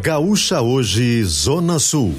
Gaúcha 0.00 0.60
Hoje, 0.60 1.22
Zona 1.24 1.78
Sul. 1.78 2.14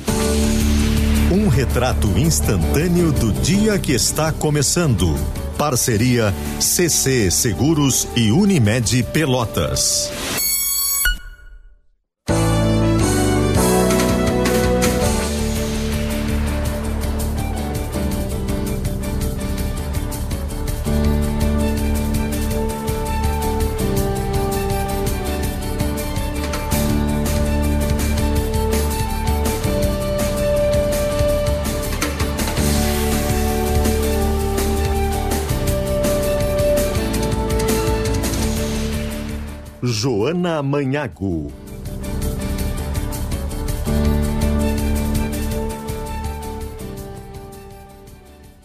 Um 1.31 1.47
retrato 1.47 2.07
instantâneo 2.17 3.11
do 3.11 3.31
dia 3.31 3.77
que 3.79 3.91
está 3.91 4.31
começando. 4.31 5.15
Parceria 5.57 6.33
CC 6.59 7.29
Seguros 7.31 8.07
e 8.15 8.31
Unimed 8.31 9.03
Pelotas. 9.11 10.42
Joana 40.33 40.63
Manhago. 40.63 41.51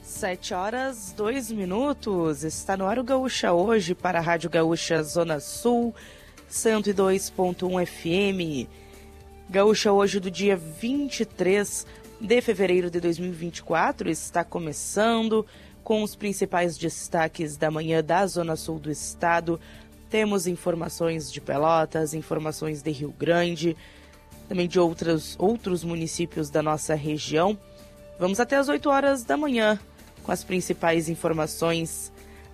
Sete 0.02 0.54
horas, 0.54 1.12
dois 1.14 1.52
minutos. 1.52 2.42
Está 2.42 2.74
no 2.74 2.86
ar 2.86 2.98
o 2.98 3.04
Gaúcha 3.04 3.52
hoje 3.52 3.94
para 3.94 4.18
a 4.18 4.22
Rádio 4.22 4.48
Gaúcha 4.48 5.02
Zona 5.02 5.38
Sul, 5.40 5.94
102.1 6.50 7.86
FM. 7.86 8.66
Gaúcha 9.50 9.92
hoje 9.92 10.18
do 10.18 10.30
dia 10.30 10.56
23 10.56 11.86
de 12.18 12.40
fevereiro 12.40 12.90
de 12.90 12.98
2024 12.98 14.08
está 14.08 14.42
começando 14.42 15.44
com 15.84 16.02
os 16.02 16.16
principais 16.16 16.76
destaques 16.76 17.56
da 17.56 17.70
manhã 17.70 18.02
da 18.02 18.26
Zona 18.26 18.56
Sul 18.56 18.78
do 18.78 18.90
estado. 18.90 19.60
Temos 20.10 20.46
informações 20.46 21.30
de 21.30 21.40
Pelotas, 21.40 22.14
informações 22.14 22.82
de 22.82 22.90
Rio 22.90 23.12
Grande, 23.12 23.76
também 24.48 24.66
de 24.66 24.80
outros, 24.80 25.36
outros 25.38 25.84
municípios 25.84 26.48
da 26.48 26.62
nossa 26.62 26.94
região. 26.94 27.58
Vamos 28.18 28.40
até 28.40 28.56
as 28.56 28.68
8 28.68 28.88
horas 28.88 29.22
da 29.22 29.36
manhã 29.36 29.78
com 30.22 30.32
as 30.32 30.42
principais 30.42 31.08
informações 31.08 32.10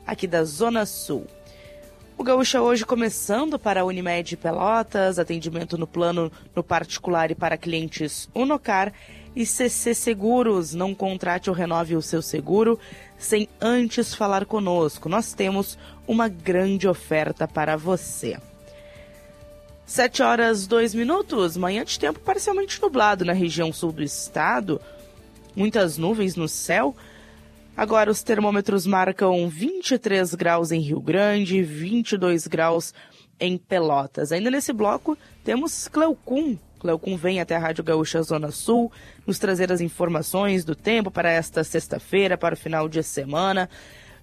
aqui 0.06 0.26
da 0.26 0.44
Zona 0.44 0.84
Sul. 0.84 1.26
O 2.16 2.22
Gaúcha 2.22 2.62
hoje 2.62 2.86
começando 2.86 3.58
para 3.58 3.80
a 3.80 3.84
Unimed 3.84 4.36
Pelotas, 4.36 5.18
atendimento 5.18 5.76
no 5.76 5.86
plano 5.86 6.30
no 6.54 6.62
particular 6.62 7.30
e 7.32 7.34
para 7.34 7.56
clientes 7.56 8.28
Unocar 8.32 8.92
e 9.34 9.44
CC 9.44 9.94
Seguros. 9.94 10.74
Não 10.74 10.94
contrate 10.94 11.50
ou 11.50 11.56
renove 11.56 11.96
o 11.96 12.02
seu 12.02 12.22
seguro 12.22 12.78
sem 13.18 13.48
antes 13.60 14.14
falar 14.14 14.46
conosco. 14.46 15.08
Nós 15.08 15.32
temos 15.32 15.76
uma 16.06 16.28
grande 16.28 16.86
oferta 16.86 17.46
para 17.46 17.76
você. 17.76 18.36
7 19.86 20.22
horas 20.22 20.66
2 20.66 20.94
minutos, 20.94 21.56
manhã 21.56 21.84
de 21.84 21.98
tempo 21.98 22.18
parcialmente 22.20 22.80
nublado 22.80 23.24
na 23.24 23.32
região 23.32 23.72
sul 23.72 23.92
do 23.92 24.02
estado, 24.02 24.80
muitas 25.54 25.98
nuvens 25.98 26.36
no 26.36 26.48
céu. 26.48 26.96
Agora 27.76 28.10
os 28.10 28.22
termômetros 28.22 28.86
marcam 28.86 29.48
23 29.48 30.34
graus 30.34 30.72
em 30.72 30.80
Rio 30.80 31.00
Grande, 31.00 31.62
22 31.62 32.46
graus 32.46 32.94
em 33.38 33.58
Pelotas. 33.58 34.32
Ainda 34.32 34.50
nesse 34.50 34.72
bloco 34.72 35.18
temos 35.44 35.88
Cleocum. 35.88 36.56
Cleocum 36.78 37.16
vem 37.16 37.40
até 37.40 37.56
a 37.56 37.58
Rádio 37.58 37.82
Gaúcha 37.82 38.22
Zona 38.22 38.50
Sul 38.50 38.92
nos 39.26 39.38
trazer 39.38 39.72
as 39.72 39.80
informações 39.80 40.64
do 40.64 40.74
tempo 40.74 41.10
para 41.10 41.30
esta 41.30 41.64
sexta-feira, 41.64 42.38
para 42.38 42.54
o 42.54 42.58
final 42.58 42.88
de 42.88 43.02
semana. 43.02 43.68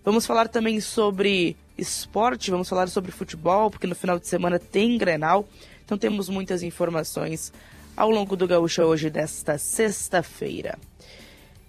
Vamos 0.04 0.26
falar 0.26 0.48
também 0.48 0.80
sobre 0.80 1.56
esporte, 1.78 2.52
vamos 2.52 2.70
falar 2.70 2.88
sobre 2.90 3.12
futebol, 3.12 3.70
porque 3.72 3.88
no 3.88 3.96
final 3.96 4.20
de 4.20 4.28
semana 4.28 4.60
tem 4.60 4.98
Grenal. 4.98 5.48
Então 5.86 5.98
temos 5.98 6.30
muitas 6.30 6.64
informações 6.64 7.52
ao 7.96 8.10
longo 8.10 8.36
do 8.36 8.48
Gaúcha 8.48 8.86
hoje 8.86 9.10
desta 9.10 9.58
sexta-feira. 9.58 10.78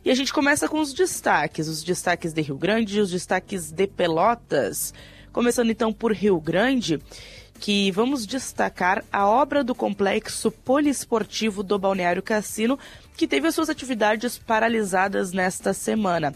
E 0.05 0.11
a 0.11 0.15
gente 0.15 0.33
começa 0.33 0.69
com 0.69 0.81
os 0.81 0.93
destaques, 0.93 1.69
os 1.69 1.85
destaques 1.85 2.33
de 2.33 2.43
Rio 2.43 2.57
Grande 2.57 2.99
e 2.99 3.01
os 3.01 3.11
destaques 3.11 3.71
de 3.71 3.87
Pelotas. 3.87 4.93
Começando 5.33 5.71
então 5.71 5.93
por 5.93 6.13
Rio 6.13 6.41
Grande, 6.41 7.01
que 7.61 7.93
vamos 7.93 8.27
destacar 8.27 9.05
a 9.13 9.27
obra 9.27 9.63
do 9.63 9.75
complexo 9.75 10.51
poliesportivo 10.51 11.63
do 11.63 11.79
Balneário 11.79 12.21
Cassino, 12.23 12.79
que 13.17 13.29
teve 13.29 13.47
as 13.47 13.55
suas 13.55 13.71
atividades 13.71 14.37
paralisadas 14.37 15.33
nesta 15.33 15.73
semana. 15.73 16.35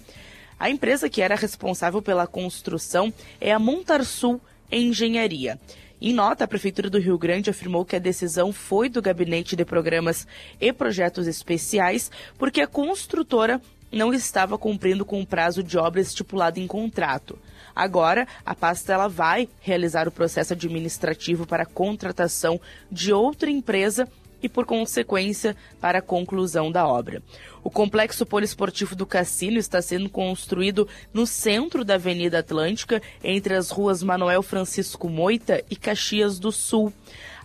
A 0.59 0.71
empresa 0.71 1.09
que 1.09 1.21
era 1.21 1.34
responsável 1.34 2.00
pela 2.00 2.27
construção 2.27 3.12
é 3.41 3.53
a 3.53 3.59
Montarsul 3.59 4.41
Engenharia. 4.72 5.61
Em 6.00 6.12
nota, 6.12 6.44
a 6.44 6.49
Prefeitura 6.49 6.89
do 6.89 6.99
Rio 6.99 7.19
Grande 7.19 7.50
afirmou 7.50 7.84
que 7.84 7.97
a 7.97 8.00
decisão 8.00 8.53
foi 8.53 8.89
do 8.89 9.03
Gabinete 9.03 9.55
de 9.55 9.65
Programas 9.65 10.27
e 10.61 10.72
Projetos 10.72 11.27
Especiais, 11.27 12.11
porque 12.39 12.61
a 12.61 12.66
construtora 12.66 13.61
não 13.93 14.12
estava 14.12 14.59
cumprindo 14.59 15.05
com 15.05 15.21
o 15.21 15.27
prazo 15.27 15.62
de 15.62 15.78
obra 15.78 16.00
estipulado 16.00 16.59
em 16.59 16.66
contrato. 16.66 17.39
Agora, 17.75 18.27
a 18.45 18.55
pasta 18.55 18.95
ela 18.95 19.09
vai 19.09 19.49
realizar 19.61 20.09
o 20.09 20.12
processo 20.12 20.55
administrativo 20.55 21.47
para 21.47 21.65
a 21.65 21.66
contratação 21.66 22.59
de 22.91 23.12
outra 23.12 23.50
empresa 23.50 24.09
e, 24.42 24.48
por 24.48 24.66
consequência, 24.66 25.56
para 25.80 25.98
a 25.98 26.02
conclusão 26.02 26.70
da 26.70 26.86
obra. 26.86 27.22
O 27.62 27.70
complexo 27.70 28.24
poliesportivo 28.24 28.94
do 28.94 29.06
Cassino 29.06 29.58
está 29.58 29.82
sendo 29.82 30.08
construído 30.08 30.88
no 31.12 31.26
centro 31.26 31.84
da 31.84 31.94
Avenida 31.94 32.38
Atlântica, 32.38 33.02
entre 33.24 33.54
as 33.54 33.70
ruas 33.70 34.02
Manuel 34.02 34.42
Francisco 34.42 35.08
Moita 35.08 35.62
e 35.70 35.76
Caxias 35.76 36.38
do 36.38 36.52
Sul. 36.52 36.92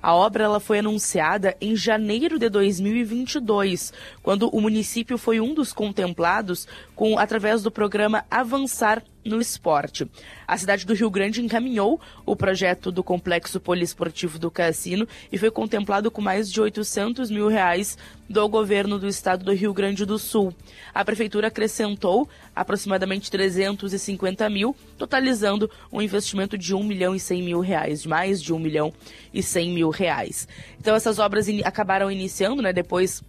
A 0.01 0.15
obra 0.15 0.43
ela 0.45 0.59
foi 0.59 0.79
anunciada 0.79 1.55
em 1.61 1.75
janeiro 1.75 2.39
de 2.39 2.49
2022, 2.49 3.93
quando 4.23 4.49
o 4.49 4.59
município 4.59 5.15
foi 5.15 5.39
um 5.39 5.53
dos 5.53 5.71
contemplados 5.71 6.67
com 6.95 7.19
através 7.19 7.61
do 7.61 7.69
programa 7.69 8.25
Avançar 8.29 9.03
no 9.23 9.39
esporte. 9.39 10.09
A 10.47 10.57
cidade 10.57 10.85
do 10.85 10.93
Rio 10.93 11.09
Grande 11.09 11.41
encaminhou 11.41 11.99
o 12.25 12.35
projeto 12.35 12.91
do 12.91 13.03
complexo 13.03 13.59
poliesportivo 13.59 14.39
do 14.39 14.51
Cassino 14.51 15.07
e 15.31 15.37
foi 15.37 15.51
contemplado 15.51 16.09
com 16.09 16.21
mais 16.21 16.51
de 16.51 16.59
800 16.59 17.29
mil 17.29 17.47
reais 17.47 17.97
do 18.27 18.47
governo 18.47 18.97
do 18.97 19.07
estado 19.07 19.43
do 19.43 19.53
Rio 19.53 19.73
Grande 19.73 20.05
do 20.05 20.17
Sul. 20.17 20.53
A 20.93 21.03
prefeitura 21.03 21.47
acrescentou 21.47 22.27
aproximadamente 22.55 23.29
350 23.29 24.49
mil, 24.49 24.75
totalizando 24.97 25.69
um 25.91 26.01
investimento 26.01 26.57
de 26.57 26.73
1 26.73 26.83
milhão 26.83 27.15
e 27.15 27.19
100 27.19 27.43
mil 27.43 27.59
reais, 27.59 28.03
de 28.03 28.07
mais 28.07 28.41
de 28.41 28.53
1 28.53 28.59
milhão 28.59 28.93
e 29.33 29.43
100 29.43 29.71
mil 29.71 29.89
reais. 29.89 30.47
Então 30.79 30.95
essas 30.95 31.19
obras 31.19 31.47
in 31.47 31.61
acabaram 31.63 32.09
iniciando, 32.11 32.61
né, 32.61 32.73
depois 32.73 33.21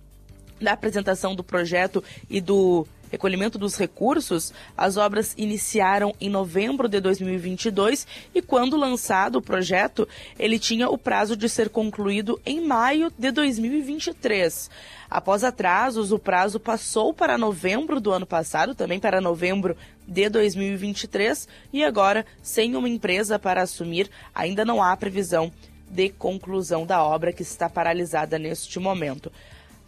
da 0.60 0.72
apresentação 0.72 1.34
do 1.34 1.42
projeto 1.42 2.02
e 2.30 2.40
do 2.40 2.86
recolhimento 3.12 3.58
dos 3.58 3.76
recursos, 3.76 4.54
as 4.76 4.96
obras 4.96 5.34
iniciaram 5.36 6.14
em 6.18 6.30
novembro 6.30 6.88
de 6.88 6.98
2022 6.98 8.06
e 8.34 8.40
quando 8.40 8.74
lançado 8.74 9.36
o 9.36 9.42
projeto, 9.42 10.08
ele 10.38 10.58
tinha 10.58 10.88
o 10.88 10.96
prazo 10.96 11.36
de 11.36 11.46
ser 11.46 11.68
concluído 11.68 12.40
em 12.44 12.66
maio 12.66 13.12
de 13.18 13.30
2023. 13.30 14.70
Após 15.10 15.44
atrasos, 15.44 16.10
o 16.10 16.18
prazo 16.18 16.58
passou 16.58 17.12
para 17.12 17.36
novembro 17.36 18.00
do 18.00 18.12
ano 18.12 18.24
passado, 18.24 18.74
também 18.74 18.98
para 18.98 19.20
novembro 19.20 19.76
de 20.08 20.30
2023, 20.30 21.46
e 21.70 21.84
agora, 21.84 22.24
sem 22.40 22.74
uma 22.74 22.88
empresa 22.88 23.38
para 23.38 23.60
assumir, 23.60 24.10
ainda 24.34 24.64
não 24.64 24.82
há 24.82 24.96
previsão 24.96 25.52
de 25.86 26.08
conclusão 26.08 26.86
da 26.86 27.04
obra 27.04 27.30
que 27.30 27.42
está 27.42 27.68
paralisada 27.68 28.38
neste 28.38 28.78
momento. 28.78 29.30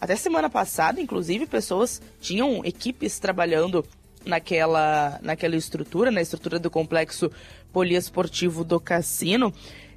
Até 0.05 0.17
semana 0.17 0.51
passada, 0.51 1.01
inclusive, 1.01 1.47
pessoas 1.47 1.99
tinham 2.21 2.63
equipes 2.63 3.19
trabalhando 3.19 3.83
naquela, 4.23 5.19
naquela 5.23 5.57
estrutura, 5.57 6.11
na 6.11 6.21
estrutura 6.21 6.59
do 6.59 6.71
complexo 6.71 7.33
poliesportivo 7.73 8.65
do 8.65 8.79
cassino. 8.79 9.51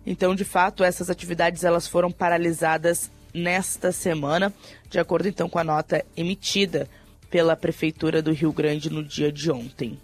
Então, 0.06 0.34
de 0.34 0.46
fato, 0.46 0.82
essas 0.82 1.10
atividades 1.10 1.66
elas 1.66 1.90
foram 1.90 2.10
paralisadas 2.10 3.12
nesta 3.34 3.92
semana, 3.92 4.54
de 4.90 4.98
acordo 4.98 5.28
então 5.28 5.50
com 5.50 5.60
a 5.60 5.64
nota 5.66 6.06
emitida 6.16 6.88
pela 7.30 7.58
prefeitura 7.58 8.22
do 8.22 8.32
Rio 8.32 8.54
Grande 8.54 8.90
no 8.90 9.04
dia 9.04 9.30
de 9.30 9.52
ontem. 9.52 10.00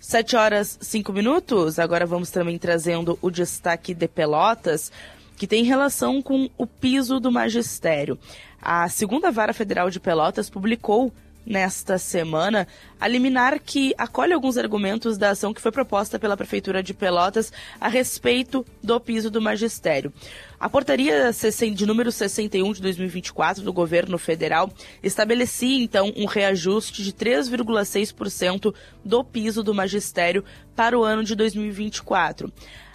7 0.00 0.34
horas 0.34 0.76
5 0.80 1.12
minutos. 1.12 1.78
Agora 1.78 2.04
vamos 2.04 2.32
também 2.32 2.58
trazendo 2.58 3.16
o 3.22 3.30
destaque 3.30 3.94
de 3.94 4.08
Pelotas, 4.08 4.90
que 5.36 5.46
tem 5.46 5.62
relação 5.62 6.20
com 6.20 6.50
o 6.58 6.66
piso 6.66 7.20
do 7.20 7.30
magistério. 7.30 8.18
A 8.62 8.88
segunda 8.88 9.30
vara 9.30 9.54
federal 9.54 9.90
de 9.90 9.98
Pelotas 9.98 10.50
publicou 10.50 11.12
nesta 11.44 11.98
semana 11.98 12.68
a 13.00 13.08
liminar 13.08 13.58
que 13.58 13.94
acolhe 13.96 14.32
alguns 14.32 14.58
argumentos 14.58 15.16
da 15.16 15.30
ação 15.30 15.54
que 15.54 15.60
foi 15.60 15.72
proposta 15.72 16.18
pela 16.18 16.36
Prefeitura 16.36 16.82
de 16.82 16.92
Pelotas 16.92 17.52
a 17.80 17.88
respeito 17.88 18.64
do 18.82 19.00
piso 19.00 19.30
do 19.30 19.40
magistério. 19.40 20.12
A 20.58 20.68
portaria 20.68 21.30
de 21.74 21.86
número 21.86 22.12
61 22.12 22.72
de 22.74 22.82
2024 22.82 23.64
do 23.64 23.72
governo 23.72 24.18
federal 24.18 24.70
estabelecia, 25.02 25.82
então, 25.82 26.12
um 26.16 26.26
reajuste 26.26 27.02
de 27.02 27.12
3,6% 27.12 28.74
do 29.04 29.24
piso 29.24 29.62
do 29.62 29.74
magistério 29.74 30.44
para 30.76 30.98
o 30.98 31.02
ano 31.02 31.24
de 31.24 31.34
2024. 31.34 32.52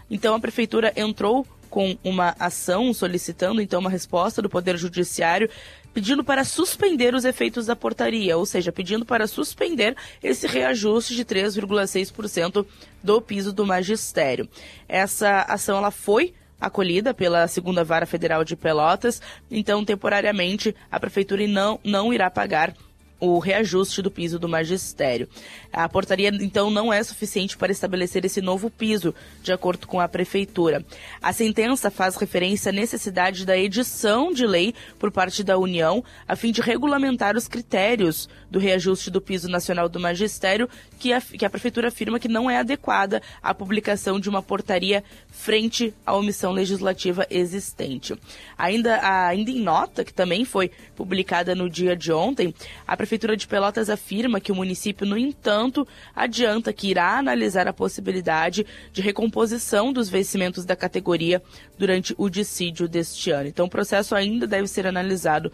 Então, 0.10 0.36
a 0.36 0.40
Prefeitura 0.40 0.94
entrou 0.96 1.46
com 1.76 1.98
uma 2.06 2.34
ação 2.40 2.94
solicitando 2.94 3.62
então 3.62 3.82
uma 3.82 3.90
resposta 3.90 4.42
do 4.42 4.50
Poder 4.50 4.78
Judiciário 4.78 5.50
pedindo 5.94 6.24
para 6.24 6.46
suspender 6.46 7.14
os 7.14 7.26
efeitos 7.26 7.66
da 7.66 7.76
portaria, 7.76 8.38
ou 8.38 8.46
seja, 8.46 8.72
pedindo 8.72 9.06
para 9.06 9.28
suspender 9.28 9.94
esse 10.24 10.48
reajuste 10.48 11.14
de 11.14 11.26
3,6% 11.26 12.66
do 13.04 13.22
piso 13.22 13.52
do 13.52 13.66
magistério. 13.66 14.48
Essa 14.88 15.42
ação 15.42 15.78
ela 15.78 15.92
foi 15.92 16.34
acolhida 16.62 17.14
pela 17.14 17.46
segunda 17.46 17.84
vara 17.84 18.06
federal 18.06 18.46
de 18.46 18.56
Pelotas, 18.56 19.22
então 19.52 19.84
temporariamente 19.84 20.74
a 20.90 20.98
prefeitura 20.98 21.46
não, 21.46 21.78
não 21.84 22.14
irá 22.14 22.32
pagar 22.32 22.74
o 23.20 23.40
reajuste 23.40 24.02
do 24.02 24.12
piso 24.12 24.38
do 24.38 24.50
magistério. 24.50 25.28
A 25.72 25.88
portaria, 25.90 26.30
então, 26.30 26.70
não 26.70 26.92
é 26.92 27.04
suficiente 27.04 27.58
para 27.58 27.72
estabelecer 27.72 28.24
esse 28.26 28.42
novo 28.42 28.70
piso, 28.70 29.14
de 29.42 29.52
acordo 29.52 29.88
com 29.88 30.00
a 30.00 30.08
Prefeitura. 30.08 30.86
A 31.22 31.34
sentença 31.34 31.92
faz 31.92 32.16
referência 32.16 32.70
à 32.70 32.74
necessidade 32.74 33.46
da 33.46 33.58
edição 33.58 34.32
de 34.32 34.46
lei 34.46 34.74
por 34.98 35.12
parte 35.12 35.44
da 35.44 35.58
União, 35.58 36.04
a 36.28 36.36
fim 36.36 36.52
de 36.52 36.62
regulamentar 36.62 37.36
os 37.36 37.48
critérios 37.48 38.30
do 38.50 38.60
reajuste 38.60 39.10
do 39.10 39.20
piso 39.20 39.50
nacional 39.50 39.90
do 39.90 40.00
magistério, 40.00 40.70
que 41.00 41.12
a, 41.12 41.20
que 41.20 41.46
a 41.46 41.50
Prefeitura 41.50 41.90
afirma 41.90 42.20
que 42.20 42.28
não 42.28 42.50
é 42.50 42.58
adequada 42.58 43.22
à 43.42 43.54
publicação 43.54 44.20
de 44.20 44.30
uma 44.30 44.42
portaria 44.42 45.04
frente 45.30 45.94
à 46.06 46.16
omissão 46.16 46.52
legislativa 46.52 47.28
existente. 47.30 48.16
Ainda, 48.58 49.00
ainda 49.28 49.52
em 49.52 49.62
nota, 49.62 50.06
que 50.06 50.14
também 50.14 50.46
foi 50.46 50.72
publicada 50.96 51.54
no 51.54 51.70
dia 51.70 51.96
de 51.96 52.12
ontem, 52.12 52.54
a 52.88 52.96
Prefeitura 53.06 53.38
de 53.38 53.48
Pelotas 53.48 53.88
afirma 53.88 54.40
que 54.40 54.52
o 54.52 54.56
município, 54.56 55.06
no 55.06 55.16
entanto, 55.16 55.88
adianta 56.16 56.74
que 56.74 56.90
irá 56.90 57.20
analisar 57.20 57.68
a 57.68 57.72
possibilidade 57.72 58.66
de 58.92 59.00
recomposição 59.00 59.94
dos 59.94 60.10
vencimentos 60.10 60.66
da 60.66 60.76
categoria 60.76 61.40
durante 61.78 62.16
o 62.18 62.28
dissídio 62.32 62.88
deste 62.88 63.30
ano. 63.30 63.48
Então, 63.48 63.68
o 63.68 63.70
processo 63.70 64.16
ainda 64.16 64.48
deve 64.48 64.68
ser 64.68 64.88
analisado 64.88 65.52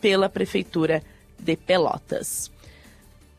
pela 0.00 0.30
Prefeitura 0.30 1.02
de 1.38 1.54
Pelotas. 1.58 2.50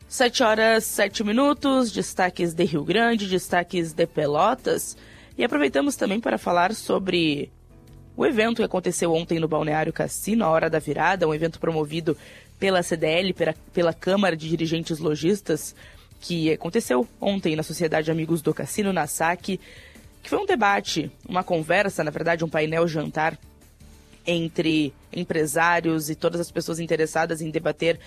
7 0.06 0.44
horas 0.44 0.84
7 0.84 1.24
minutos, 1.24 1.90
destaques 1.90 2.54
de 2.54 2.62
Rio 2.62 2.84
Grande, 2.84 3.26
destaques 3.26 3.92
de 3.92 4.06
Pelotas. 4.06 4.96
E 5.36 5.42
aproveitamos 5.42 5.96
também 5.96 6.20
para 6.20 6.38
falar 6.38 6.72
sobre 6.72 7.50
o 8.16 8.24
evento 8.24 8.58
que 8.58 8.62
aconteceu 8.62 9.12
ontem 9.12 9.38
no 9.40 9.48
Balneário 9.48 9.92
Cassino, 9.92 10.44
a 10.44 10.48
Hora 10.48 10.70
da 10.70 10.78
Virada, 10.78 11.28
um 11.28 11.34
evento 11.34 11.60
promovido 11.60 12.16
pela 12.58 12.82
CDL, 12.82 13.32
pela, 13.32 13.54
pela 13.72 13.92
Câmara 13.92 14.36
de 14.36 14.48
Dirigentes 14.48 14.98
Logistas, 14.98 15.74
que 16.20 16.52
aconteceu 16.52 17.06
ontem 17.20 17.54
na 17.54 17.62
Sociedade 17.62 18.10
Amigos 18.10 18.40
do 18.42 18.54
Cassino, 18.54 18.92
na 18.92 19.06
SAC, 19.06 19.60
que 20.22 20.30
foi 20.30 20.38
um 20.38 20.46
debate, 20.46 21.10
uma 21.28 21.44
conversa, 21.44 22.02
na 22.02 22.10
verdade, 22.10 22.44
um 22.44 22.48
painel 22.48 22.88
jantar 22.88 23.38
entre 24.26 24.92
empresários 25.12 26.10
e 26.10 26.14
todas 26.14 26.40
as 26.40 26.50
pessoas 26.50 26.80
interessadas 26.80 27.40
em 27.40 27.50
debater 27.50 28.00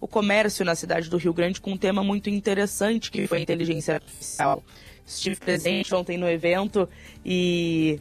o 0.00 0.06
comércio 0.06 0.64
na 0.64 0.74
cidade 0.74 1.10
do 1.10 1.16
Rio 1.16 1.34
Grande 1.34 1.60
com 1.60 1.72
um 1.72 1.76
tema 1.76 2.02
muito 2.02 2.30
interessante 2.30 3.10
que 3.10 3.26
foi 3.26 3.38
a 3.38 3.40
inteligência 3.42 3.94
artificial. 3.94 4.62
Estive 5.06 5.36
presente 5.36 5.94
ontem 5.94 6.16
no 6.16 6.28
evento 6.28 6.88
e 7.24 8.00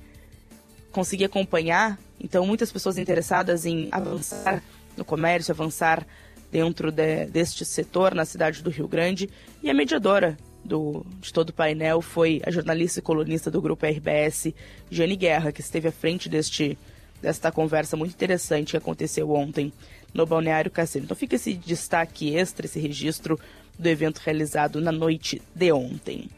consegui 0.91 1.25
acompanhar, 1.25 1.99
então 2.21 2.45
muitas 2.45 2.71
pessoas 2.71 2.97
interessadas 2.97 3.65
em 3.65 3.87
avançar 3.91 4.63
no 4.97 5.05
comércio, 5.05 5.51
avançar 5.51 6.05
dentro 6.51 6.91
de, 6.91 7.25
deste 7.25 7.63
setor 7.65 8.13
na 8.13 8.25
cidade 8.25 8.63
do 8.63 8.69
Rio 8.69 8.87
Grande. 8.87 9.29
E 9.61 9.69
a 9.69 9.73
mediadora 9.73 10.37
do, 10.63 11.05
de 11.21 11.31
todo 11.31 11.49
o 11.49 11.53
painel 11.53 12.01
foi 12.01 12.41
a 12.45 12.51
jornalista 12.51 12.99
e 12.99 13.01
colunista 13.01 13.49
do 13.49 13.61
grupo 13.61 13.85
RBS, 13.85 14.53
Jane 14.89 15.15
Guerra, 15.15 15.51
que 15.51 15.61
esteve 15.61 15.87
à 15.87 15.91
frente 15.91 16.27
deste, 16.27 16.77
desta 17.21 17.51
conversa 17.51 17.95
muito 17.95 18.13
interessante 18.13 18.71
que 18.71 18.77
aconteceu 18.77 19.31
ontem 19.31 19.71
no 20.13 20.25
Balneário 20.25 20.71
Cassino. 20.71 21.05
Então 21.05 21.17
fica 21.17 21.35
esse 21.35 21.53
destaque 21.53 22.35
extra, 22.35 22.65
esse 22.65 22.79
registro 22.79 23.39
do 23.77 23.87
evento 23.87 24.19
realizado 24.19 24.81
na 24.81 24.91
noite 24.91 25.41
de 25.53 25.71
ontem. 25.71 26.29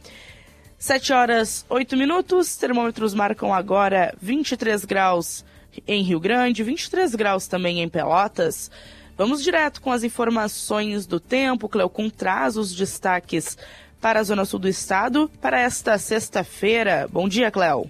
7 0.78 1.12
horas 1.12 1.66
8 1.70 1.98
minutos, 1.98 2.56
termômetros 2.56 3.14
marcam 3.14 3.54
agora 3.54 4.16
23 4.22 4.86
graus 4.86 5.44
em 5.88 6.04
Rio 6.04 6.20
Grande, 6.20 6.64
23 6.64 7.16
graus 7.16 7.48
também 7.48 7.82
em 7.82 7.90
Pelotas. 7.90 8.70
Vamos 9.18 9.44
direto 9.44 9.82
com 9.82 9.92
as 9.92 10.04
informações 10.04 11.06
do 11.06 11.20
tempo. 11.20 11.68
Cleocum 11.68 12.10
traz 12.10 12.56
os 12.56 12.74
destaques 12.74 13.58
para 14.00 14.20
a 14.20 14.24
Zona 14.24 14.46
Sul 14.46 14.60
do 14.60 14.68
Estado 14.68 15.30
para 15.42 15.60
esta 15.60 15.98
sexta-feira. 15.98 17.08
Bom 17.12 17.28
dia, 17.28 17.52
Cleo. 17.52 17.90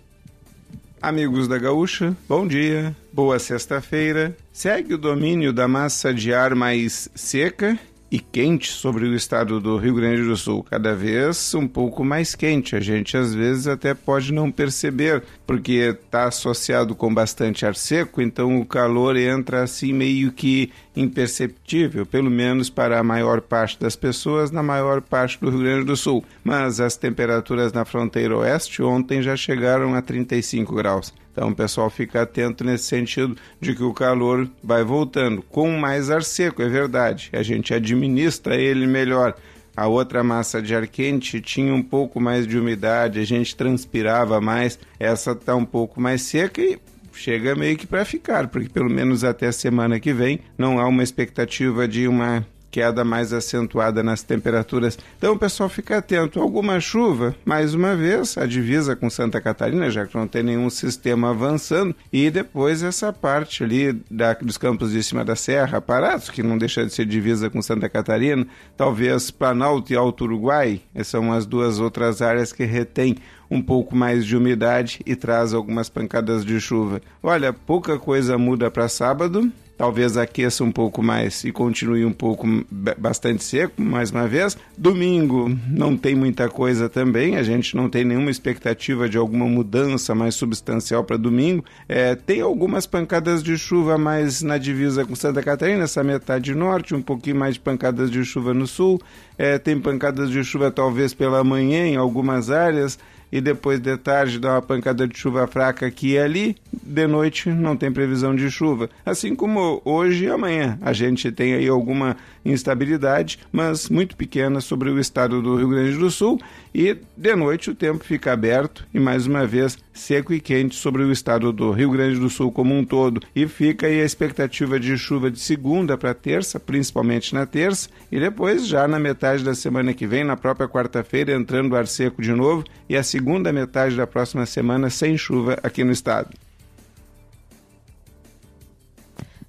Amigos 1.02 1.48
da 1.48 1.58
Gaúcha, 1.58 2.16
bom 2.28 2.46
dia, 2.46 2.94
boa 3.14 3.40
sexta-feira. 3.40 4.36
Segue 4.52 4.96
o 4.96 4.98
domínio 4.98 5.54
da 5.54 5.66
massa 5.66 6.14
de 6.14 6.34
ar 6.34 6.56
mais 6.56 7.10
seca 7.16 7.80
e 8.12 8.20
quente 8.20 8.72
sobre 8.72 9.06
o 9.06 9.16
estado 9.16 9.60
do 9.60 9.78
Rio 9.78 9.96
Grande 9.96 10.24
do 10.24 10.36
Sul, 10.36 10.64
cada 10.64 10.96
vez 10.96 11.54
um 11.54 11.68
pouco 11.68 12.04
mais 12.04 12.36
quente. 12.36 12.76
A 12.76 12.80
gente 12.80 13.16
às 13.16 13.34
vezes 13.34 13.68
até 13.68 13.94
pode 13.94 14.34
não 14.34 14.52
perceber, 14.52 15.24
porque 15.46 15.96
está 16.04 16.26
associado 16.26 16.96
com 16.96 17.14
bastante 17.14 17.66
ar 17.66 17.76
seco, 17.76 18.22
então 18.22 18.60
o 18.60 18.66
calor 18.66 19.16
entra 19.16 19.64
assim 19.64 19.94
meio 19.94 20.32
que 20.32 20.72
imperceptível, 20.96 22.06
pelo 22.06 22.30
menos 22.30 22.70
para 22.70 23.00
a 23.00 23.04
maior 23.04 23.42
parte 23.42 23.80
das 23.80 23.96
pessoas 23.96 24.52
na 24.52 24.64
maior 24.64 25.02
parte 25.02 25.40
do 25.40 25.50
Rio 25.50 25.60
Grande 25.60 25.86
do 25.86 25.96
Sul. 25.96 26.24
Mas 26.44 26.80
as 26.80 26.98
temperaturas 26.98 27.72
na 27.72 27.86
fronteira 27.86 28.36
oeste 28.38 28.82
ontem 28.82 29.22
já 29.22 29.36
chegaram 29.36 29.94
a 29.94 30.02
35 30.02 30.76
graus. 30.76 31.14
Então 31.40 31.52
o 31.52 31.56
pessoal 31.56 31.90
fica 31.90 32.24
atento 32.24 32.66
nesse 32.66 32.84
sentido 32.84 33.38
de 33.62 33.74
que 33.74 33.82
o 33.82 33.94
calor 33.94 34.46
vai 34.62 34.84
voltando 34.84 35.42
com 35.42 35.72
mais 35.72 36.10
ar 36.12 36.22
seco, 36.22 36.62
é 36.62 36.68
verdade. 36.68 37.30
A 37.32 37.42
gente 37.42 37.74
administra 37.74 38.58
ele 38.58 38.86
melhor. 38.86 39.34
A 39.74 39.88
outra 39.88 40.22
massa 40.22 40.62
de 40.62 40.76
ar 40.76 40.86
quente 40.86 41.40
tinha 41.40 41.74
um 41.74 41.82
pouco 41.82 42.20
mais 42.20 42.46
de 42.46 42.60
umidade, 42.60 43.22
a 43.22 43.24
gente 43.24 43.56
transpirava 43.56 44.42
mais. 44.42 44.78
Essa 45.00 45.32
está 45.32 45.56
um 45.56 45.64
pouco 45.64 46.02
mais 46.02 46.24
seca 46.24 46.62
e 46.62 46.78
chega 47.14 47.56
meio 47.56 47.78
que 47.78 47.88
para 47.88 48.04
ficar, 48.04 48.50
porque 48.50 48.68
pelo 48.68 48.90
menos 48.90 49.24
até 49.24 49.48
a 49.48 49.54
semana 49.54 49.98
que 49.98 50.12
vem 50.12 50.42
não 50.58 50.78
há 50.78 50.86
uma 50.90 51.04
expectativa 51.04 51.88
de 51.88 52.06
uma 52.06 52.46
queda 52.72 53.04
mais 53.04 53.34
acentuada 53.34 54.04
nas 54.04 54.22
temperaturas. 54.22 54.98
Então, 55.18 55.40
pessoal 55.40 55.70
fica 55.70 55.98
atento. 55.98 56.40
Alguma 56.40 56.80
chuva, 56.80 57.36
mais 57.46 57.74
uma 57.74 57.96
vez, 57.96 58.38
a 58.38 58.46
divisa 58.46 58.96
com 58.96 59.10
Santa 59.10 59.42
Catarina, 59.42 59.90
já 59.90 60.06
que 60.06 60.16
não 60.16 60.28
tem 60.28 60.44
nenhum 60.44 60.70
sistema 60.70 61.32
avançando, 61.32 61.96
e 62.12 62.30
depois 62.30 62.84
essa 62.84 63.12
parte 63.12 63.64
ali 63.64 63.94
da, 64.12 64.34
dos 64.34 64.58
campos 64.58 64.92
de 64.92 65.02
cima 65.02 65.24
da 65.24 65.36
serra, 65.36 65.82
Parados, 65.82 66.30
que 66.30 66.44
não 66.44 66.58
deixa 66.58 66.86
de 66.86 66.94
ser 66.94 67.06
divisa 67.06 67.50
com 67.50 67.62
Santa 67.62 67.90
Catarina, 67.90 68.46
talvez 68.76 69.32
Planalto 69.32 69.92
e 69.94 69.96
Alto 69.96 70.26
Uruguai, 70.26 70.82
são 71.04 71.32
as 71.32 71.46
duas 71.46 71.80
outras 71.80 72.22
áreas 72.22 72.52
que 72.52 72.66
retêm 72.66 73.16
um 73.50 73.62
pouco 73.62 73.96
mais 73.96 74.26
de 74.26 74.38
umidade 74.38 75.00
e 75.06 75.16
traz 75.16 75.54
algumas 75.54 75.90
pancadas 75.90 76.46
de 76.46 76.60
chuva. 76.60 77.02
Olha, 77.24 77.52
pouca 77.52 77.98
coisa 77.98 78.38
muda 78.38 78.70
para 78.70 78.88
sábado, 78.88 79.52
talvez 79.80 80.18
aqueça 80.18 80.62
um 80.62 80.74
pouco 80.74 81.02
mais 81.02 81.46
e 81.46 81.54
continue 81.54 82.04
um 82.04 82.12
pouco 82.12 82.46
bastante 82.70 83.46
seco, 83.46 83.82
mais 83.82 84.12
uma 84.12 84.28
vez. 84.28 84.58
Domingo 84.78 85.50
não 85.70 85.96
tem 85.96 86.14
muita 86.14 86.50
coisa 86.50 86.90
também, 86.90 87.38
a 87.38 87.44
gente 87.44 87.78
não 87.78 87.90
tem 87.90 88.04
nenhuma 88.04 88.30
expectativa 88.30 89.08
de 89.08 89.18
alguma 89.18 89.46
mudança 89.46 90.14
mais 90.14 90.36
substancial 90.36 91.06
para 91.06 91.16
domingo. 91.16 91.64
É, 91.88 92.14
tem 92.14 92.42
algumas 92.42 92.86
pancadas 92.86 93.42
de 93.42 93.58
chuva 93.58 93.98
mais 93.98 94.42
na 94.42 94.58
divisa 94.58 95.06
com 95.06 95.16
Santa 95.16 95.42
Catarina, 95.42 95.86
essa 95.86 96.04
metade 96.04 96.54
norte, 96.54 96.94
um 96.94 97.02
pouquinho 97.02 97.38
mais 97.38 97.54
de 97.54 97.62
pancadas 97.62 98.12
de 98.12 98.26
chuva 98.26 98.54
no 98.54 98.68
sul. 98.68 99.02
É, 99.38 99.58
tem 99.58 99.80
pancadas 99.80 100.30
de 100.30 100.44
chuva 100.44 100.70
talvez 100.70 101.14
pela 101.14 101.42
manhã 101.42 101.88
em 101.88 101.96
algumas 101.96 102.52
áreas 102.52 103.00
e 103.32 103.40
depois 103.40 103.80
de 103.80 103.96
tarde 103.98 104.40
dá 104.40 104.54
uma 104.54 104.62
pancada 104.62 105.08
de 105.08 105.18
chuva 105.18 105.48
fraca 105.48 105.86
aqui 105.86 106.14
e 106.14 106.20
ali. 106.20 106.56
De 106.72 107.08
noite 107.08 107.50
não 107.50 107.76
tem 107.76 107.92
previsão 107.92 108.36
de 108.36 108.50
chuva. 108.50 108.90
Assim 109.06 109.36
como 109.36 109.82
hoje 109.86 110.26
e 110.26 110.30
amanhã. 110.30 110.78
A 110.82 110.94
gente 110.94 111.32
tem 111.32 111.54
aí 111.54 111.68
alguma 111.68 112.18
instabilidade, 112.44 113.40
mas 113.52 113.90
muito 113.90 114.16
pequena 114.16 114.62
sobre 114.62 114.90
o 114.90 115.00
estado 115.00 115.42
do 115.42 115.56
Rio 115.56 115.70
Grande 115.70 115.98
do 115.98 116.10
Sul 116.10 116.40
e 116.74 116.98
de 117.18 117.36
noite 117.36 117.72
o 117.72 117.76
tempo 117.76 118.04
fica 118.04 118.32
aberto 118.32 118.88
e 118.94 119.00
mais 119.00 119.26
uma 119.26 119.46
vez 119.46 119.78
seco 119.94 120.34
e 120.34 120.40
quente 120.40 120.76
sobre 120.76 121.04
o 121.04 121.12
estado 121.12 121.52
do 121.52 121.72
Rio 121.72 121.92
Grande 121.92 122.20
do 122.20 122.30
Sul 122.30 122.52
como 122.52 122.76
um 122.76 122.86
todo. 122.86 123.22
E 123.36 123.48
fica 123.48 123.88
aí 123.88 124.02
a 124.02 124.06
expectativa 124.06 124.80
de 124.80 124.98
chuva 124.98 125.32
de 125.32 125.40
segunda 125.40 125.98
para 125.98 126.14
terça, 126.14 126.60
principalmente 126.60 127.34
na 127.34 127.46
terça, 127.46 127.90
e 128.12 128.20
depois 128.20 128.68
já 128.68 128.88
na 128.88 129.00
metade 129.00 129.44
da 129.44 129.56
semana 129.56 129.94
que 129.94 130.08
vem, 130.08 130.24
na 130.24 130.38
própria 130.38 130.68
quarta-feira, 130.68 131.34
entrando 131.34 131.76
ar 131.76 131.88
seco 131.88 132.22
de 132.22 132.32
novo 132.32 132.64
e 132.88 132.96
a 132.96 133.04
segunda 133.04 133.52
metade 133.52 133.96
da 133.96 134.08
próxima 134.08 134.46
semana 134.46 134.90
sem 134.90 135.18
chuva 135.18 135.58
aqui 135.64 135.84
no 135.84 135.92
estado. 135.92 136.30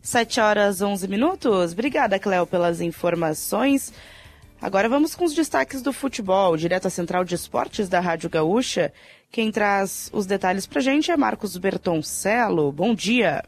7 0.03 0.41
horas 0.41 0.81
11 0.81 1.07
minutos. 1.07 1.73
Obrigada, 1.73 2.19
Cléo, 2.19 2.47
pelas 2.47 2.81
informações. 2.81 3.93
Agora 4.61 4.90
vamos 4.90 5.14
com 5.14 5.25
os 5.25 5.35
destaques 5.35 5.81
do 5.81 5.90
futebol, 5.90 6.55
direto 6.55 6.87
à 6.87 6.90
Central 6.90 7.25
de 7.25 7.35
Esportes 7.35 7.88
da 7.88 7.99
Rádio 7.99 8.29
Gaúcha. 8.29 8.93
Quem 9.33 9.50
traz 9.50 10.11
os 10.12 10.26
detalhes 10.26 10.67
pra 10.67 10.83
gente 10.83 11.11
é 11.11 11.17
Marcos 11.17 11.57
Bertoncello. 11.57 12.71
Bom 12.71 12.95
dia. 12.95 13.43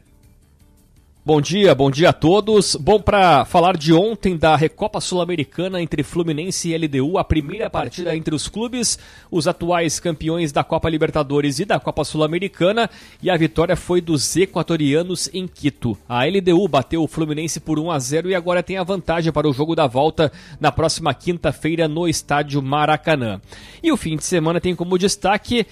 Bom 1.25 1.39
dia, 1.39 1.73
bom 1.73 1.89
dia 1.89 2.09
a 2.09 2.13
todos. 2.13 2.75
Bom, 2.75 2.99
para 2.99 3.45
falar 3.45 3.77
de 3.77 3.93
ontem 3.93 4.35
da 4.35 4.57
Recopa 4.57 4.99
Sul-Americana 4.99 5.81
entre 5.81 6.03
Fluminense 6.03 6.69
e 6.69 6.77
LDU, 6.77 7.17
a 7.17 7.23
primeira 7.23 7.69
partida 7.69 8.13
entre 8.13 8.35
os 8.35 8.49
clubes, 8.49 8.99
os 9.31 9.47
atuais 9.47 10.01
campeões 10.01 10.51
da 10.51 10.65
Copa 10.65 10.89
Libertadores 10.89 11.59
e 11.59 11.65
da 11.65 11.79
Copa 11.79 12.03
Sul-Americana, 12.03 12.89
e 13.21 13.29
a 13.29 13.37
vitória 13.37 13.77
foi 13.77 14.01
dos 14.01 14.35
equatorianos 14.35 15.29
em 15.33 15.47
Quito. 15.47 15.97
A 16.09 16.25
LDU 16.25 16.67
bateu 16.67 17.01
o 17.01 17.07
Fluminense 17.07 17.61
por 17.61 17.79
1 17.79 17.89
a 17.89 17.99
0 17.99 18.29
e 18.29 18.35
agora 18.35 18.61
tem 18.61 18.75
a 18.75 18.83
vantagem 18.83 19.31
para 19.31 19.47
o 19.47 19.53
jogo 19.53 19.77
da 19.77 19.87
volta 19.87 20.29
na 20.59 20.73
próxima 20.73 21.13
quinta-feira 21.13 21.87
no 21.87 22.05
estádio 22.05 22.61
Maracanã. 22.61 23.39
E 23.81 23.93
o 23.93 23.95
fim 23.95 24.17
de 24.17 24.25
semana 24.25 24.59
tem 24.59 24.75
como 24.75 24.97
destaque 24.97 25.65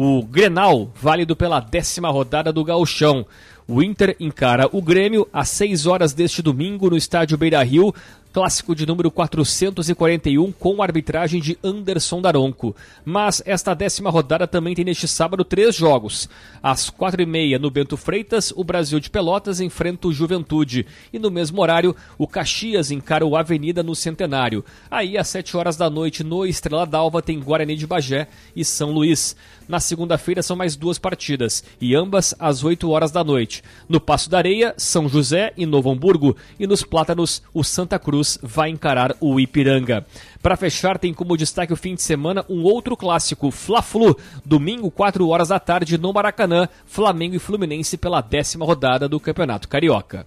o 0.00 0.22
Grenal, 0.22 0.92
válido 0.94 1.34
pela 1.34 1.58
décima 1.58 2.08
rodada 2.08 2.52
do 2.52 2.62
Gauchão. 2.62 3.26
O 3.70 3.82
Inter 3.82 4.16
encara 4.18 4.66
o 4.72 4.80
Grêmio 4.80 5.28
às 5.30 5.50
6 5.50 5.84
horas 5.84 6.14
deste 6.14 6.40
domingo 6.40 6.88
no 6.88 6.96
estádio 6.96 7.36
Beira 7.36 7.62
Rio, 7.62 7.94
clássico 8.38 8.72
de 8.72 8.86
número 8.86 9.10
441 9.10 10.52
com 10.52 10.80
arbitragem 10.80 11.40
de 11.40 11.58
Anderson 11.60 12.22
Daronco. 12.22 12.72
Mas 13.04 13.42
esta 13.44 13.74
décima 13.74 14.10
rodada 14.10 14.46
também 14.46 14.76
tem 14.76 14.84
neste 14.84 15.08
sábado 15.08 15.44
três 15.44 15.74
jogos. 15.74 16.28
Às 16.62 16.88
quatro 16.88 17.20
e 17.20 17.26
meia 17.26 17.58
no 17.58 17.68
Bento 17.68 17.96
Freitas, 17.96 18.52
o 18.54 18.62
Brasil 18.62 19.00
de 19.00 19.10
Pelotas 19.10 19.58
enfrenta 19.60 20.06
o 20.06 20.12
Juventude. 20.12 20.86
E 21.12 21.18
no 21.18 21.32
mesmo 21.32 21.60
horário, 21.60 21.96
o 22.16 22.28
Caxias 22.28 22.92
encara 22.92 23.26
o 23.26 23.36
Avenida 23.36 23.82
no 23.82 23.96
Centenário. 23.96 24.64
Aí, 24.88 25.18
às 25.18 25.26
sete 25.26 25.56
horas 25.56 25.76
da 25.76 25.90
noite, 25.90 26.22
no 26.22 26.46
Estrela 26.46 26.86
d'Alva, 26.86 27.20
tem 27.20 27.40
Guarani 27.40 27.74
de 27.74 27.88
Bagé 27.88 28.28
e 28.54 28.64
São 28.64 28.92
Luís. 28.92 29.34
Na 29.68 29.80
segunda-feira 29.80 30.42
são 30.42 30.56
mais 30.56 30.76
duas 30.76 30.98
partidas, 30.98 31.62
e 31.78 31.94
ambas 31.94 32.34
às 32.38 32.64
8 32.64 32.88
horas 32.88 33.10
da 33.10 33.22
noite. 33.22 33.62
No 33.86 34.00
Passo 34.00 34.30
da 34.30 34.38
Areia, 34.38 34.72
São 34.78 35.06
José 35.06 35.52
e 35.58 35.66
Novo 35.66 35.90
Hamburgo, 35.90 36.34
e 36.58 36.66
nos 36.66 36.82
Plátanos, 36.82 37.42
o 37.52 37.62
Santa 37.62 37.98
Cruz 37.98 38.27
vai 38.42 38.68
encarar 38.68 39.14
o 39.20 39.38
Ipiranga. 39.38 40.04
Para 40.42 40.56
fechar, 40.56 40.98
tem 40.98 41.14
como 41.14 41.36
destaque 41.36 41.72
o 41.72 41.76
fim 41.76 41.94
de 41.94 42.02
semana 42.02 42.44
um 42.48 42.64
outro 42.64 42.96
clássico, 42.96 43.50
Fla-Flu, 43.50 44.18
domingo, 44.44 44.90
4 44.90 45.26
horas 45.28 45.48
da 45.48 45.60
tarde, 45.60 45.96
no 45.96 46.12
Maracanã, 46.12 46.68
Flamengo 46.84 47.36
e 47.36 47.38
Fluminense 47.38 47.96
pela 47.96 48.20
décima 48.20 48.66
rodada 48.66 49.08
do 49.08 49.20
Campeonato 49.20 49.68
Carioca. 49.68 50.26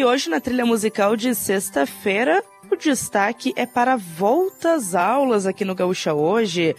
E 0.00 0.04
hoje, 0.04 0.30
na 0.30 0.40
trilha 0.40 0.64
musical 0.64 1.14
de 1.14 1.34
sexta-feira, 1.34 2.42
o 2.70 2.74
destaque 2.74 3.52
é 3.54 3.66
para 3.66 3.96
volta 3.96 4.72
às 4.72 4.94
aulas 4.94 5.44
aqui 5.44 5.62
no 5.62 5.74
Gaúcha 5.74 6.14
hoje. 6.14 6.74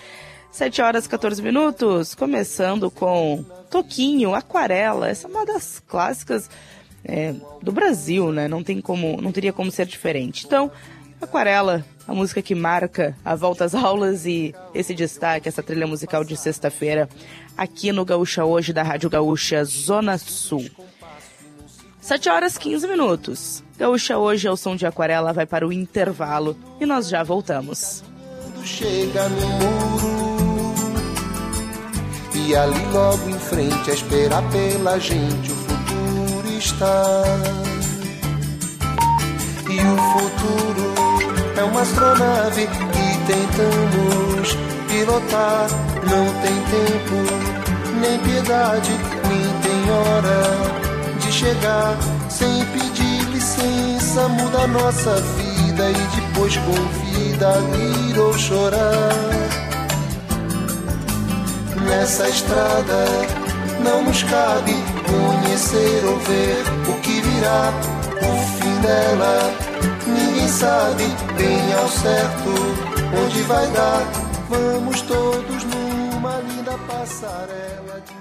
7 0.52 0.82
horas 0.82 1.06
14 1.06 1.40
minutos, 1.40 2.16
começando 2.16 2.90
com 2.90 3.46
Toquinho, 3.70 4.34
Aquarela. 4.34 5.08
Essa 5.08 5.28
é 5.28 5.30
uma 5.30 5.46
das 5.46 5.80
clássicas 5.88 6.50
é, 7.06 7.36
do 7.62 7.72
Brasil, 7.72 8.32
né? 8.32 8.48
Não 8.48 8.64
tem 8.64 8.82
como, 8.82 9.22
não 9.22 9.32
teria 9.32 9.54
como 9.54 9.70
ser 9.70 9.86
diferente. 9.86 10.48
Então, 10.48 10.72
Aquarela, 11.22 11.86
a 12.08 12.16
música 12.16 12.42
que 12.42 12.56
marca 12.56 13.16
a 13.24 13.36
volta 13.36 13.66
às 13.66 13.76
aulas 13.76 14.26
e 14.26 14.56
esse 14.74 14.96
destaque, 14.96 15.48
essa 15.48 15.62
trilha 15.62 15.86
musical 15.86 16.24
de 16.24 16.36
sexta-feira, 16.36 17.08
aqui 17.56 17.92
no 17.92 18.04
Gaúcha 18.04 18.44
hoje 18.44 18.74
da 18.74 18.82
Rádio 18.82 19.12
Gaúcha 19.12 19.64
Zona 19.64 20.18
Sul. 20.18 20.66
7 22.02 22.30
horas 22.30 22.58
15 22.58 22.88
minutos. 22.88 23.64
Gaúcha 23.78 24.18
hoje 24.18 24.48
é 24.48 24.52
o 24.52 24.58
som 24.58 24.76
de 24.76 24.88
aquarela, 24.88 25.32
vai 25.32 25.46
para 25.46 25.68
o 25.68 25.72
intervalo 25.72 26.58
e 26.80 26.86
nós 26.86 27.08
já 27.08 27.24
voltamos. 27.24 28.04
Chega 28.64 29.30
no 29.30 29.48
muro 29.48 30.74
e 32.34 32.56
ali 32.56 32.86
logo 32.92 33.30
em 33.30 33.40
frente 33.40 33.92
a 33.92 33.94
esperar 33.94 34.44
pela 34.52 35.00
gente 35.00 35.52
o 35.52 35.56
futuro 35.56 36.58
está. 36.58 37.24
E 39.70 39.78
o 39.80 39.98
futuro 40.14 40.94
é 41.56 41.64
uma 41.64 41.82
astronave 41.82 42.68
que 42.68 43.18
tentamos 43.28 44.56
pilotar. 44.90 45.68
Não 46.10 46.26
tem 46.42 46.56
tempo, 46.72 47.16
nem 48.02 48.20
piedade, 48.20 48.92
nem 49.30 49.62
tem 49.62 49.92
hora 49.92 50.91
chegar 51.42 51.98
sem 52.30 52.66
pedir 52.68 53.24
licença, 53.32 54.28
muda 54.28 54.68
nossa 54.68 55.16
vida 55.16 55.90
e 55.90 56.22
depois 56.22 56.56
convida 56.58 57.50
a 57.50 57.60
rir 57.76 58.20
ou 58.20 58.34
chorar. 58.38 59.12
Nessa 61.88 62.30
estrada 62.30 63.06
não 63.84 64.04
nos 64.04 64.22
cabe 64.22 64.76
conhecer 65.10 66.06
ou 66.06 66.20
ver 66.20 66.64
o 66.88 67.02
que 67.02 67.22
virá, 67.22 67.74
o 68.22 68.62
fim 68.62 68.82
dela. 68.82 69.52
Ninguém 70.06 70.48
sabe 70.48 71.06
bem 71.38 71.74
ao 71.74 71.90
certo 71.90 72.52
onde 73.26 73.42
vai 73.44 73.68
dar. 73.72 74.06
Vamos 74.48 75.02
todos 75.02 75.64
numa 75.64 76.38
linda 76.42 76.78
passarela 76.88 78.00
de 78.06 78.21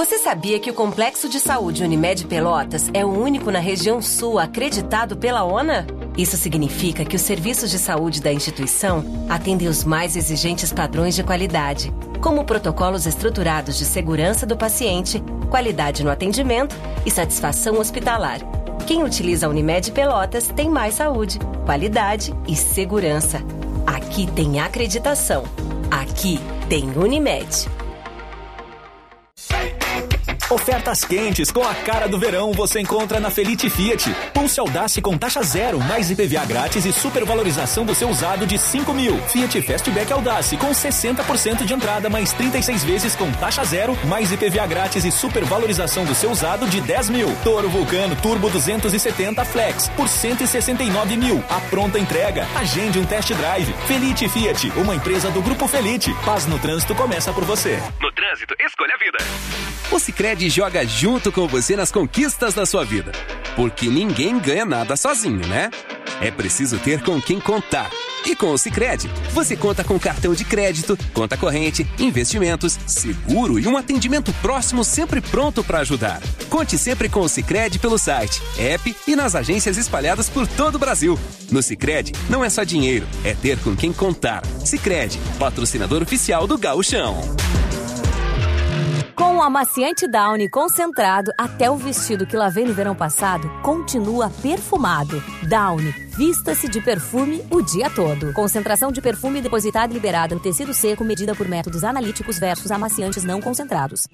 Você 0.00 0.16
sabia 0.16 0.58
que 0.58 0.70
o 0.70 0.72
Complexo 0.72 1.28
de 1.28 1.38
Saúde 1.38 1.84
Unimed 1.84 2.24
Pelotas 2.24 2.88
é 2.94 3.04
o 3.04 3.10
único 3.10 3.50
na 3.50 3.58
região 3.58 4.00
sul 4.00 4.38
acreditado 4.38 5.14
pela 5.14 5.44
ONA? 5.44 5.86
Isso 6.16 6.38
significa 6.38 7.04
que 7.04 7.16
os 7.16 7.20
serviços 7.20 7.70
de 7.70 7.78
saúde 7.78 8.22
da 8.22 8.32
instituição 8.32 9.04
atendem 9.28 9.68
os 9.68 9.84
mais 9.84 10.16
exigentes 10.16 10.72
padrões 10.72 11.14
de 11.14 11.22
qualidade, 11.22 11.92
como 12.18 12.46
protocolos 12.46 13.04
estruturados 13.04 13.76
de 13.76 13.84
segurança 13.84 14.46
do 14.46 14.56
paciente, 14.56 15.22
qualidade 15.50 16.02
no 16.02 16.10
atendimento 16.10 16.74
e 17.04 17.10
satisfação 17.10 17.78
hospitalar. 17.78 18.38
Quem 18.86 19.02
utiliza 19.04 19.44
a 19.44 19.50
Unimed 19.50 19.92
Pelotas 19.92 20.48
tem 20.48 20.70
mais 20.70 20.94
saúde, 20.94 21.38
qualidade 21.66 22.34
e 22.48 22.56
segurança. 22.56 23.42
Aqui 23.86 24.26
tem 24.32 24.60
acreditação. 24.60 25.44
Aqui 25.90 26.40
tem 26.70 26.88
Unimed. 26.96 27.68
Ofertas 30.50 31.04
quentes 31.04 31.52
com 31.52 31.62
a 31.62 31.72
cara 31.76 32.08
do 32.08 32.18
verão 32.18 32.50
você 32.50 32.80
encontra 32.80 33.20
na 33.20 33.30
Felite 33.30 33.70
Fiat. 33.70 34.12
Pulse 34.34 34.58
Audace 34.58 35.00
com 35.00 35.16
taxa 35.16 35.44
zero, 35.44 35.78
mais 35.78 36.10
IPVA 36.10 36.44
grátis 36.44 36.84
e 36.84 36.92
supervalorização 36.92 37.84
do 37.84 37.94
seu 37.94 38.08
usado 38.08 38.44
de 38.44 38.58
5 38.58 38.92
mil. 38.92 39.16
Fiat 39.28 39.62
Fastback 39.62 40.12
Audace 40.12 40.56
com 40.56 40.72
60% 40.72 41.64
de 41.64 41.72
entrada, 41.72 42.10
mais 42.10 42.32
36 42.32 42.82
vezes 42.82 43.14
com 43.14 43.30
taxa 43.30 43.62
zero, 43.62 43.96
mais 44.06 44.32
IPVA 44.32 44.66
grátis 44.66 45.04
e 45.04 45.12
supervalorização 45.12 46.04
do 46.04 46.16
seu 46.16 46.32
usado 46.32 46.66
de 46.66 46.80
10 46.80 47.10
mil. 47.10 47.32
Toro 47.44 47.68
Vulcano 47.68 48.16
Turbo 48.16 48.50
270 48.50 49.44
Flex 49.44 49.88
por 49.90 50.08
169 50.08 51.16
mil. 51.16 51.44
A 51.48 51.60
pronta 51.60 51.96
entrega. 51.96 52.44
Agende 52.56 52.98
um 52.98 53.06
test 53.06 53.32
drive. 53.34 53.72
Felite 53.86 54.28
Fiat, 54.28 54.72
uma 54.76 54.96
empresa 54.96 55.30
do 55.30 55.40
Grupo 55.40 55.68
Felite. 55.68 56.12
Paz 56.24 56.44
no 56.46 56.58
trânsito 56.58 56.92
começa 56.96 57.32
por 57.32 57.44
você. 57.44 57.80
No 58.00 58.10
trânsito, 58.10 58.56
escolha 58.58 58.96
a 58.96 58.98
vida. 58.98 59.18
O 59.92 59.98
Cicred 59.98 60.39
joga 60.48 60.86
junto 60.86 61.30
com 61.30 61.46
você 61.46 61.76
nas 61.76 61.90
conquistas 61.90 62.54
da 62.54 62.64
sua 62.64 62.84
vida. 62.84 63.12
Porque 63.56 63.88
ninguém 63.88 64.38
ganha 64.38 64.64
nada 64.64 64.96
sozinho, 64.96 65.46
né? 65.46 65.70
É 66.20 66.30
preciso 66.30 66.78
ter 66.78 67.02
com 67.02 67.20
quem 67.20 67.40
contar. 67.40 67.90
E 68.24 68.36
com 68.36 68.52
o 68.52 68.58
Cicred, 68.58 69.10
você 69.32 69.56
conta 69.56 69.82
com 69.82 69.98
cartão 69.98 70.34
de 70.34 70.44
crédito, 70.44 70.98
conta 71.14 71.36
corrente, 71.36 71.86
investimentos, 71.98 72.78
seguro 72.86 73.58
e 73.58 73.66
um 73.66 73.76
atendimento 73.76 74.32
próximo 74.42 74.84
sempre 74.84 75.20
pronto 75.20 75.64
para 75.64 75.80
ajudar. 75.80 76.20
Conte 76.48 76.76
sempre 76.76 77.08
com 77.08 77.20
o 77.20 77.28
Cicred 77.28 77.78
pelo 77.78 77.98
site, 77.98 78.42
app 78.58 78.94
e 79.06 79.16
nas 79.16 79.34
agências 79.34 79.78
espalhadas 79.78 80.28
por 80.28 80.46
todo 80.46 80.74
o 80.74 80.78
Brasil. 80.78 81.18
No 81.50 81.62
Cicred, 81.62 82.12
não 82.28 82.44
é 82.44 82.50
só 82.50 82.62
dinheiro, 82.62 83.06
é 83.24 83.34
ter 83.34 83.58
com 83.60 83.74
quem 83.74 83.92
contar. 83.92 84.44
Cicred, 84.64 85.18
patrocinador 85.38 86.02
oficial 86.02 86.46
do 86.46 86.58
Gauchão. 86.58 87.18
Com 89.20 89.36
o 89.36 89.42
amaciante 89.42 90.08
Downy 90.08 90.48
concentrado, 90.48 91.30
até 91.36 91.70
o 91.70 91.76
vestido 91.76 92.26
que 92.26 92.34
lavei 92.34 92.64
no 92.64 92.72
verão 92.72 92.94
passado 92.94 93.50
continua 93.62 94.30
perfumado. 94.40 95.22
Downy, 95.46 95.90
vista-se 96.16 96.66
de 96.70 96.80
perfume 96.80 97.44
o 97.50 97.60
dia 97.60 97.90
todo. 97.90 98.32
Concentração 98.32 98.90
de 98.90 99.02
perfume 99.02 99.42
depositada 99.42 99.92
e 99.92 99.94
liberada 99.94 100.34
no 100.34 100.40
tecido 100.40 100.72
seco 100.72 101.04
medida 101.04 101.34
por 101.34 101.46
métodos 101.46 101.84
analíticos 101.84 102.38
versus 102.38 102.70
amaciantes 102.70 103.22
não 103.22 103.42
concentrados. 103.42 104.08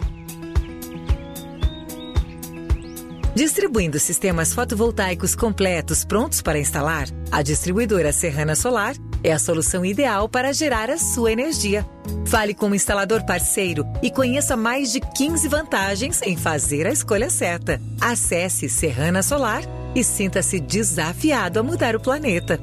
Distribuindo 3.36 3.98
sistemas 4.00 4.54
fotovoltaicos 4.54 5.34
completos 5.34 6.06
prontos 6.06 6.40
para 6.40 6.58
instalar, 6.58 7.06
a 7.30 7.42
distribuidora 7.42 8.10
Serrana 8.10 8.54
Solar 8.54 8.96
é 9.22 9.30
a 9.30 9.38
solução 9.38 9.84
ideal 9.84 10.26
para 10.26 10.54
gerar 10.54 10.88
a 10.88 10.96
sua 10.96 11.32
energia. 11.32 11.86
Fale 12.26 12.54
com 12.54 12.70
o 12.70 12.74
instalador 12.74 13.26
parceiro 13.26 13.84
e 14.02 14.10
conheça 14.10 14.56
mais 14.56 14.90
de 14.90 15.00
15 15.00 15.48
vantagens 15.48 16.22
em 16.22 16.34
fazer 16.34 16.86
a 16.86 16.90
escolha 16.90 17.28
certa. 17.28 17.78
Acesse 18.00 18.70
Serrana 18.70 19.22
Solar 19.22 19.64
e 19.94 20.02
sinta-se 20.02 20.58
desafiado 20.58 21.60
a 21.60 21.62
mudar 21.62 21.94
o 21.94 22.00
planeta. 22.00 22.58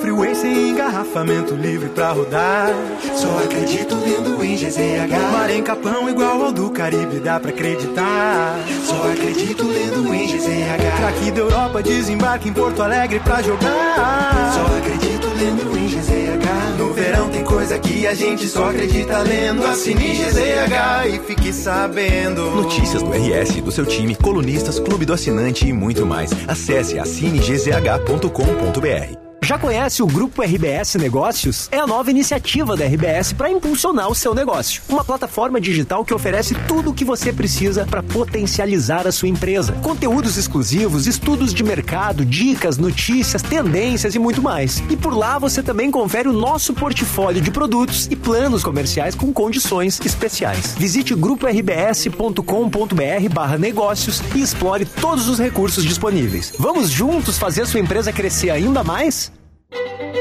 Freeway 0.00 0.34
sem 0.34 0.70
engarrafamento 0.70 1.54
livre 1.54 1.88
pra 1.88 2.10
rodar. 2.12 2.70
Só 3.14 3.38
acredito 3.44 3.94
lendo 3.94 4.44
em 4.44 4.56
GZH. 4.56 5.32
Mar 5.32 5.50
em 5.50 5.62
Capão 5.62 6.08
igual 6.08 6.44
ao 6.44 6.52
do 6.52 6.70
Caribe, 6.70 7.20
dá 7.20 7.38
pra 7.40 7.50
acreditar. 7.50 8.58
Só 8.84 9.10
acredito 9.12 9.66
lendo 9.66 10.14
em 10.14 10.26
GZH. 10.26 10.96
Craque 10.98 11.30
da 11.30 11.40
Europa 11.40 11.82
desembarca 11.82 12.48
em 12.48 12.52
Porto 12.52 12.82
Alegre 12.82 13.20
pra 13.20 13.42
jogar. 13.42 14.52
Só 14.54 14.66
acredito 14.78 15.26
lendo 15.38 15.78
em 15.78 15.86
GZH. 15.88 16.78
No 16.78 16.92
verão 16.92 17.28
tem 17.28 17.44
coisa 17.44 17.78
que 17.78 18.06
a 18.06 18.14
gente 18.14 18.48
só 18.48 18.70
acredita 18.70 19.18
lendo. 19.18 19.64
Assine 19.64 20.16
GZH 20.16 21.08
e 21.08 21.18
fique 21.20 21.52
sabendo. 21.52 22.50
Notícias 22.50 23.02
do 23.02 23.10
RS, 23.10 23.60
do 23.62 23.70
seu 23.70 23.86
time, 23.86 24.14
colunistas, 24.14 24.78
clube 24.78 25.04
do 25.04 25.12
assinante 25.12 25.68
e 25.68 25.72
muito 25.72 26.06
mais. 26.06 26.30
Acesse 26.46 26.98
assinegzh.com.br. 26.98 29.23
Já 29.44 29.58
conhece 29.58 30.02
o 30.02 30.06
Grupo 30.06 30.42
RBS 30.42 30.94
Negócios? 30.94 31.68
É 31.70 31.78
a 31.78 31.86
nova 31.86 32.10
iniciativa 32.10 32.74
da 32.74 32.86
RBS 32.86 33.34
para 33.34 33.50
impulsionar 33.50 34.08
o 34.08 34.14
seu 34.14 34.34
negócio. 34.34 34.80
Uma 34.88 35.04
plataforma 35.04 35.60
digital 35.60 36.02
que 36.02 36.14
oferece 36.14 36.54
tudo 36.66 36.90
o 36.90 36.94
que 36.94 37.04
você 37.04 37.30
precisa 37.30 37.84
para 37.84 38.02
potencializar 38.02 39.06
a 39.06 39.12
sua 39.12 39.28
empresa. 39.28 39.74
Conteúdos 39.82 40.38
exclusivos, 40.38 41.06
estudos 41.06 41.52
de 41.52 41.62
mercado, 41.62 42.24
dicas, 42.24 42.78
notícias, 42.78 43.42
tendências 43.42 44.14
e 44.14 44.18
muito 44.18 44.40
mais. 44.40 44.82
E 44.88 44.96
por 44.96 45.14
lá 45.14 45.38
você 45.38 45.62
também 45.62 45.90
confere 45.90 46.26
o 46.26 46.32
nosso 46.32 46.72
portfólio 46.72 47.42
de 47.42 47.50
produtos 47.50 48.08
e 48.10 48.16
planos 48.16 48.64
comerciais 48.64 49.14
com 49.14 49.30
condições 49.30 50.00
especiais. 50.00 50.74
Visite 50.78 51.14
gruporbs.com.br/barra 51.14 53.58
negócios 53.58 54.22
e 54.34 54.40
explore 54.40 54.86
todos 54.86 55.28
os 55.28 55.38
recursos 55.38 55.84
disponíveis. 55.84 56.54
Vamos 56.58 56.88
juntos 56.88 57.36
fazer 57.36 57.60
a 57.62 57.66
sua 57.66 57.80
empresa 57.80 58.10
crescer 58.10 58.48
ainda 58.48 58.82
mais? 58.82 59.33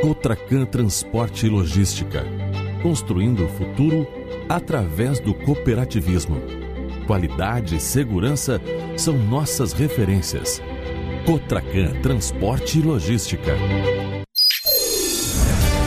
Cotracan 0.01 0.65
Transporte 0.65 1.45
e 1.45 1.49
Logística. 1.49 2.25
Construindo 2.81 3.45
o 3.45 3.47
futuro 3.47 4.05
através 4.49 5.19
do 5.19 5.33
cooperativismo. 5.33 6.41
Qualidade 7.07 7.77
e 7.77 7.79
segurança 7.79 8.59
são 8.97 9.17
nossas 9.17 9.71
referências. 9.71 10.61
Cotracan 11.25 12.01
Transporte 12.01 12.79
e 12.79 12.81
Logística. 12.81 13.53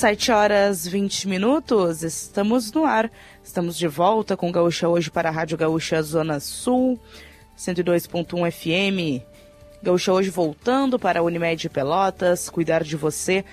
7 0.00 0.32
horas 0.32 0.86
20 0.86 1.28
minutos, 1.28 2.02
estamos 2.02 2.72
no 2.72 2.86
ar. 2.86 3.10
Estamos 3.44 3.76
de 3.76 3.86
volta 3.86 4.34
com 4.34 4.50
Gaúcha 4.50 4.88
hoje 4.88 5.10
para 5.10 5.28
a 5.28 5.32
Rádio 5.32 5.58
Gaúcha 5.58 6.00
Zona 6.00 6.40
Sul, 6.40 6.98
102.1 7.54 8.50
FM. 8.50 9.22
Gaúcha 9.82 10.10
hoje 10.10 10.30
voltando 10.30 10.98
para 10.98 11.20
a 11.20 11.22
Unimed 11.22 11.68
Pelotas, 11.68 12.48
cuidar 12.48 12.82
de 12.82 12.96
você. 12.96 13.44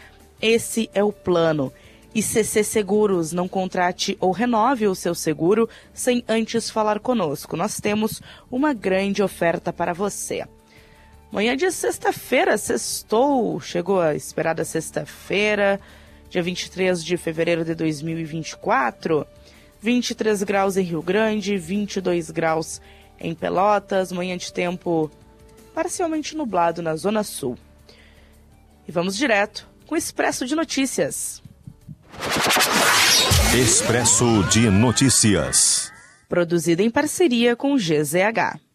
Esse 0.42 0.90
é 0.94 1.04
o 1.04 1.12
plano. 1.12 1.70
ICC 2.16 2.64
Seguros, 2.64 3.34
não 3.34 3.50
contrate 3.50 4.16
ou 4.18 4.32
renove 4.32 4.88
o 4.88 4.96
seu 4.96 5.14
seguro 5.14 5.68
sem 5.94 6.24
antes 6.30 6.70
falar 6.70 7.02
conosco. 7.02 7.58
Nós 7.58 7.82
temos 7.82 8.22
uma 8.50 8.74
grande 8.74 9.22
oferta 9.22 9.74
para 9.74 9.92
você. 9.92 10.46
Manhã 11.30 11.58
de 11.58 11.70
sexta-feira, 11.70 12.58
sextou, 12.58 13.60
chegou 13.60 14.00
a 14.00 14.16
esperada 14.16 14.64
sexta-feira 14.64 15.78
dia 16.30 16.42
23 16.42 17.04
de 17.04 17.18
fevereiro 17.18 17.64
de 17.64 17.74
2024. 17.76 19.26
23 19.82 20.44
graus 20.44 20.78
em 20.78 20.84
Rio 20.84 21.02
Grande, 21.02 21.58
22 21.58 22.32
graus 22.32 22.82
em 23.20 23.34
Pelotas, 23.34 24.12
manhã 24.12 24.38
de 24.38 24.52
tempo 24.52 25.10
parcialmente 25.74 26.36
nublado 26.36 26.82
na 26.82 26.96
Zona 26.96 27.24
Sul. 27.24 27.58
E 28.88 28.92
vamos 28.92 29.16
direto 29.16 29.68
com 29.86 29.96
o 29.96 29.98
Expresso 29.98 30.46
de 30.46 30.56
Notícias. 30.56 31.42
Expresso 33.56 34.44
de 34.52 34.70
Notícias. 34.70 35.92
Produzido 36.28 36.82
em 36.82 36.90
parceria 36.90 37.56
com 37.56 37.74
o 37.74 37.78
GZH. 37.78 38.67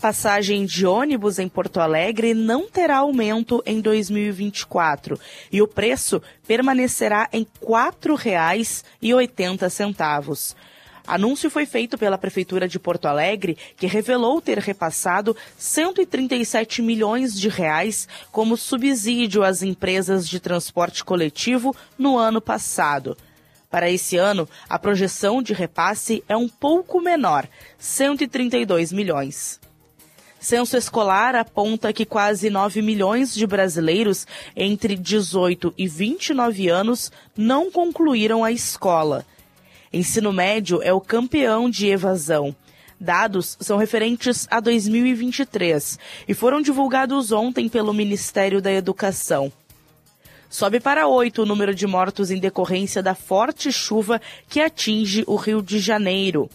Passagem 0.00 0.64
de 0.64 0.86
ônibus 0.86 1.38
em 1.38 1.46
Porto 1.46 1.78
Alegre 1.78 2.32
não 2.32 2.70
terá 2.70 2.96
aumento 2.98 3.62
em 3.66 3.82
2024 3.82 5.20
e 5.52 5.60
o 5.60 5.68
preço 5.68 6.22
permanecerá 6.46 7.28
em 7.30 7.40
R$ 7.40 7.48
4,80. 7.62 10.56
Anúncio 11.06 11.50
foi 11.50 11.66
feito 11.66 11.98
pela 11.98 12.16
Prefeitura 12.16 12.66
de 12.66 12.78
Porto 12.78 13.08
Alegre, 13.08 13.58
que 13.76 13.86
revelou 13.86 14.40
ter 14.40 14.56
repassado 14.56 15.36
137 15.58 16.80
milhões 16.80 17.38
de 17.38 17.50
reais 17.50 18.08
como 18.32 18.56
subsídio 18.56 19.44
às 19.44 19.62
empresas 19.62 20.26
de 20.26 20.40
transporte 20.40 21.04
coletivo 21.04 21.76
no 21.98 22.16
ano 22.16 22.40
passado. 22.40 23.18
Para 23.68 23.90
esse 23.90 24.16
ano, 24.16 24.48
a 24.66 24.78
projeção 24.78 25.42
de 25.42 25.52
repasse 25.52 26.24
é 26.26 26.34
um 26.34 26.48
pouco 26.48 27.02
menor, 27.02 27.46
132 27.78 28.92
milhões. 28.92 29.60
Censo 30.40 30.74
escolar 30.74 31.36
aponta 31.36 31.92
que 31.92 32.06
quase 32.06 32.48
9 32.48 32.80
milhões 32.80 33.34
de 33.34 33.46
brasileiros 33.46 34.26
entre 34.56 34.96
18 34.96 35.74
e 35.76 35.86
29 35.86 36.66
anos 36.68 37.12
não 37.36 37.70
concluíram 37.70 38.42
a 38.42 38.50
escola. 38.50 39.26
Ensino 39.92 40.32
médio 40.32 40.82
é 40.82 40.94
o 40.94 41.00
campeão 41.00 41.68
de 41.68 41.88
evasão. 41.88 42.56
Dados 42.98 43.58
são 43.60 43.76
referentes 43.76 44.46
a 44.50 44.60
2023 44.60 45.98
e 46.26 46.32
foram 46.32 46.62
divulgados 46.62 47.32
ontem 47.32 47.68
pelo 47.68 47.92
Ministério 47.92 48.62
da 48.62 48.72
Educação. 48.72 49.52
Sobe 50.48 50.80
para 50.80 51.06
oito 51.06 51.42
o 51.42 51.46
número 51.46 51.74
de 51.74 51.86
mortos 51.86 52.30
em 52.30 52.38
decorrência 52.38 53.02
da 53.02 53.14
forte 53.14 53.70
chuva 53.70 54.18
que 54.48 54.60
atinge 54.60 55.22
o 55.26 55.36
Rio 55.36 55.62
de 55.62 55.78
Janeiro. 55.78 56.48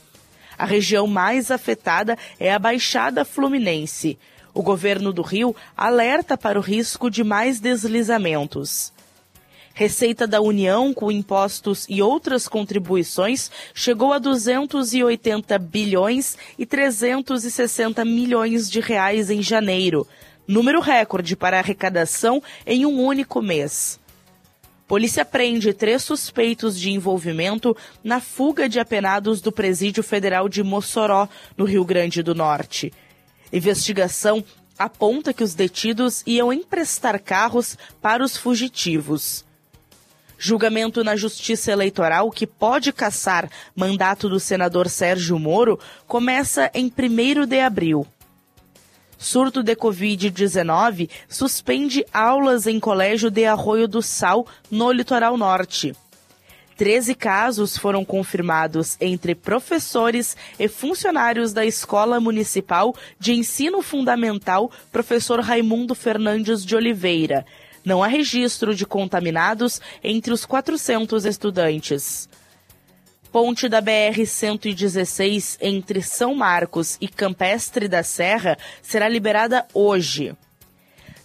A 0.58 0.66
região 0.66 1.08
mais 1.08 1.52
afetada 1.52 2.18
é 2.40 2.54
a 2.54 2.60
Baixada 2.60 3.26
Fluminense. 3.26 4.18
O 4.54 4.62
governo 4.64 5.12
do 5.12 5.22
Rio 5.22 5.56
alerta 5.76 6.38
para 6.38 6.58
o 6.58 6.62
risco 6.62 7.10
de 7.10 7.24
mais 7.24 7.60
deslizamentos. 7.60 8.94
Receita 9.74 10.26
da 10.26 10.40
União 10.40 10.94
com 10.94 11.12
impostos 11.12 11.86
e 11.90 12.02
outras 12.02 12.48
contribuições 12.48 13.52
chegou 13.74 14.14
a 14.14 14.20
280 14.20 15.60
bilhões 15.60 16.38
e 16.58 16.66
360 16.66 18.06
milhões 18.06 18.72
de 18.72 18.80
reais 18.80 19.30
em 19.30 19.42
janeiro, 19.42 20.08
número 20.48 20.80
recorde 20.80 21.36
para 21.36 21.60
arrecadação 21.60 22.42
em 22.66 22.86
um 22.86 23.02
único 23.04 23.42
mês. 23.42 24.00
Polícia 24.88 25.26
prende 25.26 25.74
três 25.74 26.04
suspeitos 26.04 26.80
de 26.80 26.92
envolvimento 26.92 27.76
na 28.04 28.22
fuga 28.22 28.70
de 28.70 28.80
apenados 28.80 29.42
do 29.42 29.52
Presídio 29.52 30.04
Federal 30.04 30.48
de 30.48 30.62
Mossoró, 30.62 31.28
no 31.58 31.66
Rio 31.66 31.84
Grande 31.84 32.22
do 32.22 32.36
Norte. 32.36 32.94
Investigação 33.52 34.44
aponta 34.78 35.34
que 35.34 35.44
os 35.44 35.56
detidos 35.56 36.22
iam 36.28 36.54
emprestar 36.54 37.20
carros 37.20 37.76
para 38.00 38.24
os 38.24 38.38
fugitivos. 38.38 39.44
Julgamento 40.38 41.04
na 41.04 41.16
Justiça 41.16 41.72
Eleitoral 41.72 42.30
que 42.30 42.46
pode 42.46 42.94
caçar 42.94 43.50
mandato 43.76 44.30
do 44.30 44.40
senador 44.40 44.88
Sérgio 44.88 45.40
Moro 45.40 45.80
começa 46.06 46.70
em 46.76 46.86
1 46.96 47.48
de 47.48 47.60
abril. 47.60 48.06
Surto 49.18 49.64
de 49.64 49.76
Covid-19 49.76 51.10
suspende 51.28 52.06
aulas 52.14 52.68
em 52.68 52.80
colégio 52.80 53.30
de 53.32 53.46
Arroio 53.46 53.88
do 53.88 54.02
Sal, 54.02 54.46
no 54.70 54.92
litoral 54.92 55.38
norte. 55.38 55.96
Treze 56.78 57.16
casos 57.16 57.78
foram 57.78 58.04
confirmados 58.04 58.98
entre 59.00 59.34
professores 59.34 60.36
e 60.60 60.68
funcionários 60.68 61.54
da 61.54 61.66
Escola 61.66 62.20
Municipal 62.20 62.94
de 63.18 63.34
Ensino 63.34 63.82
Fundamental 63.82 64.70
Professor 64.92 65.40
Raimundo 65.40 65.96
Fernandes 65.96 66.66
de 66.66 66.76
Oliveira. 66.76 67.46
Não 67.86 68.04
há 68.04 68.08
registro 68.08 68.76
de 68.76 68.86
contaminados 68.86 69.80
entre 70.04 70.34
os 70.34 70.46
400 70.46 71.24
estudantes. 71.24 72.28
Ponte 73.36 73.68
da 73.68 73.82
BR-116 73.82 75.58
entre 75.60 76.02
São 76.02 76.34
Marcos 76.34 76.98
e 77.02 77.08
Campestre 77.10 77.90
da 77.90 78.02
Serra 78.02 78.58
será 78.82 79.10
liberada 79.10 79.68
hoje. 79.74 80.34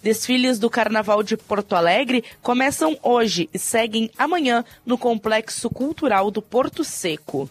Desfiles 0.03 0.59
do 0.59 0.69
Carnaval 0.69 1.23
de 1.23 1.37
Porto 1.37 1.77
Alegre 1.77 2.25
começam 2.43 2.99
hoje 3.01 3.49
e 3.55 3.61
seguem 3.61 4.11
amanhã 4.19 4.65
no 4.85 4.99
Complexo 4.99 5.71
Cultural 5.71 6.33
do 6.33 6.43
Porto 6.43 6.83
Seco. 6.83 7.49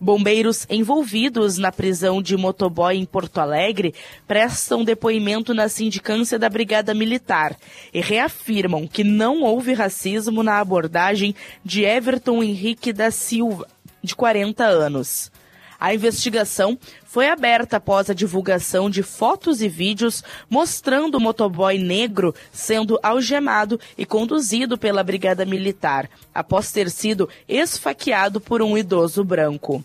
Bombeiros 0.00 0.66
envolvidos 0.70 1.58
na 1.58 1.70
prisão 1.70 2.22
de 2.22 2.34
motoboy 2.34 2.96
em 2.96 3.04
Porto 3.04 3.38
Alegre 3.38 3.94
prestam 4.26 4.82
depoimento 4.82 5.52
na 5.52 5.68
sindicância 5.68 6.38
da 6.38 6.48
Brigada 6.48 6.94
Militar 6.94 7.54
e 7.92 8.00
reafirmam 8.00 8.88
que 8.88 9.04
não 9.04 9.42
houve 9.42 9.74
racismo 9.74 10.42
na 10.42 10.58
abordagem 10.58 11.34
de 11.62 11.84
Everton 11.84 12.42
Henrique 12.42 12.94
da 12.94 13.10
Silva, 13.10 13.66
de 14.02 14.16
40 14.16 14.64
anos. 14.64 15.30
A 15.80 15.94
investigação 15.94 16.78
foi 17.06 17.28
aberta 17.28 17.78
após 17.78 18.10
a 18.10 18.14
divulgação 18.14 18.90
de 18.90 19.02
fotos 19.02 19.62
e 19.62 19.68
vídeos 19.68 20.22
mostrando 20.50 21.14
o 21.14 21.20
motoboy 21.20 21.78
negro 21.78 22.34
sendo 22.52 23.00
algemado 23.02 23.80
e 23.96 24.04
conduzido 24.04 24.76
pela 24.76 25.02
Brigada 25.02 25.46
Militar, 25.46 26.10
após 26.34 26.70
ter 26.70 26.90
sido 26.90 27.30
esfaqueado 27.48 28.42
por 28.42 28.60
um 28.60 28.76
idoso 28.76 29.24
branco. 29.24 29.82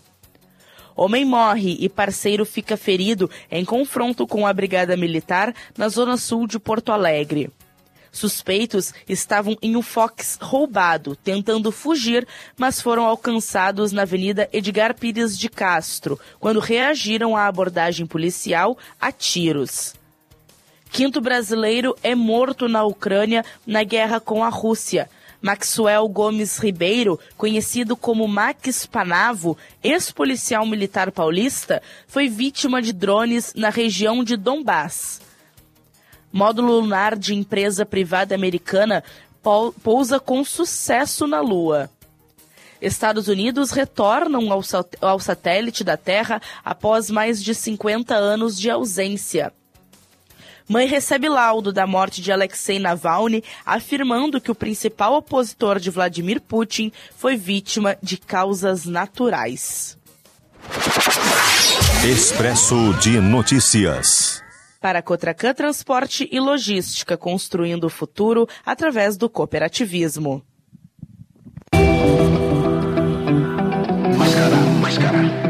Homem 0.97 1.23
morre 1.23 1.77
e 1.79 1.87
parceiro 1.87 2.45
fica 2.45 2.75
ferido 2.75 3.29
em 3.49 3.63
confronto 3.63 4.27
com 4.27 4.45
a 4.45 4.51
Brigada 4.51 4.97
Militar 4.97 5.55
na 5.77 5.87
zona 5.87 6.17
sul 6.17 6.45
de 6.45 6.59
Porto 6.59 6.91
Alegre. 6.91 7.49
Suspeitos 8.15 8.93
estavam 9.09 9.57
em 9.61 9.75
um 9.75 9.81
Fox 9.81 10.37
roubado, 10.41 11.17
tentando 11.17 11.69
fugir, 11.69 12.25
mas 12.57 12.79
foram 12.79 13.05
alcançados 13.05 13.91
na 13.91 14.03
Avenida 14.03 14.47
Edgar 14.53 14.95
Pires 14.95 15.37
de 15.37 15.49
Castro, 15.49 16.17
quando 16.39 16.61
reagiram 16.61 17.35
à 17.35 17.45
abordagem 17.45 18.05
policial 18.05 18.77
a 19.01 19.11
tiros. 19.11 19.95
Quinto 20.89 21.19
brasileiro 21.19 21.93
é 22.01 22.15
morto 22.15 22.69
na 22.69 22.85
Ucrânia 22.85 23.43
na 23.67 23.83
guerra 23.83 24.21
com 24.21 24.45
a 24.45 24.47
Rússia. 24.47 25.09
Maxwell 25.41 26.07
Gomes 26.07 26.57
Ribeiro, 26.57 27.19
conhecido 27.35 27.97
como 27.97 28.29
Max 28.29 28.85
Panavo, 28.85 29.57
ex-policial 29.83 30.65
militar 30.65 31.11
paulista, 31.11 31.81
foi 32.07 32.29
vítima 32.29 32.81
de 32.81 32.93
drones 32.93 33.53
na 33.53 33.69
região 33.69 34.23
de 34.23 34.37
Donbass. 34.37 35.24
Módulo 36.35 36.81
lunar 36.81 37.17
de 37.17 37.33
empresa 37.33 37.85
privada 37.85 38.35
americana 38.35 39.01
pousa 39.81 40.19
com 40.19 40.43
sucesso 40.43 41.25
na 41.25 41.39
Lua. 41.39 41.89
Estados 42.81 43.29
Unidos 43.29 43.71
retornam 43.71 44.49
ao, 44.51 45.19
satélite 45.21 45.81
da 45.81 45.95
Terra 45.95 46.41
após 46.61 47.09
mais 47.09 47.41
de 47.41 47.55
50 47.55 48.13
anos 48.13 48.59
de 48.59 48.69
ausência. 48.69 49.53
Mãe 50.67 50.85
recebe 50.87 51.29
laudo 51.29 51.71
da 51.71 51.87
morte 51.87 52.21
de 52.21 52.33
Alexei 52.33 52.79
Navalny, 52.79 53.41
afirmando 53.65 54.41
que 54.41 54.51
o 54.51 54.55
principal 54.55 55.13
opositor 55.13 55.79
de 55.79 55.89
Vladimir 55.89 56.41
Putin 56.41 56.91
foi 57.15 57.37
vítima 57.37 57.95
de 58.03 58.17
causas 58.17 58.85
naturais. 58.85 59.97
Expresso 62.03 62.93
de 62.95 63.21
Notícias. 63.21 64.43
Para 64.85 64.99
a 64.99 65.01
Cotracan 65.01 65.51
Transporte 65.51 66.29
e 66.31 66.39
Logística, 66.39 67.17
construindo 67.17 67.85
o 67.85 67.89
futuro 67.89 68.47
através 68.63 69.17
do 69.17 69.27
cooperativismo. 69.27 70.45
Mascarar, 74.15 74.63
mascarar. 74.79 75.44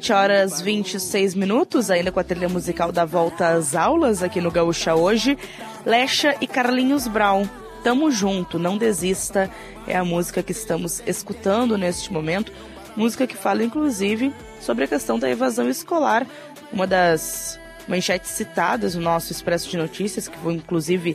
7 0.00 0.12
horas 0.14 0.60
26 0.62 1.34
minutos, 1.34 1.90
ainda 1.90 2.10
com 2.10 2.18
a 2.18 2.24
trilha 2.24 2.48
musical 2.48 2.90
da 2.90 3.04
volta 3.04 3.48
às 3.48 3.74
aulas 3.74 4.22
aqui 4.22 4.40
no 4.40 4.50
Gaúcha 4.50 4.94
hoje. 4.94 5.36
Lecha 5.84 6.34
e 6.40 6.46
Carlinhos 6.46 7.06
Brown. 7.06 7.46
Tamo 7.84 8.10
junto, 8.10 8.58
não 8.58 8.78
desista. 8.78 9.50
É 9.86 9.94
a 9.94 10.02
música 10.02 10.42
que 10.42 10.52
estamos 10.52 11.02
escutando 11.06 11.76
neste 11.76 12.10
momento. 12.10 12.50
Música 12.96 13.26
que 13.26 13.36
fala, 13.36 13.62
inclusive, 13.62 14.32
sobre 14.58 14.84
a 14.84 14.88
questão 14.88 15.18
da 15.18 15.28
evasão 15.28 15.68
escolar. 15.68 16.26
Uma 16.72 16.86
das 16.86 17.60
manchetes 17.86 18.30
citadas 18.30 18.94
no 18.94 19.02
nosso 19.02 19.30
Expresso 19.30 19.68
de 19.68 19.76
Notícias, 19.76 20.28
que 20.28 20.38
vou 20.38 20.52
inclusive 20.52 21.14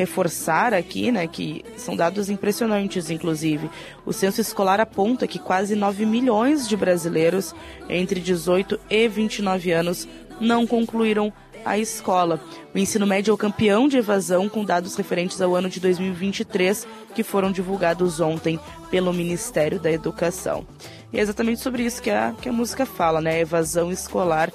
reforçar 0.00 0.72
aqui, 0.72 1.12
né, 1.12 1.26
que 1.26 1.62
são 1.76 1.94
dados 1.94 2.30
impressionantes, 2.30 3.10
inclusive. 3.10 3.70
O 4.06 4.12
censo 4.14 4.40
escolar 4.40 4.80
aponta 4.80 5.26
que 5.26 5.38
quase 5.38 5.76
9 5.76 6.06
milhões 6.06 6.66
de 6.66 6.74
brasileiros 6.74 7.54
entre 7.86 8.18
18 8.18 8.80
e 8.88 9.08
29 9.08 9.70
anos 9.72 10.08
não 10.40 10.66
concluíram 10.66 11.30
a 11.66 11.76
escola. 11.76 12.40
O 12.74 12.78
ensino 12.78 13.06
médio 13.06 13.32
é 13.32 13.34
o 13.34 13.36
campeão 13.36 13.86
de 13.88 13.98
evasão 13.98 14.48
com 14.48 14.64
dados 14.64 14.96
referentes 14.96 15.42
ao 15.42 15.54
ano 15.54 15.68
de 15.68 15.78
2023, 15.80 16.86
que 17.14 17.22
foram 17.22 17.52
divulgados 17.52 18.20
ontem 18.20 18.58
pelo 18.90 19.12
Ministério 19.12 19.78
da 19.78 19.92
Educação. 19.92 20.66
E 21.12 21.18
é 21.18 21.20
exatamente 21.20 21.60
sobre 21.60 21.82
isso 21.82 22.00
que 22.00 22.08
a, 22.08 22.34
que 22.40 22.48
a 22.48 22.52
música 22.52 22.86
fala, 22.86 23.20
né? 23.20 23.40
Evasão 23.40 23.92
escolar 23.92 24.50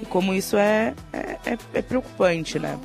e 0.00 0.06
como 0.06 0.32
isso 0.32 0.56
é, 0.56 0.94
é, 1.12 1.36
é, 1.44 1.58
é 1.74 1.82
preocupante, 1.82 2.58
né? 2.58 2.78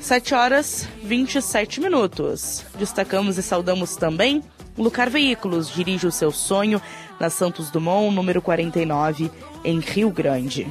7 0.00 0.34
horas 0.34 0.88
27 1.02 1.80
minutos. 1.80 2.64
Destacamos 2.78 3.36
e 3.36 3.42
saudamos 3.42 3.96
também 3.96 4.42
Lucar 4.76 5.10
Veículos, 5.10 5.68
dirige 5.68 6.06
o 6.06 6.12
seu 6.12 6.30
sonho 6.30 6.80
na 7.18 7.28
Santos 7.28 7.70
Dumont, 7.70 8.14
número 8.14 8.40
49, 8.40 9.30
em 9.64 9.80
Rio 9.80 10.10
Grande. 10.10 10.66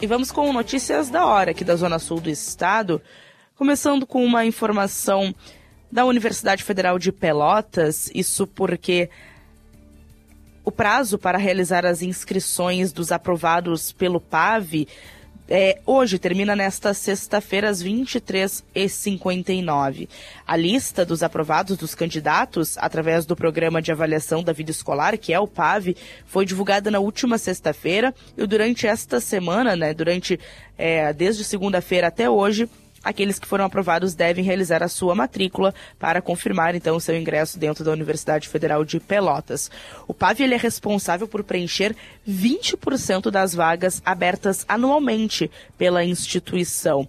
E 0.00 0.06
vamos 0.06 0.30
com 0.30 0.52
notícias 0.52 1.08
da 1.08 1.24
hora 1.24 1.52
aqui 1.52 1.64
da 1.64 1.74
Zona 1.74 1.98
Sul 1.98 2.20
do 2.20 2.28
Estado, 2.28 3.00
começando 3.56 4.06
com 4.06 4.22
uma 4.22 4.44
informação 4.44 5.34
da 5.90 6.04
Universidade 6.04 6.62
Federal 6.62 6.98
de 6.98 7.10
Pelotas, 7.10 8.10
isso 8.14 8.46
porque 8.46 9.08
o 10.62 10.70
prazo 10.70 11.16
para 11.16 11.38
realizar 11.38 11.86
as 11.86 12.02
inscrições 12.02 12.92
dos 12.92 13.10
aprovados 13.10 13.90
pelo 13.90 14.20
PAV 14.20 14.86
é, 15.48 15.78
hoje 15.86 16.18
termina 16.18 16.56
nesta 16.56 16.92
sexta-feira 16.92 17.68
às 17.68 17.80
23h59. 17.82 20.08
A 20.46 20.56
lista 20.56 21.04
dos 21.04 21.22
aprovados 21.22 21.76
dos 21.76 21.94
candidatos, 21.94 22.76
através 22.78 23.24
do 23.24 23.36
Programa 23.36 23.80
de 23.80 23.92
Avaliação 23.92 24.42
da 24.42 24.52
Vida 24.52 24.72
Escolar, 24.72 25.16
que 25.16 25.32
é 25.32 25.38
o 25.38 25.46
PAV, 25.46 25.94
foi 26.26 26.44
divulgada 26.44 26.90
na 26.90 26.98
última 26.98 27.38
sexta-feira 27.38 28.12
e 28.36 28.44
durante 28.46 28.86
esta 28.86 29.20
semana, 29.20 29.76
né, 29.76 29.94
durante 29.94 30.40
é, 30.76 31.12
desde 31.12 31.44
segunda-feira 31.44 32.08
até 32.08 32.28
hoje, 32.28 32.68
aqueles 33.06 33.38
que 33.38 33.46
foram 33.46 33.64
aprovados 33.64 34.14
devem 34.14 34.44
realizar 34.44 34.82
a 34.82 34.88
sua 34.88 35.14
matrícula 35.14 35.72
para 35.96 36.20
confirmar 36.20 36.74
então 36.74 36.96
o 36.96 37.00
seu 37.00 37.16
ingresso 37.16 37.56
dentro 37.56 37.84
da 37.84 37.92
Universidade 37.92 38.48
Federal 38.48 38.84
de 38.84 38.98
Pelotas. 38.98 39.70
O 40.08 40.12
PAV 40.12 40.40
é 40.40 40.56
responsável 40.56 41.28
por 41.28 41.44
preencher 41.44 41.94
20% 42.28 43.30
das 43.30 43.54
vagas 43.54 44.02
abertas 44.04 44.64
anualmente 44.68 45.48
pela 45.78 46.04
instituição. 46.04 47.08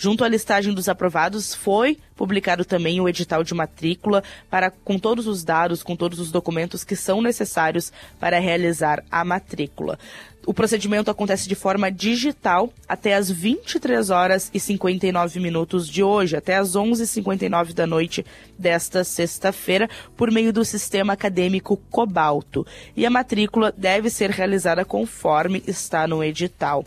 Junto 0.00 0.22
à 0.22 0.28
listagem 0.28 0.72
dos 0.72 0.88
aprovados, 0.88 1.52
foi 1.52 1.98
publicado 2.14 2.64
também 2.64 3.00
o 3.00 3.08
edital 3.08 3.42
de 3.42 3.52
matrícula 3.52 4.22
para 4.48 4.70
com 4.70 4.96
todos 4.96 5.26
os 5.26 5.42
dados, 5.42 5.82
com 5.82 5.96
todos 5.96 6.20
os 6.20 6.30
documentos 6.30 6.84
que 6.84 6.94
são 6.94 7.20
necessários 7.20 7.92
para 8.20 8.38
realizar 8.38 9.02
a 9.10 9.24
matrícula. 9.24 9.98
O 10.46 10.54
procedimento 10.54 11.10
acontece 11.10 11.48
de 11.48 11.56
forma 11.56 11.90
digital 11.90 12.72
até 12.88 13.16
as 13.16 13.28
23 13.28 14.08
horas 14.10 14.52
e 14.54 14.60
59 14.60 15.40
minutos 15.40 15.88
de 15.88 16.00
hoje, 16.00 16.36
até 16.36 16.54
as 16.54 16.76
11h59 16.76 17.72
da 17.72 17.84
noite 17.84 18.24
desta 18.56 19.02
sexta-feira, 19.02 19.90
por 20.16 20.30
meio 20.30 20.52
do 20.52 20.64
sistema 20.64 21.14
acadêmico 21.14 21.76
Cobalto. 21.90 22.64
E 22.96 23.04
a 23.04 23.10
matrícula 23.10 23.74
deve 23.76 24.10
ser 24.10 24.30
realizada 24.30 24.84
conforme 24.84 25.60
está 25.66 26.06
no 26.06 26.22
edital 26.22 26.84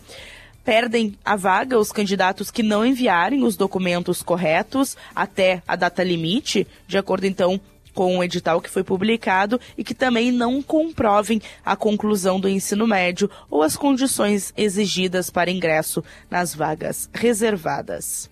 perdem 0.63 1.17
a 1.24 1.36
vaga 1.36 1.80
os 1.80 1.91
candidatos 1.91 2.52
que 2.52 2.63
não 2.63 2.86
enviarem 2.86 3.43
os 3.43 3.56
documentos 3.56 4.21
corretos 4.21 4.95
até 5.15 5.62
a 5.67 5.76
data 5.76 6.04
limite, 6.04 6.67
de 6.88 6.97
acordo 6.97 7.26
então 7.26 7.60
com 7.93 8.17
o 8.17 8.24
edital 8.24 8.62
que 8.62 8.69
foi 8.69 8.84
publicado 8.84 9.60
e 9.78 9.84
que 9.84 9.93
também 9.93 10.32
não 10.32 10.62
comprovem 10.62 11.41
a 11.65 11.76
conclusão 11.76 12.39
do 12.39 12.47
ensino 12.47 12.88
médio 12.88 13.30
ou 13.50 13.62
as 13.62 13.76
condições 13.76 14.54
exigidas 14.56 15.30
para 15.30 15.52
ingresso 15.52 16.04
nas 16.30 16.56
vagas 16.56 17.10
reservadas. 17.13 18.30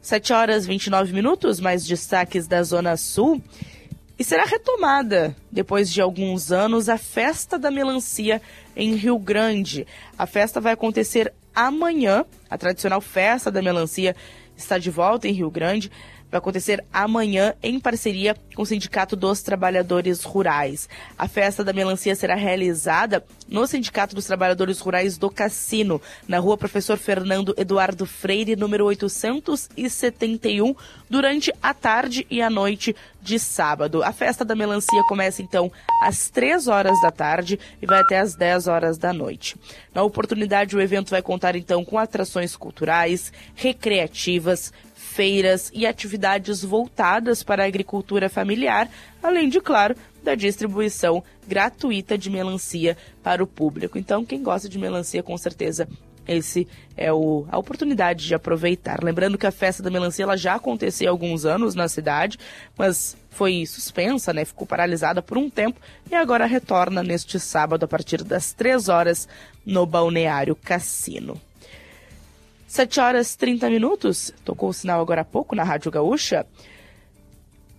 7 0.00 0.32
horas 0.32 0.64
29 0.64 1.12
minutos, 1.12 1.58
mais 1.58 1.84
destaques 1.84 2.46
da 2.46 2.62
Zona 2.62 2.96
Sul. 2.96 3.42
E 4.18 4.24
será 4.24 4.44
retomada, 4.44 5.36
depois 5.52 5.92
de 5.92 6.00
alguns 6.00 6.50
anos, 6.50 6.88
a 6.88 6.96
Festa 6.96 7.58
da 7.58 7.70
Melancia 7.70 8.40
em 8.74 8.94
Rio 8.94 9.18
Grande. 9.18 9.86
A 10.18 10.26
festa 10.26 10.58
vai 10.58 10.72
acontecer 10.72 11.34
amanhã. 11.54 12.24
A 12.48 12.56
tradicional 12.56 13.02
Festa 13.02 13.50
da 13.50 13.60
Melancia 13.60 14.16
está 14.56 14.78
de 14.78 14.90
volta 14.90 15.28
em 15.28 15.32
Rio 15.32 15.50
Grande 15.50 15.90
vai 16.30 16.38
acontecer 16.38 16.84
amanhã 16.92 17.54
em 17.62 17.78
parceria 17.78 18.36
com 18.54 18.62
o 18.62 18.66
Sindicato 18.66 19.16
dos 19.16 19.42
Trabalhadores 19.42 20.22
Rurais. 20.22 20.88
A 21.18 21.28
festa 21.28 21.62
da 21.62 21.72
melancia 21.72 22.14
será 22.14 22.34
realizada 22.34 23.24
no 23.48 23.66
Sindicato 23.66 24.14
dos 24.14 24.26
Trabalhadores 24.26 24.80
Rurais 24.80 25.16
do 25.16 25.30
Cassino, 25.30 26.00
na 26.26 26.38
rua 26.38 26.56
Professor 26.56 26.96
Fernando 26.96 27.54
Eduardo 27.56 28.06
Freire, 28.06 28.56
número 28.56 28.84
871, 28.86 30.74
durante 31.08 31.52
a 31.62 31.72
tarde 31.72 32.26
e 32.30 32.42
a 32.42 32.50
noite 32.50 32.94
de 33.22 33.38
sábado. 33.38 34.02
A 34.02 34.12
festa 34.12 34.44
da 34.44 34.54
melancia 34.54 35.02
começa 35.08 35.42
então 35.42 35.70
às 36.02 36.30
3 36.30 36.68
horas 36.68 37.00
da 37.02 37.10
tarde 37.10 37.58
e 37.82 37.86
vai 37.86 38.00
até 38.00 38.18
às 38.18 38.34
10 38.34 38.68
horas 38.68 38.98
da 38.98 39.12
noite. 39.12 39.56
Na 39.94 40.02
oportunidade, 40.02 40.76
o 40.76 40.80
evento 40.80 41.10
vai 41.10 41.22
contar 41.22 41.56
então 41.56 41.84
com 41.84 41.98
atrações 41.98 42.54
culturais, 42.54 43.32
recreativas, 43.54 44.72
feiras 45.16 45.70
e 45.72 45.86
atividades 45.86 46.62
voltadas 46.62 47.42
para 47.42 47.64
a 47.64 47.66
agricultura 47.66 48.28
familiar, 48.28 48.86
além 49.22 49.48
de, 49.48 49.62
claro, 49.62 49.96
da 50.22 50.34
distribuição 50.34 51.24
gratuita 51.48 52.18
de 52.18 52.28
melancia 52.28 52.98
para 53.22 53.42
o 53.42 53.46
público. 53.46 53.96
Então, 53.96 54.26
quem 54.26 54.42
gosta 54.42 54.68
de 54.68 54.78
melancia, 54.78 55.22
com 55.22 55.38
certeza 55.38 55.88
esse 56.28 56.68
é 56.96 57.10
o, 57.10 57.46
a 57.50 57.56
oportunidade 57.56 58.26
de 58.26 58.34
aproveitar. 58.34 59.02
Lembrando 59.02 59.38
que 59.38 59.46
a 59.46 59.50
festa 59.50 59.82
da 59.82 59.90
melancia 59.90 60.24
ela 60.24 60.36
já 60.36 60.56
aconteceu 60.56 61.08
há 61.08 61.10
alguns 61.10 61.46
anos 61.46 61.74
na 61.74 61.88
cidade, 61.88 62.38
mas 62.76 63.16
foi 63.30 63.64
suspensa, 63.64 64.34
né? 64.34 64.44
Ficou 64.44 64.66
paralisada 64.66 65.22
por 65.22 65.38
um 65.38 65.48
tempo 65.48 65.80
e 66.10 66.14
agora 66.14 66.44
retorna 66.44 67.02
neste 67.02 67.40
sábado 67.40 67.84
a 67.84 67.88
partir 67.88 68.22
das 68.22 68.52
3 68.52 68.90
horas 68.90 69.26
no 69.64 69.86
Balneário 69.86 70.54
Cassino. 70.56 71.40
7 72.76 73.00
horas 73.00 73.34
30 73.36 73.70
minutos, 73.70 74.34
tocou 74.44 74.68
o 74.68 74.72
sinal 74.72 75.00
agora 75.00 75.22
há 75.22 75.24
pouco 75.24 75.56
na 75.56 75.64
Rádio 75.64 75.90
Gaúcha. 75.90 76.44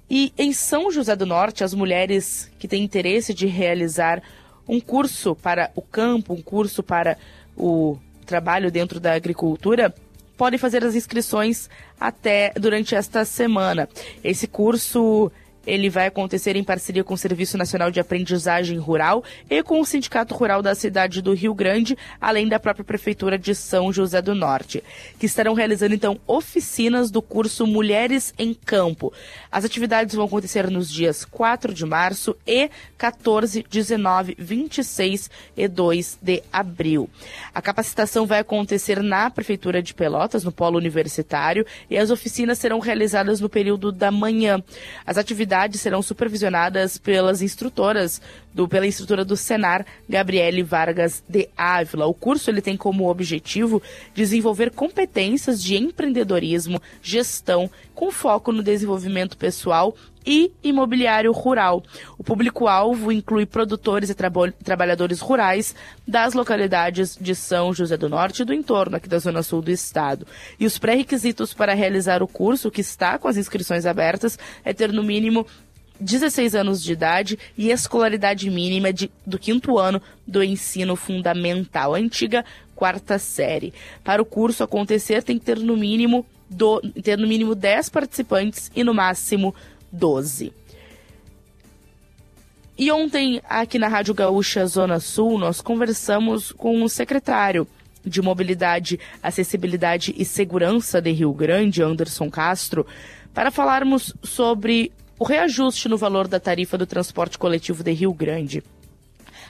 E 0.09 0.33
em 0.35 0.51
São 0.51 0.89
José 0.89 1.15
do 1.15 1.23
Norte, 1.23 1.63
as 1.63 1.71
mulheres 1.71 2.49
que 2.57 2.67
têm 2.67 2.83
interesse 2.83 3.31
de 3.31 3.45
realizar 3.45 4.23
um 4.67 4.79
curso 4.79 5.35
para 5.35 5.69
o 5.75 5.83
campo, 5.83 6.33
um 6.33 6.41
curso 6.41 6.81
para 6.81 7.15
o 7.55 7.99
trabalho 8.25 8.71
dentro 8.71 8.99
da 8.99 9.13
agricultura 9.13 9.93
podem 10.35 10.57
fazer 10.57 10.83
as 10.83 10.95
inscrições 10.95 11.69
até 11.99 12.51
durante 12.55 12.95
esta 12.95 13.23
semana. 13.23 13.87
Esse 14.23 14.47
curso 14.47 15.31
ele 15.67 15.89
vai 15.89 16.07
acontecer 16.07 16.55
em 16.55 16.63
parceria 16.63 17.03
com 17.03 17.13
o 17.13 17.17
Serviço 17.17 17.57
Nacional 17.57 17.91
de 17.91 17.99
Aprendizagem 17.99 18.77
Rural 18.77 19.21
e 19.49 19.61
com 19.61 19.81
o 19.81 19.85
Sindicato 19.85 20.33
Rural 20.33 20.61
da 20.61 20.73
cidade 20.73 21.21
do 21.21 21.33
Rio 21.33 21.53
Grande, 21.53 21.97
além 22.21 22.47
da 22.47 22.57
própria 22.57 22.85
Prefeitura 22.85 23.37
de 23.37 23.53
São 23.53 23.91
José 23.91 24.21
do 24.21 24.33
Norte, 24.33 24.81
que 25.19 25.25
estarão 25.25 25.53
realizando 25.53 25.93
então 25.93 26.17
oficinas 26.25 27.11
do 27.11 27.21
curso 27.21 27.67
Mulheres 27.67 28.33
em 28.39 28.53
Campo. 28.53 29.11
As 29.51 29.65
atividades 29.65 30.15
vão 30.15 30.25
acontecer 30.25 30.71
nos 30.71 30.89
dias 30.89 31.25
4 31.25 31.73
de 31.73 31.85
março 31.85 32.33
e 32.47 32.69
14, 32.97 33.65
19, 33.69 34.37
26 34.39 35.29
e 35.57 35.67
2 35.67 36.17
de 36.21 36.43
abril. 36.51 37.09
A 37.53 37.61
capacitação 37.61 38.25
vai 38.25 38.39
acontecer 38.39 39.03
na 39.03 39.29
Prefeitura 39.29 39.81
de 39.81 39.93
Pelotas, 39.93 40.45
no 40.45 40.51
Polo 40.51 40.77
Universitário, 40.77 41.65
e 41.89 41.97
as 41.97 42.09
oficinas 42.09 42.57
serão 42.57 42.79
realizadas 42.79 43.41
no 43.41 43.49
período 43.49 43.91
da 43.91 44.09
manhã. 44.11 44.63
As 45.05 45.17
atividades 45.17 45.56
atividades 45.57 45.81
serão 45.81 46.01
supervisionadas 46.01 46.97
pelas 46.97 47.41
instrutoras 47.41 48.21
do, 48.53 48.67
pela 48.67 48.87
instrutora 48.87 49.23
do 49.23 49.37
Senar, 49.37 49.85
Gabriele 50.09 50.63
Vargas 50.63 51.23
de 51.27 51.47
Ávila. 51.55 52.05
O 52.05 52.13
curso 52.13 52.49
ele 52.49 52.61
tem 52.61 52.75
como 52.75 53.09
objetivo 53.09 53.81
desenvolver 54.13 54.71
competências 54.71 55.61
de 55.61 55.77
empreendedorismo, 55.77 56.81
gestão, 57.01 57.69
com 57.93 58.11
foco 58.11 58.51
no 58.51 58.63
desenvolvimento 58.63 59.37
pessoal 59.37 59.95
e 60.27 60.51
imobiliário 60.61 61.31
rural. 61.31 61.81
O 62.17 62.23
público-alvo 62.23 63.13
inclui 63.13 63.45
produtores 63.45 64.09
e 64.09 64.15
trabalhadores 64.63 65.21
rurais 65.21 65.73
das 66.05 66.33
localidades 66.33 67.17
de 67.19 67.33
São 67.33 67.73
José 67.73 67.95
do 67.95 68.09
Norte 68.09 68.41
e 68.41 68.45
do 68.45 68.53
entorno 68.53 68.97
aqui 68.97 69.07
da 69.07 69.19
zona 69.19 69.41
sul 69.41 69.61
do 69.61 69.71
estado. 69.71 70.27
E 70.59 70.65
os 70.65 70.77
pré-requisitos 70.77 71.53
para 71.53 71.73
realizar 71.73 72.21
o 72.21 72.27
curso, 72.27 72.69
que 72.69 72.81
está 72.81 73.17
com 73.17 73.29
as 73.29 73.37
inscrições 73.37 73.85
abertas, 73.85 74.37
é 74.65 74.73
ter 74.73 74.91
no 74.91 75.01
mínimo 75.01 75.47
16 75.99 76.55
anos 76.55 76.81
de 76.81 76.93
idade 76.93 77.39
e 77.57 77.69
escolaridade 77.69 78.49
mínima 78.49 78.93
de, 78.93 79.09
do 79.25 79.39
quinto 79.39 79.77
ano 79.77 80.01
do 80.25 80.43
ensino 80.43 80.95
fundamental, 80.95 81.95
antiga 81.95 82.45
quarta 82.75 83.17
série. 83.17 83.73
Para 84.03 84.21
o 84.21 84.25
curso 84.25 84.63
acontecer, 84.63 85.23
tem 85.23 85.39
que 85.39 85.45
ter 85.45 85.57
no 85.57 85.75
mínimo 85.75 86.25
do, 86.49 86.79
ter 87.03 87.17
no 87.17 87.27
mínimo 87.27 87.55
10 87.55 87.89
participantes 87.89 88.71
e 88.75 88.83
no 88.83 88.93
máximo 88.93 89.53
12. 89.91 90.53
E 92.77 92.91
ontem, 92.91 93.41
aqui 93.49 93.79
na 93.79 93.87
Rádio 93.87 94.13
Gaúcha 94.13 94.65
Zona 94.67 94.99
Sul, 94.99 95.39
nós 95.39 95.61
conversamos 95.61 96.51
com 96.51 96.83
o 96.83 96.89
secretário 96.89 97.67
de 98.05 98.21
Mobilidade, 98.21 98.99
Acessibilidade 99.21 100.13
e 100.15 100.23
Segurança 100.23 101.01
de 101.01 101.11
Rio 101.11 101.33
Grande, 101.33 101.81
Anderson 101.81 102.29
Castro, 102.29 102.85
para 103.33 103.49
falarmos 103.49 104.13
sobre 104.23 104.91
o 105.19 105.23
reajuste 105.23 105.89
no 105.89 105.97
valor 105.97 106.27
da 106.27 106.39
tarifa 106.39 106.77
do 106.77 106.85
transporte 106.85 107.37
coletivo 107.37 107.83
de 107.83 107.91
Rio 107.91 108.13
Grande. 108.13 108.63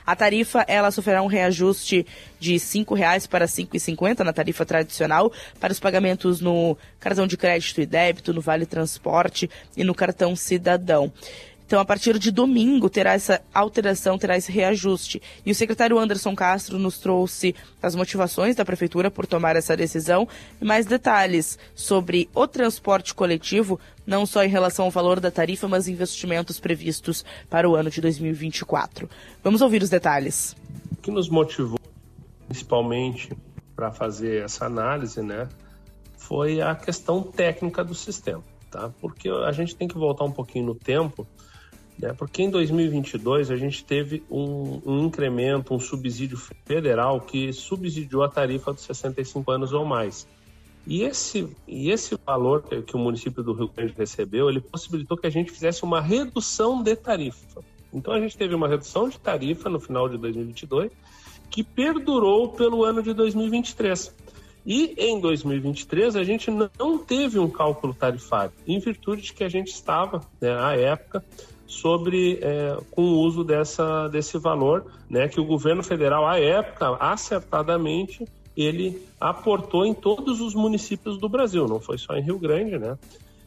A 0.06 0.16
tarifa 0.16 0.64
ela 0.70 0.90
sofrerá 0.90 1.22
um 1.22 1.28
reajuste 1.28 2.08
de 2.40 2.54
R$ 2.54 2.60
5,00 2.60 3.28
para 3.28 3.46
R$ 3.46 3.52
5,50 3.52 4.20
na 4.20 4.32
tarifa 4.32 4.66
tradicional 4.66 5.30
para 5.60 5.74
os 5.74 5.82
pagamentos 5.82 6.40
no 6.40 6.78
cartão 6.98 7.28
de 7.28 7.36
crédito 7.36 7.82
e 7.82 7.86
débito, 7.86 8.34
no 8.34 8.40
Vale 8.40 8.66
Transporte 8.66 9.50
e 9.76 9.84
no 9.84 9.94
cartão 9.94 10.34
Cidadão. 10.34 11.12
Então, 11.68 11.82
a 11.82 11.86
partir 11.86 12.18
de 12.18 12.32
domingo, 12.32 12.90
terá 12.90 13.12
essa 13.12 13.42
alteração, 13.54 14.18
terá 14.18 14.38
esse 14.38 14.50
reajuste. 14.50 15.22
E 15.46 15.52
o 15.52 15.56
secretário 15.56 16.00
Anderson 16.00 16.34
Castro 16.34 16.80
nos 16.80 16.98
trouxe 16.98 17.54
as 17.84 17.94
motivações 17.94 18.56
da 18.56 18.64
Prefeitura 18.64 19.12
por 19.12 19.28
tomar 19.28 19.58
essa 19.58 19.76
decisão 19.76 20.26
e 20.62 20.64
mais 20.64 20.86
detalhes 20.86 21.60
sobre 21.76 22.30
o 22.34 22.48
transporte 22.48 23.14
coletivo, 23.14 23.78
não 24.06 24.26
só 24.26 24.46
em 24.46 24.48
relação 24.48 24.86
ao 24.86 24.92
valor 24.92 25.20
da 25.20 25.30
tarifa, 25.30 25.68
mas 25.68 25.90
investimentos 25.90 26.58
previstos 26.58 27.26
para 27.50 27.70
o 27.70 27.76
ano 27.76 27.90
de 27.90 28.00
2024. 28.00 29.10
Vamos 29.44 29.62
ouvir 29.62 29.84
os 29.84 29.90
detalhes. 29.90 30.56
O 30.94 31.02
que 31.02 31.12
nos 31.12 31.28
motivou, 31.28 31.82
principalmente, 32.48 33.38
para 33.76 33.92
fazer 33.92 34.46
essa 34.46 34.66
análise, 34.66 35.22
né, 35.22 35.50
foi 36.16 36.62
a 36.62 36.74
questão 36.76 37.22
técnica 37.22 37.84
do 37.84 37.94
sistema. 37.94 38.42
Tá? 38.72 38.90
Porque 39.02 39.28
a 39.28 39.52
gente 39.52 39.76
tem 39.76 39.86
que 39.86 39.98
voltar 39.98 40.24
um 40.24 40.32
pouquinho 40.32 40.68
no 40.68 40.76
tempo 40.76 41.28
né? 42.00 42.14
Porque 42.14 42.44
em 42.44 42.50
2022 42.50 43.50
a 43.50 43.56
gente 43.56 43.84
teve 43.84 44.24
um, 44.30 44.82
um, 44.86 45.06
incremento, 45.06 45.74
um 45.74 45.80
subsídio 45.80 46.38
federal 46.66 47.22
que 47.22 47.52
subsidiou 47.52 48.24
a 48.24 48.30
tarifa 48.30 48.72
dos 48.72 48.84
65 48.84 49.50
anos 49.52 49.74
ou 49.74 49.84
mais. 49.86 50.28
E 50.86 51.04
esse, 51.04 51.50
e 51.68 51.92
esse 51.92 52.18
valor 52.26 52.64
que 52.64 52.96
o 52.96 53.00
município 53.00 53.44
do 53.44 53.52
Rio 53.52 53.70
Grande 53.76 53.94
recebeu, 53.98 54.50
ele 54.50 54.62
possibilitou 54.62 55.18
que 55.18 55.28
a 55.28 55.30
gente 55.30 55.52
fizesse 55.52 55.84
uma 55.84 56.00
redução 56.00 56.82
de 56.82 56.96
tarifa. 56.96 57.62
Então 57.92 58.14
a 58.14 58.20
gente 58.20 58.38
teve 58.38 58.56
uma 58.56 58.68
redução 58.68 59.10
de 59.10 59.20
tarifa 59.20 59.70
no 59.70 59.80
final 59.80 60.08
de 60.08 60.18
2022 60.18 60.92
que 61.50 61.64
perdurou 61.64 62.50
pelo 62.50 62.84
ano 62.84 63.02
de 63.02 63.14
2023. 63.14 64.16
E 64.66 64.94
em 64.98 65.20
2023 65.20 66.16
a 66.16 66.24
gente 66.24 66.52
não 66.52 66.98
teve 66.98 67.40
um 67.40 67.50
cálculo 67.50 67.94
tarifário, 67.94 68.52
em 68.68 68.80
virtude 68.80 69.22
de 69.22 69.34
que 69.34 69.44
a 69.44 69.50
gente 69.50 69.70
estava, 69.70 70.22
né, 70.42 70.58
à 70.60 70.76
época, 70.76 71.24
sobre 71.68 72.40
é, 72.42 72.78
com 72.92 73.02
o 73.02 73.20
uso 73.20 73.44
dessa, 73.44 74.08
desse 74.08 74.38
valor, 74.38 74.86
né, 75.10 75.28
que 75.28 75.40
o 75.40 75.46
governo 75.46 75.84
federal, 75.84 76.26
à 76.26 76.40
época, 76.40 76.96
acertadamente, 77.00 78.26
ele 78.56 79.06
aportou 79.20 79.86
em 79.86 79.94
todos 79.94 80.42
os 80.42 80.56
municípios 80.56 81.18
do 81.18 81.30
Brasil, 81.30 81.68
não 81.68 81.80
foi 81.80 81.98
só 81.98 82.16
em 82.16 82.24
Rio 82.24 82.40
Grande, 82.40 82.80
né? 82.80 82.98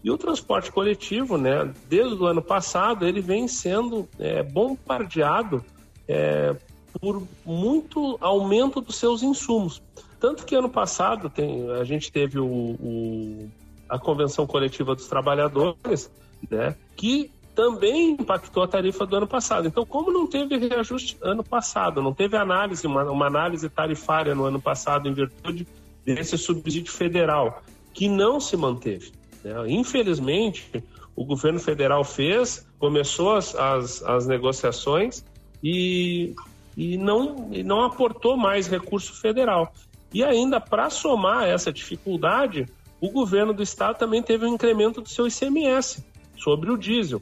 E 0.03 0.11
o 0.11 0.17
transporte 0.17 0.71
coletivo, 0.71 1.37
né, 1.37 1.73
desde 1.89 2.15
o 2.15 2.27
ano 2.27 2.41
passado, 2.41 3.07
ele 3.07 3.21
vem 3.21 3.49
sendo 3.49 4.09
é, 4.19 4.43
bombardeado 4.43 5.65
é, 6.09 6.55
por 7.01 7.23
muito 7.45 8.17
aumento 8.21 8.81
dos 8.81 8.97
seus 8.97 9.23
insumos. 9.23 9.83
Tanto 10.19 10.45
que 10.45 10.55
ano 10.55 10.69
passado 10.69 11.29
tem, 11.29 11.71
a 11.71 11.85
gente 11.85 12.13
teve 12.13 12.39
o, 12.39 12.47
o, 12.47 13.51
a 13.89 13.99
Convenção 13.99 14.47
Coletiva 14.47 14.95
dos 14.95 15.07
Trabalhadores, 15.07 16.11
né, 16.51 16.77
que 16.97 17.31
também 17.61 18.13
impactou 18.13 18.63
a 18.63 18.69
tarifa 18.69 19.05
do 19.05 19.17
ano 19.17 19.27
passado. 19.27 19.69
Então, 19.69 19.85
como 19.85 20.11
não 20.11 20.27
teve 20.27 20.57
reajuste 20.57 21.19
ano 21.21 21.45
passado, 21.45 22.01
não 22.01 22.15
teve 22.15 22.35
análise, 22.35 22.87
uma, 22.87 23.05
uma 23.05 23.27
análise 23.27 23.69
tarifária 23.69 24.35
no 24.35 24.47
ano 24.47 24.59
passado 24.59 25.07
em 25.07 25.13
virtude 25.13 25.69
desse 26.03 26.39
subsídio 26.39 26.91
federal, 26.91 27.63
que 27.93 28.09
não 28.09 28.41
se 28.41 28.57
manteve. 28.57 29.13
Né? 29.45 29.53
Infelizmente, 29.69 30.83
o 31.15 31.23
governo 31.23 31.61
federal 31.61 32.03
fez, 32.03 32.67
começou 32.79 33.37
as, 33.37 33.55
as, 33.55 34.03
as 34.05 34.27
negociações 34.27 35.23
e, 35.63 36.35
e, 36.75 36.97
não, 36.97 37.51
e 37.53 37.63
não 37.63 37.85
aportou 37.85 38.39
mais 38.39 38.69
recurso 38.69 39.21
federal. 39.21 39.75
E 40.15 40.25
ainda, 40.25 40.59
para 40.59 40.89
somar 40.89 41.45
essa 41.45 41.71
dificuldade, 41.71 42.65
o 42.99 43.11
governo 43.11 43.53
do 43.53 43.63
estado 43.63 43.99
também 43.99 44.23
teve 44.23 44.47
um 44.47 44.55
incremento 44.55 45.03
do 45.03 45.11
seu 45.11 45.27
ICMS 45.27 46.03
sobre 46.39 46.71
o 46.71 46.79
diesel. 46.79 47.21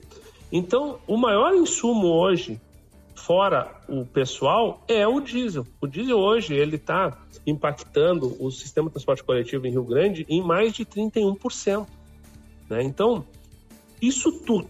Então, 0.50 0.98
o 1.06 1.16
maior 1.16 1.54
insumo 1.54 2.06
hoje, 2.08 2.60
fora 3.14 3.70
o 3.88 4.04
pessoal, 4.04 4.82
é 4.88 5.06
o 5.06 5.20
diesel. 5.20 5.66
O 5.80 5.86
diesel 5.86 6.18
hoje 6.18 6.54
ele 6.54 6.76
está 6.76 7.18
impactando 7.46 8.36
o 8.42 8.50
sistema 8.50 8.88
de 8.88 8.94
transporte 8.94 9.22
coletivo 9.22 9.66
em 9.66 9.70
Rio 9.70 9.84
Grande 9.84 10.26
em 10.28 10.42
mais 10.42 10.72
de 10.72 10.84
31%. 10.84 11.86
Né? 12.68 12.82
Então, 12.82 13.24
isso 14.00 14.32
tudo 14.40 14.68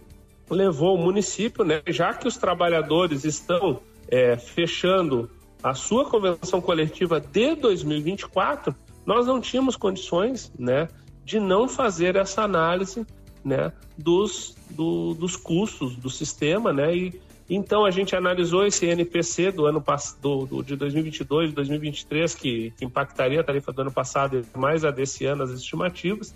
levou 0.51 0.97
o 0.97 0.99
município, 0.99 1.65
né, 1.65 1.83
já 1.89 2.15
que 2.15 2.27
os 2.27 2.37
trabalhadores 2.37 3.25
estão 3.25 3.81
é, 4.09 4.37
fechando 4.37 5.31
a 5.63 5.75
sua 5.75 6.07
convenção 6.07 6.61
coletiva 6.61 7.21
de 7.21 7.55
2024, 7.55 8.75
nós 9.05 9.27
não 9.27 9.41
tínhamos 9.41 9.77
condições 9.77 10.53
né, 10.59 10.89
de 11.25 11.39
não 11.39 11.69
fazer 11.69 12.17
essa 12.17 12.43
análise 12.43 13.07
né, 13.49 13.73
dos, 13.97 14.55
do, 14.71 15.15
dos 15.15 15.37
custos 15.37 15.97
do 15.97 16.11
sistema, 16.11 16.73
né, 16.73 16.95
e, 16.95 17.21
Então 17.51 17.87
a 17.87 17.91
gente 17.91 18.15
analisou 18.15 18.67
esse 18.67 18.87
NPC 18.87 19.51
do 19.51 19.65
ano 19.65 19.83
do, 20.21 20.47
do, 20.47 20.63
de 20.63 20.77
2022, 20.77 21.53
2023, 21.53 22.35
que, 22.35 22.73
que 22.77 22.85
impactaria 22.85 23.41
a 23.41 23.45
tarifa 23.45 23.73
do 23.73 23.81
ano 23.81 23.93
passado 23.93 24.39
e 24.39 24.59
mais 24.59 24.85
a 24.85 24.91
desse 24.91 25.25
ano, 25.25 25.43
as 25.43 25.51
estimativas, 25.51 26.35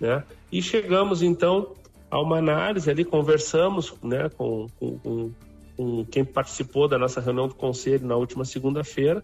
né? 0.00 0.24
E 0.50 0.62
chegamos 0.62 1.22
então 1.22 1.74
a 2.10 2.18
uma 2.20 2.38
análise 2.38 2.88
ali, 2.90 3.04
conversamos, 3.04 3.92
né, 4.02 4.30
com, 4.36 4.68
com, 4.80 5.32
com 5.76 6.04
quem 6.06 6.24
participou 6.24 6.88
da 6.88 6.98
nossa 6.98 7.20
reunião 7.20 7.46
do 7.48 7.54
conselho 7.54 8.06
na 8.06 8.16
última 8.16 8.44
segunda-feira, 8.44 9.22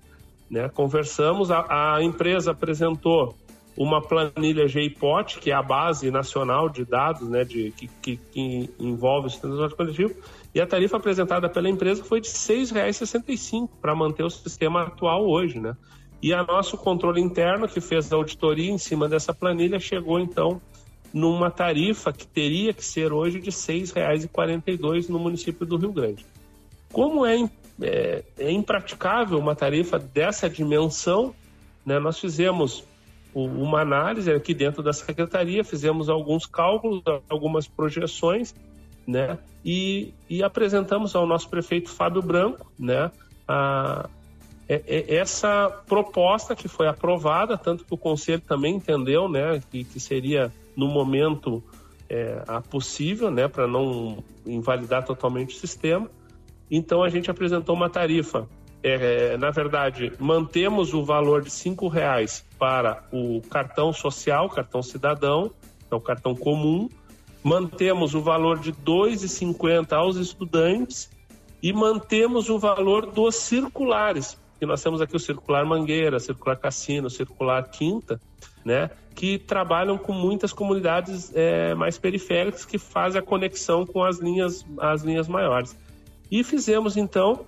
né? 0.51 0.69
Conversamos, 0.69 1.51
a, 1.51 1.95
a 1.95 2.03
empresa 2.03 2.51
apresentou 2.51 3.35
uma 3.83 4.03
planilha 4.03 4.69
GIPOT, 4.69 5.39
que 5.39 5.51
é 5.51 5.55
a 5.55 5.63
base 5.63 6.11
nacional 6.11 6.69
de 6.69 6.85
dados 6.85 7.27
né, 7.27 7.45
de, 7.45 7.71
que, 7.71 7.89
que, 8.03 8.17
que 8.31 8.71
envolve 8.79 9.29
o 9.29 9.31
sistema 9.31 9.55
de 9.55 9.59
transporte 9.59 9.97
coletivo, 9.97 10.21
e 10.55 10.61
a 10.61 10.67
tarifa 10.67 10.99
apresentada 10.99 11.49
pela 11.49 11.67
empresa 11.67 12.05
foi 12.05 12.21
de 12.21 12.29
R$ 12.29 12.35
6,65 12.35 13.71
para 13.81 13.95
manter 13.95 14.23
o 14.23 14.29
sistema 14.29 14.83
atual 14.83 15.27
hoje. 15.27 15.59
Né? 15.59 15.75
E 16.21 16.35
a 16.35 16.45
nosso 16.45 16.77
controle 16.77 17.23
interno, 17.23 17.67
que 17.67 17.81
fez 17.81 18.13
a 18.13 18.17
auditoria 18.17 18.71
em 18.71 18.77
cima 18.77 19.09
dessa 19.09 19.33
planilha, 19.33 19.81
chegou 19.81 20.21
então 20.21 20.61
numa 21.11 21.51
tarifa 21.51 22.13
que 22.13 22.27
teria 22.27 22.75
que 22.75 22.85
ser 22.85 23.15
hoje 23.15 23.41
de 23.41 23.49
R$ 23.49 23.57
6,42 23.57 25.09
no 25.09 25.19
município 25.19 25.65
do 25.65 25.79
Rio 25.79 25.93
Grande. 25.93 26.27
Como 26.93 27.25
é, 27.25 27.49
é, 27.81 28.25
é 28.39 28.51
impraticável 28.51 29.39
uma 29.39 29.55
tarifa 29.55 29.99
dessa 29.99 30.51
dimensão, 30.51 31.35
né, 31.87 31.99
nós 31.99 32.19
fizemos 32.19 32.85
uma 33.35 33.81
análise 33.81 34.31
aqui 34.33 34.53
dentro 34.53 34.83
da 34.83 34.93
secretaria, 34.93 35.63
fizemos 35.63 36.09
alguns 36.09 36.47
cálculos, 36.47 37.03
algumas 37.29 37.67
projeções, 37.69 38.55
né? 39.07 39.39
E, 39.65 40.13
e 40.29 40.43
apresentamos 40.43 41.15
ao 41.15 41.27
nosso 41.27 41.49
prefeito 41.49 41.91
Fábio 41.91 42.23
Branco, 42.23 42.71
né? 42.79 43.11
A, 43.47 44.09
é, 44.69 44.83
é, 44.87 45.17
essa 45.17 45.69
proposta 45.87 46.55
que 46.55 46.69
foi 46.69 46.87
aprovada, 46.87 47.59
tanto 47.59 47.85
que 47.85 47.93
o 47.93 47.97
conselho 47.97 48.41
também 48.41 48.77
entendeu, 48.77 49.29
né? 49.29 49.61
Que, 49.71 49.85
que 49.85 50.01
seria 50.01 50.53
no 50.77 50.87
momento 50.89 51.63
é, 52.09 52.43
a 52.47 52.61
possível, 52.61 53.31
né? 53.31 53.49
Para 53.49 53.67
não 53.67 54.23
invalidar 54.47 55.05
totalmente 55.05 55.55
o 55.55 55.59
sistema. 55.59 56.11
Então 56.71 57.03
a 57.03 57.09
gente 57.09 57.31
apresentou 57.31 57.75
uma 57.75 57.91
tarifa 57.91 58.49
é, 58.83 59.37
na 59.37 59.51
verdade, 59.51 60.13
mantemos 60.19 60.95
o 60.95 61.05
valor 61.05 61.43
de 61.43 61.51
cinco 61.51 61.89
reais 61.89 62.45
para 62.59 63.03
o 63.13 63.43
cartão 63.43 63.93
social, 63.93 64.49
cartão 64.49 64.83
cidadão, 64.83 65.51
é 65.91 65.95
o 65.95 66.01
cartão 66.01 66.35
comum, 66.35 66.89
mantemos 67.43 68.15
o 68.15 68.21
valor 68.21 68.59
de 68.59 68.71
R$ 68.71 68.77
2,50 68.85 69.93
aos 69.93 70.17
estudantes 70.17 71.11
e 71.63 71.73
mantemos 71.73 72.49
o 72.49 72.59
valor 72.59 73.07
dos 73.07 73.37
circulares, 73.37 74.39
que 74.59 74.65
nós 74.65 74.83
temos 74.83 75.01
aqui 75.01 75.17
o 75.17 75.21
circular 75.21 75.65
Mangueira, 75.65 76.19
circular 76.19 76.57
Cassino, 76.57 77.11
circular 77.11 77.69
Quinta, 77.71 78.21
né, 78.65 78.91
que 79.15 79.39
trabalham 79.39 79.99
com 79.99 80.13
muitas 80.13 80.53
comunidades 80.53 81.31
é, 81.35 81.75
mais 81.75 81.99
periféricas 81.99 82.65
que 82.65 82.79
fazem 82.79 83.21
a 83.21 83.23
conexão 83.23 83.85
com 83.85 84.03
as 84.03 84.19
linhas, 84.19 84.65
as 84.79 85.03
linhas 85.03 85.29
maiores. 85.29 85.77
E 86.31 86.45
fizemos 86.45 86.97
então 86.97 87.47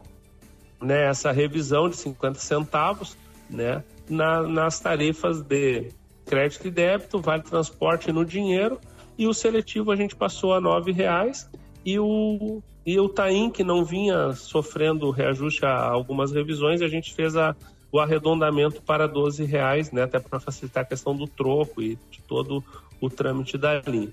né, 0.82 1.08
essa 1.08 1.30
revisão 1.30 1.88
de 1.88 1.96
50 1.96 2.38
centavos 2.38 3.16
né, 3.48 3.82
na, 4.08 4.42
nas 4.42 4.80
tarifas 4.80 5.40
de 5.42 5.90
crédito 6.26 6.68
e 6.68 6.70
débito, 6.70 7.20
vale 7.20 7.42
transporte 7.42 8.12
no 8.12 8.24
dinheiro 8.24 8.80
e 9.18 9.26
o 9.26 9.34
seletivo 9.34 9.90
a 9.90 9.96
gente 9.96 10.16
passou 10.16 10.54
a 10.54 10.58
R$ 10.58 10.92
reais 10.92 11.48
e 11.84 11.98
o 11.98 12.62
e 12.84 12.98
o 12.98 13.08
Taim 13.08 13.48
que 13.48 13.62
não 13.62 13.84
vinha 13.84 14.32
sofrendo 14.32 15.10
reajuste 15.10 15.64
a 15.64 15.78
algumas 15.84 16.32
revisões 16.32 16.82
a 16.82 16.88
gente 16.88 17.14
fez 17.14 17.36
a, 17.36 17.54
o 17.92 18.00
arredondamento 18.00 18.82
para 18.82 19.06
12 19.06 19.44
reais, 19.44 19.92
né, 19.92 20.02
até 20.02 20.18
para 20.18 20.40
facilitar 20.40 20.82
a 20.82 20.86
questão 20.86 21.14
do 21.14 21.28
troco 21.28 21.80
e 21.80 21.96
de 22.10 22.20
todo 22.26 22.64
o 23.00 23.10
trâmite 23.10 23.58
da 23.58 23.80
linha. 23.80 24.12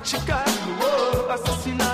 a 0.00 0.18
gramática, 0.20 1.34
assassinaram 1.34 1.89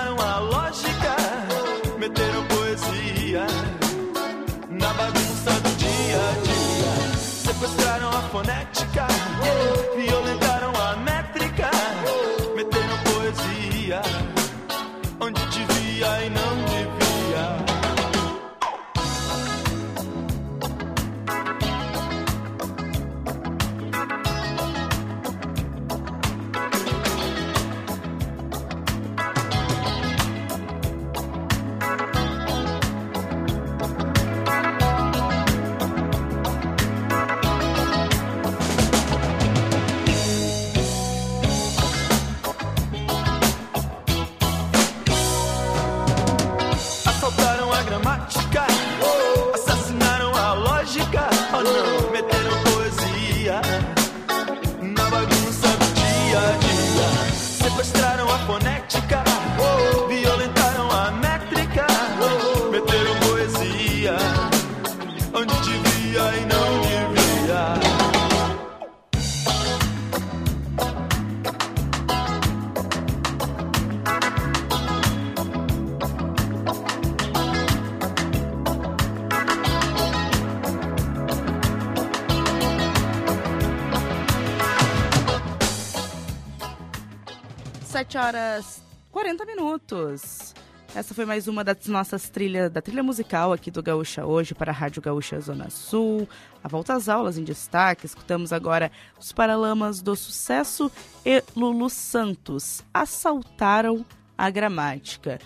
7 88.06 88.18
horas 88.18 88.82
40 89.10 89.44
minutos. 89.44 90.54
Essa 90.94 91.12
foi 91.12 91.24
mais 91.24 91.48
uma 91.48 91.64
das 91.64 91.88
nossas 91.88 92.28
trilhas, 92.28 92.70
da 92.70 92.80
trilha 92.80 93.02
musical 93.02 93.52
aqui 93.52 93.68
do 93.68 93.82
Gaúcha 93.82 94.24
hoje 94.24 94.54
para 94.54 94.70
a 94.70 94.74
Rádio 94.74 95.02
Gaúcha 95.02 95.40
Zona 95.40 95.70
Sul. 95.70 96.28
A 96.62 96.68
volta 96.68 96.94
às 96.94 97.08
aulas 97.08 97.36
em 97.36 97.42
destaque, 97.42 98.06
escutamos 98.06 98.52
agora 98.52 98.92
os 99.18 99.32
Paralamas 99.32 100.00
do 100.02 100.14
Sucesso 100.14 100.90
e 101.24 101.42
Lulu 101.56 101.90
Santos 101.90 102.84
assaltaram 102.94 104.06
a 104.38 104.50
gramática. 104.50 105.40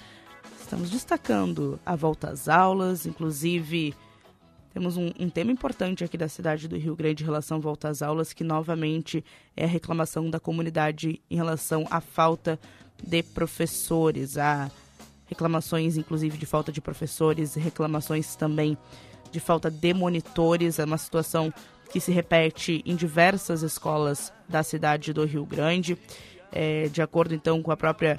Estamos 0.61 0.91
destacando 0.91 1.81
a 1.85 1.97
volta 1.97 2.29
às 2.29 2.47
aulas, 2.47 3.07
inclusive 3.07 3.95
temos 4.73 4.97
um, 4.97 5.11
um, 5.19 5.29
tema 5.29 5.51
importante 5.51 6.05
aqui 6.05 6.17
da 6.17 6.29
cidade 6.29 6.69
do 6.69 6.77
Rio 6.77 6.95
Grande 6.95 7.23
em 7.23 7.27
relação 7.27 7.57
à 7.57 7.61
volta 7.61 7.89
às 7.89 8.03
aulas, 8.03 8.33
que 8.33 8.45
novamente 8.45 9.25
é 9.57 9.65
a 9.65 9.69
reclamação 9.69 10.31
da 10.31 10.39
comunidade 10.39 11.21
em 11.29 11.37
relação 11.37 11.87
à 11.91 12.01
falta 12.01 12.59
de 13.03 13.23
professores. 13.23 14.39
Há 14.39 14.71
reclamações, 15.27 15.97
inclusive, 15.97 16.39
de 16.39 16.47
falta 16.47 16.71
de 16.71 16.81
professores, 16.81 17.55
reclamações 17.55 18.37
também 18.37 18.79
de 19.33 19.41
falta 19.41 19.71
de 19.71 19.93
monitores. 19.93 20.79
É 20.79 20.85
uma 20.85 20.99
situação 20.99 21.53
que 21.93 22.01
se 22.01 22.13
repete 22.13 22.83
em 22.87 22.95
diversas 22.95 23.63
escolas 23.63 24.33
da 24.49 24.63
cidade 24.63 25.13
do 25.13 25.25
Rio 25.25 25.45
Grande. 25.45 25.99
É, 26.53 26.89
de 26.89 27.03
acordo, 27.03 27.35
então, 27.35 27.63
com 27.63 27.71
a 27.71 27.77
própria 27.77 28.19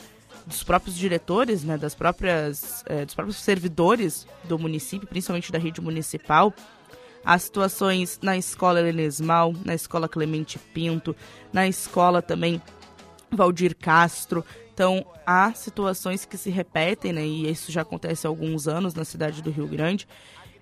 dos 0.51 0.63
próprios 0.63 0.95
diretores, 0.95 1.63
né, 1.63 1.77
das 1.77 1.95
próprias, 1.95 2.83
é, 2.85 3.05
dos 3.05 3.15
próprios 3.15 3.37
servidores 3.37 4.27
do 4.43 4.59
município, 4.59 5.07
principalmente 5.07 5.51
da 5.51 5.57
rede 5.57 5.81
municipal, 5.81 6.53
as 7.23 7.43
situações 7.43 8.19
na 8.21 8.37
escola 8.37 8.79
Helenesmal, 8.79 9.53
na 9.63 9.73
escola 9.73 10.09
Clemente 10.09 10.59
Pinto, 10.59 11.15
na 11.53 11.67
escola 11.67 12.21
também 12.21 12.61
Valdir 13.31 13.75
Castro. 13.75 14.43
Então, 14.73 15.05
há 15.25 15.53
situações 15.53 16.25
que 16.25 16.37
se 16.37 16.49
repetem, 16.49 17.13
né, 17.13 17.25
e 17.25 17.49
isso 17.49 17.71
já 17.71 17.81
acontece 17.81 18.27
há 18.27 18.29
alguns 18.29 18.67
anos 18.67 18.93
na 18.93 19.05
cidade 19.05 19.41
do 19.41 19.51
Rio 19.51 19.67
Grande. 19.67 20.07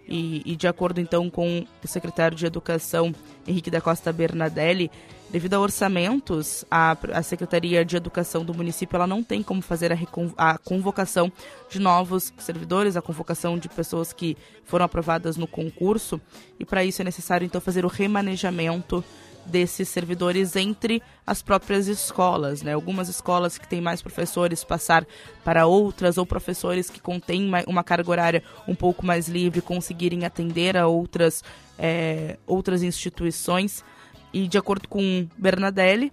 E, 0.10 0.41
e 0.43 0.55
de 0.55 0.68
acordo 0.68 0.99
então 0.99 1.30
com 1.30 1.66
o 1.84 1.88
secretário 1.88 2.36
de 2.36 2.45
Educação, 2.45 3.14
Henrique 3.47 3.70
da 3.70 3.80
Costa 3.80 4.12
Bernadelli, 4.12 4.89
Devido 5.30 5.53
a 5.53 5.60
orçamentos, 5.60 6.66
a, 6.72 6.97
a 7.14 7.22
Secretaria 7.22 7.86
de 7.86 7.95
Educação 7.95 8.43
do 8.43 8.51
município 8.51 8.95
ela 8.95 9.05
não 9.05 9.24
tem 9.24 9.43
como 9.43 9.62
fazer 9.62 9.93
a, 9.93 9.97
a 10.36 10.57
convocação 10.57 11.32
de 11.70 11.80
novos 11.80 12.34
servidores, 12.39 12.97
a 12.97 13.01
convocação 13.01 13.55
de 13.55 13.70
pessoas 13.70 14.12
que 14.12 14.36
foram 14.64 14.86
aprovadas 14.86 15.38
no 15.38 15.45
concurso, 15.45 16.20
e 16.60 16.66
para 16.66 16.84
isso 16.84 17.03
é 17.03 17.05
necessário 17.05 17.45
então 17.45 17.62
fazer 17.62 17.86
o 17.86 17.88
remanejamento 17.88 19.03
desses 19.50 19.89
servidores 19.89 20.56
entre 20.56 21.02
as 21.26 21.41
próprias 21.41 21.88
escolas, 21.88 22.62
né? 22.62 22.74
Algumas 22.74 23.10
escolas 23.10 23.58
que 23.58 23.68
têm 23.68 23.82
mais 23.82 24.02
professores 24.02 24.64
passar 24.64 25.06
para 25.43 25.66
outras 25.66 26.18
ou 26.18 26.26
professores 26.26 26.89
que 26.89 27.02
contêm 27.02 27.52
uma 27.68 27.84
carga 27.84 28.10
horária 28.10 28.43
um 28.68 28.76
pouco 28.76 29.06
mais 29.06 29.28
livre 29.28 29.62
conseguirem 29.62 30.26
atender 30.26 30.78
a 30.78 30.88
outras 30.88 31.43
é, 31.78 32.38
outras 32.45 32.84
instituições. 32.84 33.84
E 34.32 34.47
de 34.47 34.58
acordo 34.58 34.88
com 34.88 35.28
Bernadelli, 35.38 36.12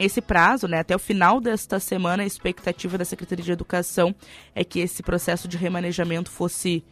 esse 0.00 0.20
prazo, 0.20 0.66
né, 0.66 0.80
até 0.80 0.96
o 0.96 0.98
final 0.98 1.40
desta 1.40 1.78
semana, 1.78 2.22
a 2.22 2.26
expectativa 2.26 2.96
da 2.98 3.04
Secretaria 3.04 3.44
de 3.44 3.52
Educação 3.52 4.14
é 4.54 4.64
que 4.64 4.80
esse 4.80 5.02
processo 5.02 5.46
de 5.46 5.56
remanejamento 5.56 6.30
fosse, 6.30 6.82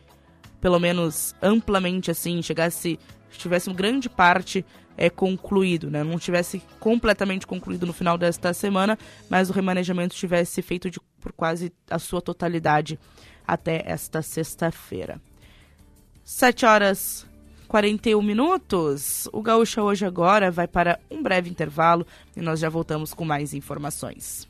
pelo 0.60 0.78
menos 0.78 1.34
amplamente 1.42 2.10
assim, 2.10 2.40
chegasse, 2.42 2.98
tivesse 3.30 3.68
uma 3.68 3.76
grande 3.76 4.08
parte 4.08 4.64
é, 5.00 5.08
concluído, 5.08 5.90
né, 5.90 6.04
não 6.04 6.18
tivesse 6.18 6.62
completamente 6.78 7.46
concluído 7.46 7.86
no 7.86 7.92
final 7.92 8.18
desta 8.18 8.52
semana, 8.52 8.98
mas 9.30 9.48
o 9.48 9.52
remanejamento 9.52 10.14
tivesse 10.14 10.60
feito 10.60 10.90
de, 10.90 11.00
por 11.18 11.32
quase 11.32 11.72
a 11.90 11.98
sua 11.98 12.20
totalidade 12.20 13.00
até 13.46 13.82
esta 13.86 14.20
sexta-feira. 14.20 15.18
Sete 16.22 16.66
horas 16.66 17.26
41 17.66 18.20
minutos. 18.20 19.26
O 19.32 19.40
Gaúcha 19.40 19.82
hoje 19.82 20.04
agora 20.04 20.50
vai 20.50 20.68
para 20.68 21.00
um 21.10 21.22
breve 21.22 21.48
intervalo 21.48 22.06
e 22.36 22.40
nós 22.42 22.60
já 22.60 22.68
voltamos 22.68 23.14
com 23.14 23.24
mais 23.24 23.54
informações. 23.54 24.49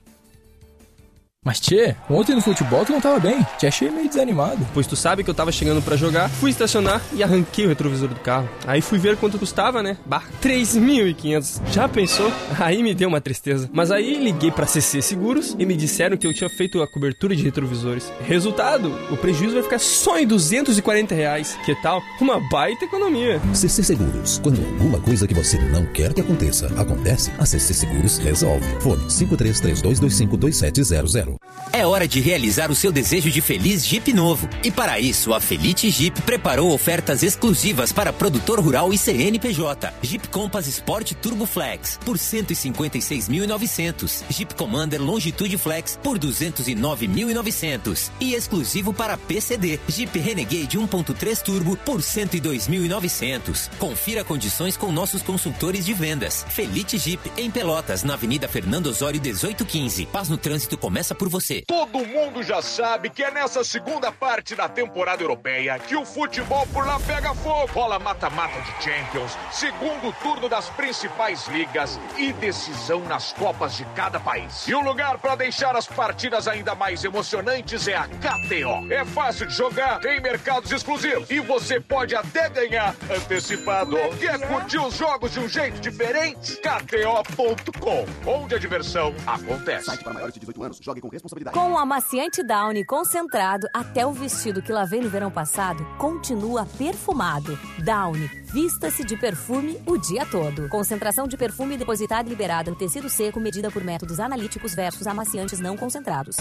Mas, 1.42 1.58
Tchê, 1.58 1.96
ontem 2.10 2.34
no 2.34 2.42
futebol 2.42 2.84
tu 2.84 2.92
não 2.92 3.00
tava 3.00 3.18
bem. 3.18 3.38
Te 3.58 3.66
achei 3.66 3.90
meio 3.90 4.10
desanimado. 4.10 4.58
Pois 4.74 4.86
tu 4.86 4.94
sabe 4.94 5.24
que 5.24 5.30
eu 5.30 5.34
tava 5.34 5.50
chegando 5.50 5.80
para 5.80 5.96
jogar, 5.96 6.28
fui 6.28 6.50
estacionar 6.50 7.00
e 7.14 7.22
arranquei 7.22 7.64
o 7.64 7.68
retrovisor 7.70 8.10
do 8.10 8.16
carro. 8.16 8.46
Aí 8.66 8.82
fui 8.82 8.98
ver 8.98 9.16
quanto 9.16 9.38
custava, 9.38 9.82
né? 9.82 9.96
Bah, 10.04 10.22
3.500. 10.42 11.62
Já 11.72 11.88
pensou? 11.88 12.30
Aí 12.60 12.82
me 12.82 12.94
deu 12.94 13.08
uma 13.08 13.22
tristeza. 13.22 13.70
Mas 13.72 13.90
aí 13.90 14.22
liguei 14.22 14.50
pra 14.50 14.66
CC 14.66 15.00
Seguros 15.00 15.56
e 15.58 15.64
me 15.64 15.74
disseram 15.74 16.18
que 16.18 16.26
eu 16.26 16.34
tinha 16.34 16.50
feito 16.50 16.82
a 16.82 16.86
cobertura 16.86 17.34
de 17.34 17.42
retrovisores. 17.42 18.12
Resultado, 18.20 18.94
o 19.10 19.16
prejuízo 19.16 19.54
vai 19.54 19.62
ficar 19.62 19.78
só 19.78 20.18
em 20.18 20.26
240 20.26 21.14
reais. 21.14 21.56
Que 21.64 21.74
tal? 21.76 22.02
Uma 22.20 22.38
baita 22.50 22.84
economia. 22.84 23.40
CC 23.54 23.82
Seguros. 23.82 24.38
Quando 24.42 24.60
alguma 24.60 25.00
coisa 25.00 25.26
que 25.26 25.32
você 25.32 25.56
não 25.70 25.86
quer 25.86 26.12
que 26.12 26.20
aconteça, 26.20 26.66
acontece, 26.78 27.32
a 27.38 27.46
CC 27.46 27.72
Seguros 27.72 28.18
resolve. 28.18 28.66
Fone 28.80 29.06
5332252700. 29.06 31.29
É 31.72 31.86
hora 31.86 32.08
de 32.08 32.20
realizar 32.20 32.70
o 32.70 32.74
seu 32.74 32.90
desejo 32.90 33.30
de 33.30 33.40
feliz 33.40 33.86
Jeep 33.86 34.12
novo. 34.12 34.48
E 34.64 34.70
para 34.70 34.98
isso, 34.98 35.32
a 35.32 35.40
Felite 35.40 35.88
Jeep 35.88 36.20
preparou 36.22 36.72
ofertas 36.72 37.22
exclusivas 37.22 37.92
para 37.92 38.12
produtor 38.12 38.58
rural 38.58 38.92
e 38.92 38.98
CNPJ. 38.98 39.92
Jeep 40.02 40.28
Compass 40.28 40.66
Sport 40.66 41.12
Turbo 41.14 41.46
Flex 41.46 41.98
por 42.04 42.18
156.900. 42.18 44.24
Jeep 44.28 44.54
Commander 44.56 45.00
Longitude 45.00 45.56
Flex 45.56 45.98
por 46.02 46.18
209.900. 46.18 48.10
E 48.20 48.34
exclusivo 48.34 48.92
para 48.92 49.16
PCD, 49.16 49.78
Jeep 49.88 50.18
Renegade 50.18 50.76
1.3 50.76 51.42
Turbo 51.42 51.76
por 51.76 52.00
102.900. 52.00 53.70
Confira 53.78 54.24
condições 54.24 54.76
com 54.76 54.90
nossos 54.90 55.22
consultores 55.22 55.86
de 55.86 55.94
vendas. 55.94 56.44
Felite 56.48 56.98
Jeep 56.98 57.30
em 57.36 57.50
Pelotas, 57.50 58.02
na 58.02 58.14
Avenida 58.14 58.48
Fernando 58.48 58.88
Osório 58.88 59.20
1815. 59.20 60.06
Paz 60.06 60.28
no 60.28 60.36
trânsito 60.36 60.76
começa 60.76 61.14
por 61.20 61.28
você. 61.28 61.62
Todo 61.66 62.06
mundo 62.06 62.42
já 62.42 62.62
sabe 62.62 63.10
que 63.10 63.22
é 63.22 63.30
nessa 63.30 63.62
segunda 63.62 64.10
parte 64.10 64.54
da 64.54 64.70
temporada 64.70 65.22
europeia 65.22 65.78
que 65.78 65.94
o 65.94 66.02
futebol 66.02 66.66
por 66.68 66.86
lá 66.86 66.98
pega 66.98 67.34
fogo. 67.34 67.70
Rola 67.74 67.98
mata-mata 67.98 68.58
de 68.62 68.82
Champions, 68.82 69.36
segundo 69.52 70.14
turno 70.22 70.48
das 70.48 70.70
principais 70.70 71.46
ligas 71.48 72.00
e 72.16 72.32
decisão 72.32 73.00
nas 73.00 73.34
Copas 73.34 73.76
de 73.76 73.84
cada 73.94 74.18
país. 74.18 74.66
E 74.66 74.74
o 74.74 74.80
lugar 74.80 75.18
para 75.18 75.34
deixar 75.34 75.76
as 75.76 75.86
partidas 75.86 76.48
ainda 76.48 76.74
mais 76.74 77.04
emocionantes 77.04 77.86
é 77.86 77.96
a 77.96 78.08
KTO. 78.08 78.90
É 78.90 79.04
fácil 79.04 79.46
de 79.46 79.54
jogar, 79.54 80.00
tem 80.00 80.22
mercados 80.22 80.72
exclusivos 80.72 81.30
e 81.30 81.38
você 81.40 81.78
pode 81.78 82.16
até 82.16 82.48
ganhar 82.48 82.96
antecipado. 83.14 83.94
Quer 84.18 84.40
curtir 84.48 84.78
os 84.78 84.96
jogos 84.96 85.32
de 85.32 85.40
um 85.40 85.48
jeito 85.48 85.80
diferente? 85.80 86.56
KTO.com, 86.56 88.06
onde 88.26 88.54
a 88.54 88.58
diversão 88.58 89.14
acontece. 89.26 89.84
Site 89.84 90.02
para 90.02 90.14
maiores 90.14 90.32
de 90.32 90.40
18 90.40 90.62
anos, 90.62 90.78
jogue 90.80 91.00
com 91.02 91.09
responsabilidade. 91.10 91.56
Com 91.56 91.72
o 91.72 91.78
amaciante 91.78 92.42
Downy 92.42 92.84
concentrado, 92.84 93.66
até 93.72 94.06
o 94.06 94.12
vestido 94.12 94.62
que 94.62 94.72
lavei 94.72 95.00
no 95.00 95.08
verão 95.08 95.30
passado 95.30 95.84
continua 95.98 96.66
perfumado. 96.78 97.58
Downy, 97.84 98.26
vista-se 98.44 99.04
de 99.04 99.16
perfume 99.16 99.80
o 99.86 99.96
dia 99.96 100.26
todo. 100.26 100.68
Concentração 100.68 101.26
de 101.26 101.36
perfume 101.36 101.76
depositada 101.76 102.28
e 102.28 102.30
liberada 102.30 102.70
no 102.70 102.76
tecido 102.76 103.08
seco 103.08 103.40
medida 103.40 103.70
por 103.70 103.82
métodos 103.82 104.20
analíticos 104.20 104.74
versus 104.74 105.06
amaciantes 105.06 105.60
não 105.60 105.76
concentrados. 105.76 106.36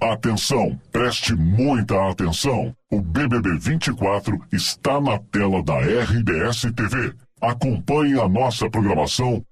Atenção, 0.00 0.80
preste 0.90 1.34
muita 1.34 2.08
atenção. 2.08 2.74
O 2.90 3.02
BBB 3.02 3.58
24 3.58 4.40
está 4.50 4.98
na 4.98 5.18
tela 5.18 5.62
da 5.62 5.78
RBS 5.78 6.62
TV. 6.74 7.12
Acompanhe 7.38 8.18
a 8.18 8.26
nossa 8.26 8.68
programação 8.70 9.44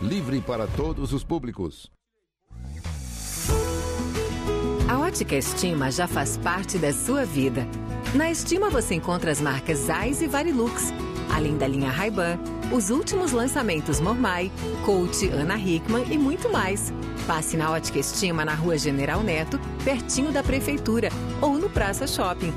livre 0.00 0.40
para 0.40 0.66
todos 0.66 1.12
os 1.12 1.22
públicos. 1.22 1.90
A 4.88 4.98
Ótica 4.98 5.36
Estima 5.36 5.90
já 5.90 6.06
faz 6.06 6.36
parte 6.38 6.78
da 6.78 6.92
sua 6.92 7.24
vida. 7.24 7.66
Na 8.14 8.30
Estima 8.30 8.70
você 8.70 8.94
encontra 8.94 9.30
as 9.30 9.40
marcas 9.40 9.80
Zeiss 9.80 10.22
e 10.22 10.26
Varilux, 10.26 10.92
além 11.30 11.58
da 11.58 11.66
linha 11.66 11.90
Ray-Ban, 11.90 12.38
os 12.72 12.88
últimos 12.88 13.32
lançamentos 13.32 14.00
Mormai, 14.00 14.50
Coach, 14.84 15.28
Ana 15.28 15.58
Hickman 15.58 16.04
e 16.10 16.16
muito 16.16 16.50
mais. 16.50 16.92
Passe 17.26 17.56
na 17.56 17.70
Ótica 17.70 17.98
Estima 17.98 18.44
na 18.44 18.54
Rua 18.54 18.78
General 18.78 19.22
Neto, 19.22 19.60
pertinho 19.84 20.32
da 20.32 20.42
Prefeitura, 20.42 21.10
ou 21.42 21.58
no 21.58 21.68
Praça 21.68 22.06
Shopping. 22.06 22.52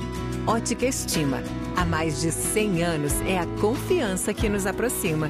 Ótica 0.48 0.86
Estima. 0.86 1.44
Há 1.76 1.86
mais 1.86 2.22
de 2.22 2.32
100 2.32 2.84
anos 2.84 3.14
é 3.22 3.38
a 3.38 3.46
confiança 3.60 4.34
que 4.34 4.48
nos 4.48 4.66
aproxima. 4.66 5.30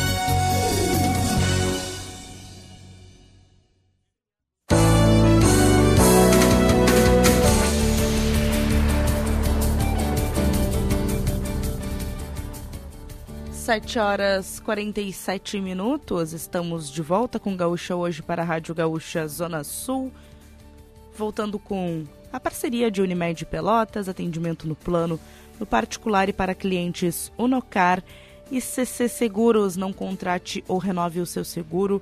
Sete 13.71 13.99
horas 13.99 14.59
47 14.59 15.61
minutos. 15.61 16.33
Estamos 16.33 16.91
de 16.91 17.01
volta 17.01 17.39
com 17.39 17.55
Gaúcha 17.55 17.95
hoje 17.95 18.21
para 18.21 18.41
a 18.41 18.45
Rádio 18.45 18.75
Gaúcha 18.75 19.25
Zona 19.29 19.63
Sul. 19.63 20.11
Voltando 21.17 21.57
com 21.57 22.03
a 22.33 22.37
parceria 22.37 22.91
de 22.91 23.01
Unimed 23.01 23.45
Pelotas, 23.45 24.09
atendimento 24.09 24.67
no 24.67 24.75
plano, 24.75 25.17
no 25.57 25.65
particular 25.65 26.27
e 26.27 26.33
para 26.33 26.53
clientes 26.53 27.31
Unocar 27.37 28.03
e 28.51 28.59
CC 28.59 29.07
Seguros. 29.07 29.77
Não 29.77 29.93
contrate 29.93 30.61
ou 30.67 30.77
renove 30.77 31.21
o 31.21 31.25
seu 31.25 31.45
seguro 31.45 32.01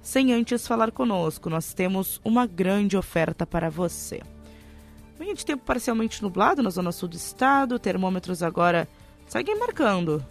sem 0.00 0.32
antes 0.32 0.66
falar 0.66 0.90
conosco. 0.92 1.50
Nós 1.50 1.74
temos 1.74 2.22
uma 2.24 2.46
grande 2.46 2.96
oferta 2.96 3.44
para 3.44 3.68
você. 3.68 4.22
Manhã 5.18 5.34
de 5.34 5.44
tempo 5.44 5.62
parcialmente 5.62 6.22
nublado 6.22 6.62
na 6.62 6.70
zona 6.70 6.90
sul 6.90 7.10
do 7.10 7.16
estado, 7.16 7.78
termômetros 7.78 8.42
agora 8.42 8.88
seguem 9.28 9.58
marcando 9.58 10.24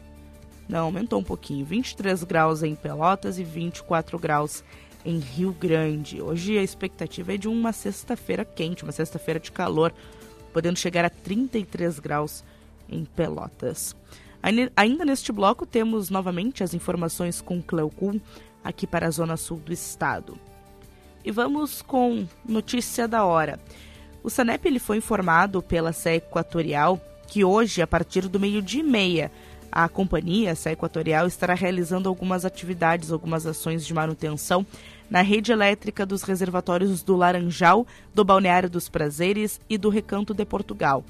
não, 0.72 0.86
aumentou 0.86 1.20
um 1.20 1.24
pouquinho. 1.24 1.66
23 1.66 2.24
graus 2.24 2.64
em 2.64 2.74
Pelotas 2.76 3.38
e 3.38 3.44
24 3.44 4.18
graus 4.18 4.64
em 5.04 5.20
Rio 5.20 5.52
Grande. 5.52 6.22
Hoje 6.22 6.58
a 6.58 6.64
expectativa 6.64 7.34
é 7.34 7.38
de 7.38 7.50
uma 7.50 7.74
sexta-feira 7.74 8.46
quente, 8.46 8.84
uma 8.84 8.94
sexta-feira 8.94 9.38
de 9.38 9.52
calor, 9.52 9.94
podendo 10.54 10.80
chegar 10.80 11.04
a 11.04 11.10
33 11.10 12.00
graus 12.00 12.42
em 12.88 13.04
Pelotas. 13.04 13.94
Ainda 14.76 15.04
neste 15.04 15.34
bloco 15.34 15.66
temos 15.66 16.10
novamente 16.10 16.64
as 16.64 16.74
informações 16.74 17.42
com 17.42 17.62
Cleocum 17.62 18.18
aqui 18.64 18.88
para 18.88 19.08
a 19.08 19.12
zona 19.12 19.36
sul 19.36 19.58
do 19.58 19.74
estado. 19.74 20.38
E 21.24 21.32
vamos 21.32 21.82
com 21.82 22.26
notícia 22.48 23.10
da 23.10 23.26
hora. 23.26 23.60
O 24.24 24.30
Sanep 24.30 24.66
ele 24.66 24.80
foi 24.80 24.98
informado 24.98 25.62
pela 25.62 25.92
SE 25.92 26.12
Equatorial 26.12 27.00
que 27.28 27.44
hoje, 27.44 27.82
a 27.82 27.88
partir 27.88 28.28
do 28.28 28.40
meio-dia 28.40 28.82
e 28.82 28.84
meia, 28.84 29.32
a 29.72 29.88
companhia, 29.88 30.50
essa 30.50 30.72
Equatorial, 30.72 31.26
estará 31.28 31.54
realizando 31.54 32.10
algumas 32.10 32.44
atividades, 32.44 33.12
algumas 33.12 33.46
ações 33.46 33.86
de 33.86 33.94
manutenção 33.94 34.66
na 35.10 35.22
rede 35.22 35.52
elétrica 35.52 36.06
dos 36.06 36.24
reservatórios 36.24 37.04
do 37.04 37.16
Laranjal, 37.16 37.86
do 38.14 38.24
Balneário 38.24 38.70
dos 38.70 38.90
Prazeres 38.90 39.60
e 39.70 39.78
do 39.78 39.90
Recanto 39.90 40.34
de 40.34 40.46
Portugal. 40.46 41.04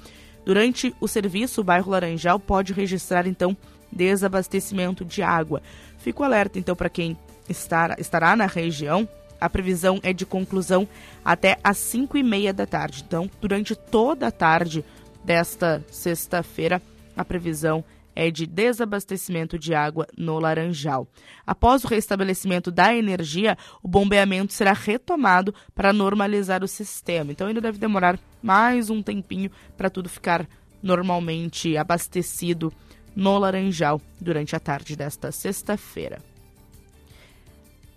Durante 0.46 0.94
o 1.00 1.08
serviço, 1.08 1.62
o 1.62 1.64
bairro 1.64 1.92
Laranjal 1.92 2.40
pode 2.40 2.74
registrar, 2.74 3.28
então, 3.28 3.56
desabastecimento 3.92 5.06
de 5.06 5.22
água. 5.22 5.62
Fico 5.98 6.24
alerta, 6.24 6.58
então, 6.58 6.76
para 6.76 6.90
quem 6.90 7.16
estar, 7.48 8.00
estará 8.00 8.36
na 8.36 8.48
região. 8.48 9.08
A 9.40 9.50
previsão 9.50 10.00
é 10.04 10.14
de 10.14 10.26
conclusão 10.26 10.88
até 11.26 11.58
às 11.64 11.78
5 11.78 12.18
e 12.18 12.24
meia 12.24 12.54
da 12.54 12.66
tarde. 12.66 13.04
Então, 13.06 13.30
durante 13.40 13.76
toda 13.76 14.28
a 14.28 14.32
tarde 14.32 14.84
desta 15.24 15.84
sexta-feira, 15.92 16.82
a 17.16 17.24
previsão 17.24 17.84
é 17.84 18.01
é 18.16 18.30
de 18.30 18.46
desabastecimento 18.46 19.58
de 19.58 19.74
água 19.74 20.08
no 20.18 20.40
Laranjal. 20.40 21.08
Após 21.46 21.84
o 21.84 21.88
restabelecimento 21.88 22.72
da 22.72 22.96
energia, 22.96 23.58
o 23.82 23.88
bombeamento 23.88 24.54
será 24.54 24.74
retomado 24.74 25.54
para 25.74 25.94
normalizar 25.94 26.64
o 26.64 26.68
sistema. 26.68 27.32
Então 27.32 27.48
ainda 27.48 27.62
deve 27.62 27.78
demorar 27.78 28.20
mais 28.42 28.90
um 28.90 29.02
tempinho 29.02 29.52
para 29.78 29.90
tudo 29.90 30.10
ficar 30.10 30.48
normalmente 30.82 31.78
abastecido 31.78 32.74
no 33.16 33.38
Laranjal 33.38 34.02
durante 34.20 34.56
a 34.56 34.60
tarde 34.60 34.96
desta 34.96 35.32
sexta-feira. 35.32 36.20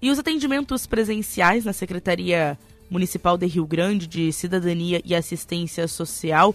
E 0.01 0.11
os 0.11 0.19
atendimentos 0.19 0.87
presenciais 0.87 1.65
na 1.65 1.73
Secretaria 1.73 2.59
Municipal 2.91 3.39
de 3.39 3.47
Rio 3.47 3.67
Grande 3.67 4.07
de 4.07 4.31
Cidadania 4.33 5.01
e 5.05 5.15
Assistência 5.15 5.89
Social 5.89 6.55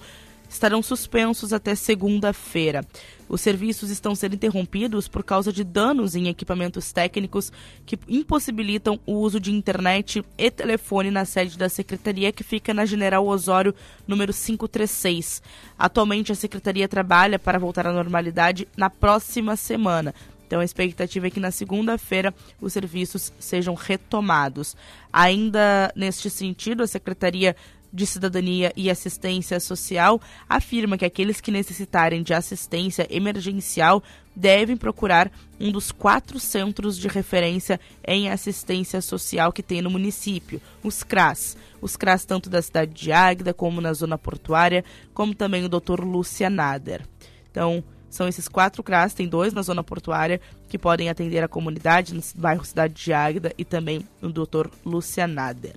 estarão 0.50 0.82
suspensos 0.82 1.54
até 1.54 1.76
segunda-feira. 1.76 2.86
Os 3.30 3.42
serviços 3.42 3.92
estão 3.92 4.16
sendo 4.16 4.34
interrompidos 4.34 5.08
por 5.08 5.24
causa 5.24 5.54
de 5.54 5.64
danos 5.64 6.16
em 6.16 6.28
equipamentos 6.28 6.92
técnicos 6.92 7.52
que 7.86 8.00
impossibilitam 8.08 9.00
o 9.06 9.14
uso 9.14 9.40
de 9.40 9.52
internet 9.52 10.26
e 10.36 10.50
telefone 10.50 11.12
na 11.12 11.26
sede 11.26 11.56
da 11.56 11.70
secretaria, 11.70 12.32
que 12.32 12.44
fica 12.44 12.74
na 12.74 12.86
General 12.86 13.26
Osório, 13.26 13.76
número 14.08 14.34
536. 14.34 15.44
Atualmente, 15.78 16.32
a 16.32 16.36
secretaria 16.36 16.88
trabalha 16.88 17.38
para 17.38 17.60
voltar 17.60 17.86
à 17.86 17.94
normalidade 17.94 18.68
na 18.76 18.90
próxima 18.90 19.56
semana. 19.56 20.16
Então 20.50 20.62
a 20.62 20.66
expectativa 20.66 21.28
é 21.28 21.30
que 21.30 21.40
na 21.40 21.52
segunda-feira 21.52 22.34
os 22.60 22.74
serviços 22.74 23.32
sejam 23.40 23.76
retomados. 23.76 24.76
Ainda 25.14 25.94
neste 25.96 26.28
sentido, 26.28 26.82
a 26.82 26.88
Secretaria 26.88 27.56
de 27.92 28.06
Cidadania 28.06 28.72
e 28.76 28.90
Assistência 28.90 29.60
Social 29.60 30.22
afirma 30.48 30.98
que 30.98 31.06
aqueles 31.06 31.42
que 31.42 31.52
necessitarem 31.52 32.24
de 32.24 32.34
assistência 32.34 33.08
emergencial 33.10 34.04
devem 34.36 34.78
procurar 34.78 35.32
um 35.60 35.72
dos 35.72 35.92
quatro 35.92 36.40
centros 36.40 36.98
de 36.98 37.08
referência 37.08 37.80
em 38.06 38.30
assistência 38.30 39.02
social 39.02 39.52
que 39.52 39.62
tem 39.62 39.82
no 39.82 39.90
município, 39.90 40.62
os 40.84 41.04
CRAS. 41.04 41.58
Os 41.82 41.98
CRAS 41.98 42.26
tanto 42.26 42.50
da 42.50 42.62
cidade 42.62 42.94
de 42.94 43.12
Águeda 43.12 43.54
como 43.54 43.82
na 43.82 43.94
zona 43.94 44.18
portuária, 44.18 44.84
como 45.14 45.36
também 45.36 45.66
o 45.66 45.70
Dr. 45.70 46.02
Lúcia 46.02 46.50
Nader. 46.50 47.06
Então, 47.52 47.84
são 48.10 48.28
esses 48.28 48.48
quatro 48.48 48.82
CRAS, 48.82 49.14
tem 49.14 49.28
dois 49.28 49.54
na 49.54 49.62
zona 49.62 49.84
portuária 49.84 50.40
que 50.68 50.78
podem 50.78 51.10
atender 51.10 51.44
a 51.44 51.48
comunidade 51.48 52.14
no 52.14 52.22
bairro 52.36 52.66
Cidade 52.66 52.94
de 52.94 53.14
Águeda 53.14 53.54
e 53.58 53.66
também 53.66 54.08
o 54.22 54.30
Dr. 54.30 54.68
Lúcia 54.86 55.28
Nader. 55.28 55.76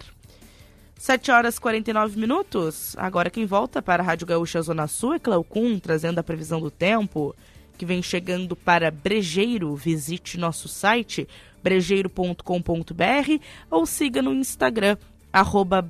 7 1.02 1.32
horas 1.32 1.56
e 1.56 1.60
49 1.60 2.16
minutos. 2.16 2.94
Agora 2.96 3.28
quem 3.28 3.44
volta 3.44 3.82
para 3.82 4.04
a 4.04 4.06
Rádio 4.06 4.24
Gaúcha 4.24 4.62
Zona 4.62 4.86
Sul 4.86 5.14
é 5.14 5.18
Cleocum, 5.18 5.76
trazendo 5.80 6.20
a 6.20 6.22
previsão 6.22 6.60
do 6.60 6.70
tempo, 6.70 7.34
que 7.76 7.84
vem 7.84 8.00
chegando 8.00 8.54
para 8.54 8.88
Brejeiro. 8.88 9.74
Visite 9.74 10.38
nosso 10.38 10.68
site 10.68 11.26
brejeiro.com.br 11.60 13.42
ou 13.68 13.84
siga 13.84 14.22
no 14.22 14.32
Instagram, 14.32 14.96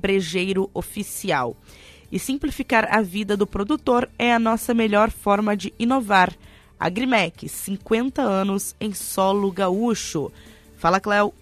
brejeirooficial. 0.01 1.55
E 2.11 2.17
simplificar 2.17 2.87
a 2.89 2.99
vida 3.03 3.37
do 3.37 3.45
produtor 3.45 4.09
é 4.17 4.33
a 4.33 4.39
nossa 4.39 4.73
melhor 4.73 5.11
forma 5.11 5.55
de 5.55 5.71
inovar. 5.77 6.33
Agrimec, 6.79 7.47
50 7.47 8.19
anos 8.19 8.75
em 8.79 8.95
solo 8.95 9.51
gaúcho. 9.51 10.31
Fala, 10.75 10.99
Cléo. 10.99 11.35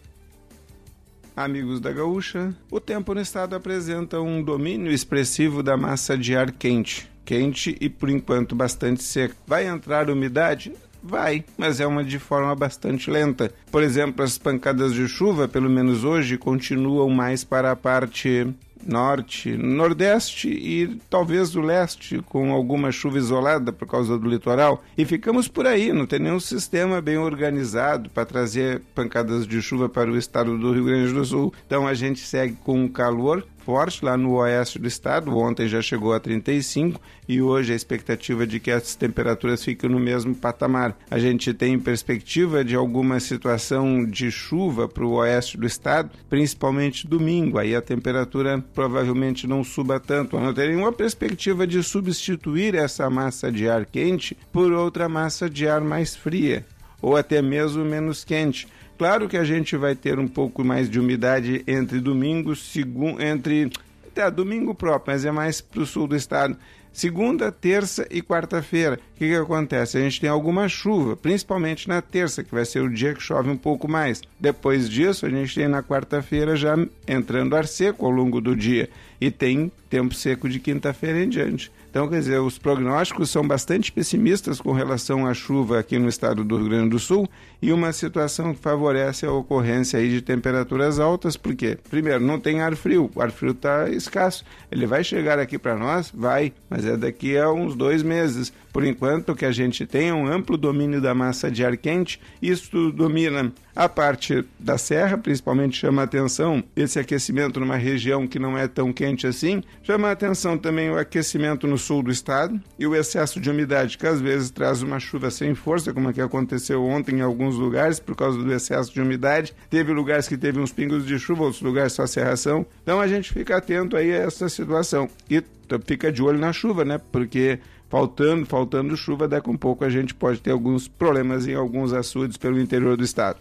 Amigos 1.36 1.80
da 1.80 1.92
Gaúcha, 1.92 2.54
o 2.70 2.80
tempo 2.80 3.14
no 3.14 3.22
estado 3.22 3.56
apresenta 3.56 4.22
um 4.22 4.44
domínio 4.44 4.92
expressivo 4.92 5.64
da 5.64 5.78
massa 5.78 6.18
de 6.18 6.36
ar 6.36 6.52
quente. 6.52 7.10
Quente 7.24 7.78
e 7.80 7.90
por 7.90 8.10
enquanto 8.10 8.56
bastante 8.56 9.04
seca. 9.04 9.36
Vai 9.48 9.68
entrar 9.68 10.10
umidade? 10.10 10.74
Vai, 11.04 11.44
mas 11.58 11.80
é 11.80 11.88
uma 11.88 12.04
de 12.04 12.20
forma 12.20 12.54
bastante 12.56 13.10
lenta. 13.10 13.52
Por 13.72 13.82
exemplo, 13.82 14.24
as 14.24 14.38
pancadas 14.38 14.94
de 14.94 15.08
chuva, 15.08 15.48
pelo 15.48 15.70
menos 15.70 16.04
hoje, 16.04 16.38
continuam 16.38 17.10
mais 17.10 17.44
para 17.44 17.72
a 17.72 17.76
parte 17.76 18.48
norte, 18.86 19.56
nordeste 19.56 20.50
e 20.50 21.00
talvez 21.10 21.52
do 21.52 21.62
leste, 21.62 22.22
com 22.28 22.52
alguma 22.52 22.92
chuva 22.92 23.18
isolada 23.18 23.72
por 23.72 23.88
causa 23.88 24.18
do 24.18 24.30
litoral. 24.30 24.84
E 24.98 25.06
ficamos 25.06 25.48
por 25.48 25.68
aí, 25.68 25.92
não 25.92 26.06
tem 26.06 26.20
nenhum 26.20 26.40
sistema 26.40 27.02
bem 27.02 27.18
organizado 27.18 28.10
para 28.10 28.26
trazer 28.26 28.82
pancadas 28.94 29.48
de 29.48 29.62
chuva 29.62 29.90
para 29.90 30.12
o 30.12 30.18
estado 30.18 30.58
do 30.58 30.74
Rio 30.74 30.86
Grande 30.86 31.14
do 31.14 31.26
Sul. 31.26 31.54
Então 31.66 31.88
a 31.88 31.94
gente 31.94 32.20
segue 32.20 32.56
com 32.64 32.90
calor, 32.90 33.46
forte 33.66 34.04
lá 34.04 34.18
no 34.18 34.34
oeste 34.36 34.80
do 34.80 34.88
estado. 34.88 35.36
Ontem 35.38 35.68
já 35.68 35.82
chegou 35.82 36.14
a 36.14 36.20
35 36.20 37.00
e 37.28 37.42
hoje 37.42 37.74
a 37.74 37.76
expectativa 37.76 38.46
de 38.46 38.60
que 38.60 38.72
as 38.72 38.96
temperaturas 38.96 39.64
fiquem 39.64 39.90
no 39.90 40.00
mesmo 40.00 40.36
patamar. 40.36 40.98
A 41.10 41.20
gente 41.20 41.54
tem 41.54 41.80
perspectiva 41.80 42.64
de 42.64 42.76
alguma 42.76 43.20
situação 43.20 44.06
de 44.06 44.32
chuva 44.32 44.88
para 44.88 45.06
o 45.06 45.14
oeste 45.14 45.58
do 45.58 45.66
estado, 45.66 46.12
principalmente 46.30 47.08
domingo. 47.08 47.58
Aí 47.58 47.76
a 47.76 47.82
temperatura 47.82 48.64
provavelmente 48.74 49.48
não 49.48 49.64
suba 49.64 50.00
tanto. 50.00 50.40
Não 50.40 50.54
tem 50.54 50.70
nenhuma 50.70 50.92
perspectiva 50.92 51.66
de 51.66 51.82
substituir 51.84 52.76
essa 52.76 53.10
massa 53.10 53.52
de 53.52 53.70
ar 53.70 53.86
quente 53.86 54.38
por 54.52 54.72
outra 54.72 55.08
massa 55.08 55.50
de 55.50 55.68
ar 55.68 55.82
mais 55.82 56.16
fria 56.16 56.66
ou 57.02 57.18
até 57.18 57.42
mesmo 57.42 57.84
menos 57.84 58.24
quente. 58.24 58.68
Claro 59.02 59.28
que 59.28 59.36
a 59.36 59.44
gente 59.44 59.76
vai 59.76 59.96
ter 59.96 60.20
um 60.20 60.28
pouco 60.28 60.64
mais 60.64 60.88
de 60.88 61.00
umidade 61.00 61.64
entre 61.66 62.00
domingo, 62.00 62.56
segundo, 62.56 63.20
entre 63.20 63.72
até 64.06 64.30
domingo 64.30 64.76
próprio, 64.76 65.12
mas 65.12 65.26
é 65.26 65.32
mais 65.32 65.60
para 65.60 65.82
o 65.82 65.88
sul 65.88 66.06
do 66.06 66.16
estado. 66.16 66.56
Segunda, 66.94 67.52
terça 67.52 68.06
e 68.12 68.22
quarta-feira. 68.22 69.00
O 69.16 69.18
que, 69.18 69.30
que 69.30 69.36
acontece? 69.36 69.98
A 69.98 70.02
gente 70.02 70.22
tem 70.22 70.30
alguma 70.30 70.70
chuva, 70.70 71.18
principalmente 71.18 71.90
na 71.90 72.00
terça, 72.00 72.44
que 72.44 72.54
vai 72.54 72.64
ser 72.64 72.84
o 72.84 72.94
dia 72.94 73.16
que 73.16 73.24
chove 73.24 73.50
um 73.50 73.58
pouco 73.58 73.88
mais. 73.88 74.22
Depois 74.40 74.88
disso, 74.88 75.26
a 75.26 75.30
gente 75.32 75.56
tem 75.56 75.68
na 75.68 75.82
quarta-feira 75.82 76.56
já 76.56 76.76
entrando 77.08 77.56
ar 77.56 77.66
seco 77.66 78.06
ao 78.06 78.12
longo 78.12 78.40
do 78.40 78.56
dia. 78.56 78.88
E 79.20 79.32
tem 79.32 79.72
tempo 79.90 80.14
seco 80.14 80.48
de 80.48 80.60
quinta-feira 80.60 81.24
em 81.24 81.28
diante. 81.28 81.72
Então, 81.92 82.08
quer 82.08 82.20
dizer, 82.20 82.40
os 82.40 82.58
prognósticos 82.58 83.30
são 83.30 83.46
bastante 83.46 83.92
pessimistas 83.92 84.62
com 84.62 84.72
relação 84.72 85.28
à 85.28 85.34
chuva 85.34 85.78
aqui 85.78 86.00
no 86.00 86.08
estado 86.08 86.42
do 86.42 86.56
Rio 86.56 86.70
Grande 86.70 86.92
do 86.92 87.00
Sul 87.00 87.30
e 87.62 87.74
uma 87.74 87.92
situação 87.92 88.54
que 88.54 88.62
favorece 88.62 89.26
a 89.26 89.32
ocorrência 89.34 90.00
aí 90.00 90.10
de 90.10 90.22
temperaturas 90.22 91.02
altas, 91.02 91.36
porque, 91.36 91.78
primeiro, 91.90 92.24
não 92.24 92.40
tem 92.40 92.62
ar 92.62 92.78
frio, 92.78 93.12
o 93.14 93.22
ar 93.22 93.30
frio 93.30 93.52
está 93.52 93.90
escasso. 93.90 94.46
Ele 94.72 94.86
vai 94.86 95.04
chegar 95.04 95.38
aqui 95.38 95.60
para 95.60 95.76
nós? 95.76 96.10
Vai, 96.16 96.54
mas 96.70 96.86
é 96.86 96.96
daqui 96.96 97.38
a 97.38 97.52
uns 97.52 97.76
dois 97.76 98.02
meses. 98.02 98.54
Por 98.72 98.86
enquanto, 98.86 99.36
que 99.36 99.46
a 99.46 99.52
gente 99.52 99.86
tem 99.86 100.12
um 100.12 100.28
amplo 100.28 100.58
domínio 100.58 101.02
da 101.02 101.14
massa 101.14 101.52
de 101.52 101.66
ar 101.66 101.76
quente, 101.78 102.20
isso 102.42 102.92
domina 102.92 103.52
a 103.76 103.88
parte 103.88 104.44
da 104.60 104.78
serra, 104.78 105.18
principalmente 105.18 105.78
chama 105.78 106.04
atenção 106.04 106.64
esse 106.76 107.00
aquecimento 107.00 107.60
numa 107.60 107.78
região 107.78 108.28
que 108.28 108.40
não 108.40 108.58
é 108.58 108.68
tão 108.68 108.92
quente 108.92 109.26
assim. 109.26 109.64
Chama 109.84 110.12
atenção 110.12 110.58
também 110.58 110.90
o 110.90 110.98
aquecimento 110.98 111.68
no 111.68 111.78
sul 111.78 112.04
do 112.04 112.12
estado 112.12 112.60
e 112.78 112.86
o 112.86 112.96
excesso 112.96 113.40
de 113.40 113.50
umidade, 113.50 113.98
que 113.98 114.08
às 114.08 114.20
vezes 114.20 114.52
traz 114.52 114.82
uma 114.82 115.00
chuva 115.00 115.32
sem 115.32 115.56
força, 115.56 115.94
como 115.94 116.10
é 116.10 116.14
que 116.14 116.22
aconteceu 116.22 116.84
ontem 116.84 117.18
em 117.18 117.22
alguns 117.22 117.56
lugares 117.56 118.00
por 118.00 118.16
causa 118.16 118.38
do 118.38 118.54
excesso 118.54 118.94
de 118.94 119.02
umidade. 119.02 119.54
Teve 119.70 119.94
lugares 119.94 120.28
que 120.28 120.38
teve 120.38 120.60
uns 120.60 120.72
pingos 120.72 121.06
de 121.06 121.18
chuva, 121.18 121.44
outros 121.44 121.62
lugares 121.62 121.94
só 121.94 122.06
serração. 122.06 122.66
Então 122.84 123.00
a 123.00 123.08
gente 123.08 123.32
fica 123.32 123.58
atento 123.58 123.96
aí 123.96 124.12
a 124.12 124.18
essa 124.18 124.50
situação 124.50 125.10
e 125.30 125.42
fica 125.86 126.12
de 126.12 126.22
olho 126.22 126.40
na 126.40 126.52
chuva, 126.52 126.84
né? 126.84 127.00
Porque 127.12 127.60
faltando, 127.92 128.46
faltando 128.46 128.96
chuva, 128.96 129.28
daqui 129.28 129.50
a 129.50 129.52
um 129.52 129.58
pouco 129.58 129.84
a 129.84 129.90
gente 129.90 130.16
pode 130.16 130.40
ter 130.40 130.52
alguns 130.52 130.88
problemas 130.88 131.46
em 131.46 131.54
alguns 131.54 131.92
açudes 131.92 132.38
pelo 132.38 132.58
interior 132.58 132.96
do 132.96 133.04
estado. 133.04 133.38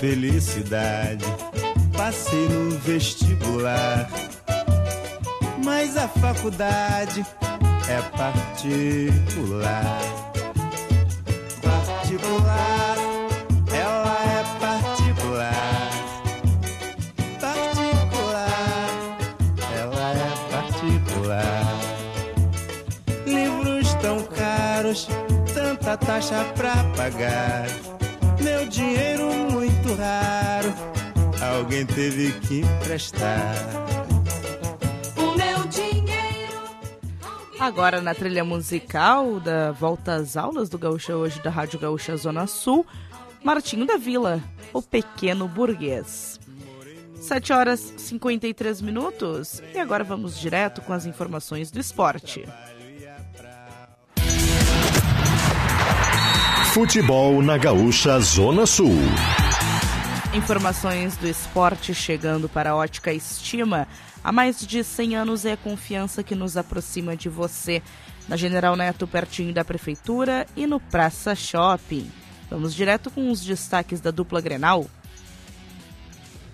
Felicidade, 0.00 1.24
passei 1.94 2.48
no 2.48 2.70
vestibular, 2.78 4.08
mas 5.62 5.96
a 5.96 6.08
faculdade 6.08 7.24
é 7.88 8.00
particular. 8.16 10.00
Particular, 11.62 12.96
ela 13.72 14.16
é 14.24 14.44
particular. 14.58 15.90
Particular, 17.40 18.88
ela 19.76 20.12
é 20.12 20.32
particular. 20.50 21.80
Livros 23.26 23.94
tão 23.94 24.22
caros, 24.22 25.08
tanta 25.52 25.96
taxa 25.96 26.44
pra 26.56 26.84
pagar. 26.96 27.66
Meu 28.40 28.66
dinheiro 28.68 29.32
muito 29.50 29.94
raro, 29.94 30.72
alguém 31.40 31.84
teve 31.86 32.32
que 32.40 32.60
emprestar. 32.60 33.93
Agora 37.64 38.02
na 38.02 38.14
trilha 38.14 38.44
musical 38.44 39.40
da 39.40 39.72
Volta 39.72 40.16
às 40.16 40.36
Aulas 40.36 40.68
do 40.68 40.76
Gaúcha 40.76 41.16
hoje 41.16 41.40
da 41.40 41.48
Rádio 41.48 41.78
Gaúcha 41.78 42.14
Zona 42.14 42.46
Sul, 42.46 42.86
Martinho 43.42 43.86
da 43.86 43.96
Vila, 43.96 44.44
o 44.70 44.82
pequeno 44.82 45.48
burguês. 45.48 46.38
7 47.18 47.54
horas 47.54 47.80
53 47.96 48.82
minutos 48.82 49.62
e 49.74 49.78
agora 49.78 50.04
vamos 50.04 50.38
direto 50.38 50.82
com 50.82 50.92
as 50.92 51.06
informações 51.06 51.70
do 51.70 51.80
esporte. 51.80 52.46
Futebol 56.74 57.40
na 57.40 57.56
Gaúcha 57.56 58.20
Zona 58.20 58.66
Sul. 58.66 58.92
Informações 60.34 61.16
do 61.16 61.28
esporte 61.28 61.94
chegando 61.94 62.48
para 62.48 62.70
a 62.70 62.76
Ótica 62.76 63.12
Estima. 63.12 63.86
Há 64.22 64.32
mais 64.32 64.66
de 64.66 64.82
100 64.82 65.14
anos 65.14 65.44
é 65.44 65.52
a 65.52 65.56
confiança 65.56 66.24
que 66.24 66.34
nos 66.34 66.56
aproxima 66.56 67.16
de 67.16 67.28
você. 67.28 67.80
Na 68.26 68.36
General 68.36 68.74
Neto, 68.74 69.06
pertinho 69.06 69.54
da 69.54 69.64
Prefeitura 69.64 70.44
e 70.56 70.66
no 70.66 70.80
Praça 70.80 71.36
Shopping. 71.36 72.10
Vamos 72.50 72.74
direto 72.74 73.12
com 73.12 73.30
os 73.30 73.44
destaques 73.44 74.00
da 74.00 74.10
dupla 74.10 74.40
Grenal. 74.40 74.86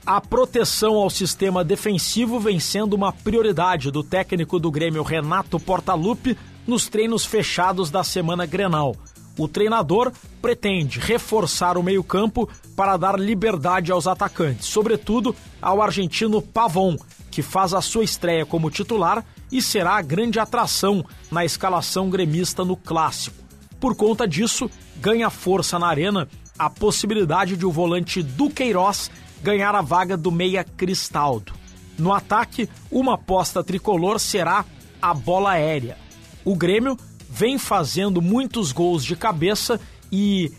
A 0.05 0.21
proteção 0.21 0.97
ao 0.97 1.09
sistema 1.09 1.65
defensivo 1.65 2.39
vem 2.39 2.61
sendo 2.61 2.93
uma 2.93 3.15
prioridade 3.15 3.91
do 3.91 4.05
técnico 4.05 4.59
do 4.59 4.71
Grêmio 4.71 5.03
Renato 5.03 5.59
Portaluppi 5.59 6.37
nos 6.67 6.87
treinos 6.87 7.25
fechados 7.25 7.91
da 7.91 8.05
semana 8.05 8.45
Grenal. 8.45 8.95
O 9.41 9.49
treinador 9.49 10.13
pretende 10.43 11.01
reforçar 11.01 11.79
o 11.79 11.83
meio-campo 11.83 12.47
para 12.77 12.99
dar 12.99 13.19
liberdade 13.19 13.91
aos 13.91 14.07
atacantes, 14.07 14.67
sobretudo 14.67 15.35
ao 15.63 15.81
argentino 15.81 16.43
Pavon, 16.43 16.99
que 17.31 17.41
faz 17.41 17.73
a 17.73 17.81
sua 17.81 18.05
estreia 18.05 18.45
como 18.45 18.71
titular 18.71 19.25
e 19.51 19.63
será 19.63 19.97
a 19.97 20.03
grande 20.03 20.39
atração 20.39 21.03
na 21.31 21.43
escalação 21.43 22.11
gremista 22.11 22.67
no 22.67 22.77
clássico. 22.77 23.43
Por 23.81 23.97
conta 23.97 24.29
disso, 24.29 24.71
ganha 24.97 25.31
força 25.31 25.79
na 25.79 25.87
arena 25.87 26.29
a 26.59 26.69
possibilidade 26.69 27.57
de 27.57 27.65
o 27.65 27.73
volante 27.73 28.23
Duqueiroz 28.23 29.11
ganhar 29.43 29.75
a 29.75 29.81
vaga 29.81 30.19
do 30.19 30.31
meia 30.31 30.63
Cristaldo. 30.63 31.55
No 31.99 32.13
ataque, 32.13 32.69
uma 32.93 33.15
aposta 33.15 33.65
tricolor 33.65 34.21
será 34.21 34.67
a 35.01 35.15
bola 35.15 35.53
aérea. 35.53 35.97
O 36.45 36.55
Grêmio 36.55 36.99
vem 37.31 37.57
fazendo 37.59 38.21
muitos 38.21 38.73
gols 38.73 39.05
de 39.05 39.15
cabeça 39.15 39.81
e 40.11 40.53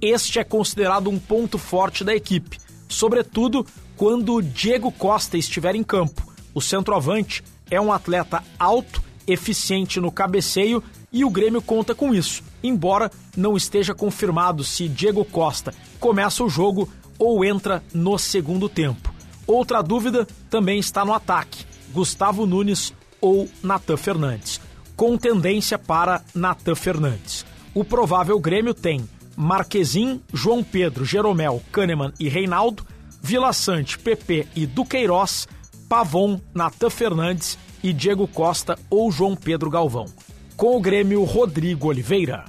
este 0.00 0.38
é 0.38 0.44
considerado 0.44 1.08
um 1.08 1.18
ponto 1.18 1.56
forte 1.56 2.04
da 2.04 2.14
equipe, 2.14 2.58
sobretudo 2.88 3.66
quando 3.96 4.42
Diego 4.42 4.92
Costa 4.92 5.38
estiver 5.38 5.74
em 5.74 5.82
campo. 5.82 6.30
O 6.52 6.60
centroavante 6.60 7.42
é 7.70 7.80
um 7.80 7.90
atleta 7.90 8.44
alto, 8.58 9.02
eficiente 9.26 9.98
no 9.98 10.12
cabeceio 10.12 10.82
e 11.10 11.24
o 11.24 11.30
Grêmio 11.30 11.62
conta 11.62 11.94
com 11.94 12.14
isso, 12.14 12.42
embora 12.62 13.10
não 13.34 13.56
esteja 13.56 13.94
confirmado 13.94 14.62
se 14.62 14.88
Diego 14.88 15.24
Costa 15.24 15.72
começa 15.98 16.44
o 16.44 16.50
jogo 16.50 16.88
ou 17.18 17.42
entra 17.42 17.82
no 17.94 18.18
segundo 18.18 18.68
tempo. 18.68 19.14
Outra 19.46 19.82
dúvida 19.82 20.26
também 20.50 20.78
está 20.78 21.04
no 21.04 21.14
ataque: 21.14 21.64
Gustavo 21.92 22.44
Nunes 22.44 22.92
ou 23.20 23.48
Natan 23.62 23.96
Fernandes, 23.96 24.60
com 24.96 25.16
tendência 25.16 25.78
para 25.78 26.22
Natan 26.34 26.74
Fernandes. 26.74 27.44
O 27.74 27.84
provável 27.84 28.38
Grêmio 28.38 28.74
tem 28.74 29.08
Marquezin, 29.36 30.20
João 30.32 30.62
Pedro, 30.62 31.04
Jeromel, 31.04 31.62
Kahneman 31.72 32.12
e 32.20 32.28
Reinaldo, 32.28 32.84
Vila 33.22 33.52
Sante, 33.52 33.98
PP 33.98 34.46
e 34.54 34.66
Duqueiroz, 34.66 35.48
Pavon, 35.88 36.40
Natan 36.54 36.90
Fernandes 36.90 37.58
e 37.82 37.92
Diego 37.92 38.28
Costa 38.28 38.78
ou 38.88 39.10
João 39.10 39.34
Pedro 39.34 39.70
Galvão. 39.70 40.06
Com 40.56 40.76
o 40.76 40.80
Grêmio, 40.80 41.24
Rodrigo 41.24 41.88
Oliveira. 41.88 42.44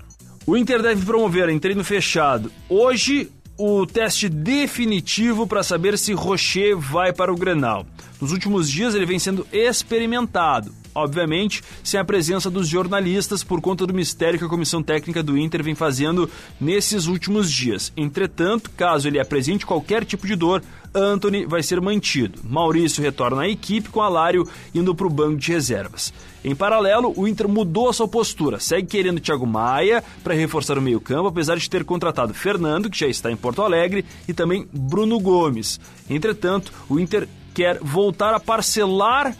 O 0.46 0.56
Inter 0.56 0.82
deve 0.82 1.04
promover 1.04 1.50
em 1.50 1.58
treino 1.58 1.84
fechado 1.84 2.52
hoje 2.70 3.32
o 3.58 3.86
teste 3.86 4.28
definitivo 4.28 5.48
para 5.48 5.64
saber 5.64 5.98
se 5.98 6.14
Rocher 6.14 6.78
vai 6.78 7.14
para 7.14 7.34
o 7.34 7.38
Grenal. 7.38 7.86
Nos 8.20 8.32
últimos 8.32 8.70
dias 8.70 8.93
ele 8.93 9.06
vem 9.06 9.18
sendo 9.18 9.48
experimentado, 9.52 10.74
obviamente 10.96 11.62
sem 11.84 12.00
a 12.00 12.06
presença 12.06 12.50
dos 12.50 12.68
jornalistas 12.68 13.43
por 13.43 13.62
conta 13.62 13.86
do 13.86 13.93
mistério 13.93 14.39
que 14.39 14.46
a 14.46 14.50
comissão 14.50 14.82
técnica 14.82 15.22
do 15.22 15.38
Inter 15.38 15.62
vem 15.62 15.76
fazendo 15.76 16.30
nesses 16.60 17.06
últimos 17.06 17.52
dias. 17.52 17.91
Entretanto, 17.96 18.72
caso 18.72 19.08
ele 19.08 19.20
apresente 19.20 19.66
qualquer 19.66 20.06
tipo 20.06 20.26
de 20.26 20.36
dor, 20.36 20.64
Anthony 20.96 21.46
vai 21.46 21.62
ser 21.62 21.82
mantido. 21.82 22.39
Maurício 22.43 23.04
retorna 23.04 23.41
à 23.41 23.50
equipe 23.50 23.89
com 23.89 24.02
Alário 24.02 24.48
indo 24.74 24.96
para 24.96 25.06
o 25.06 25.10
banco 25.10 25.38
de 25.38 25.52
reservas. 25.52 26.14
Em 26.43 26.56
paralelo, 26.56 27.14
o 27.18 27.28
Inter 27.28 27.50
mudou 27.50 27.89
a 27.89 27.93
sua 27.93 28.08
postura, 28.08 28.60
segue 28.60 28.88
querendo 28.88 29.20
Thiago 29.20 29.46
Maia 29.46 30.04
para 30.24 30.34
reforçar 30.34 30.78
o 30.78 30.82
meio-campo, 30.82 31.28
apesar 31.28 31.58
de 31.58 31.70
ter 31.70 31.84
contratado 31.84 32.34
Fernando, 32.34 32.89
que 32.89 32.98
já 32.98 33.08
está 33.08 33.32
em 33.32 33.36
Porto 33.36 33.62
Alegre, 33.62 34.06
e 34.28 34.34
também 34.34 34.68
Bruno 34.72 35.20
Gomes. 35.20 35.80
Entretanto, 36.10 36.72
o 36.88 37.00
Inter 37.00 37.28
quer 37.54 37.80
voltar 37.82 38.34
a 38.34 38.39
parcelar 38.39 39.36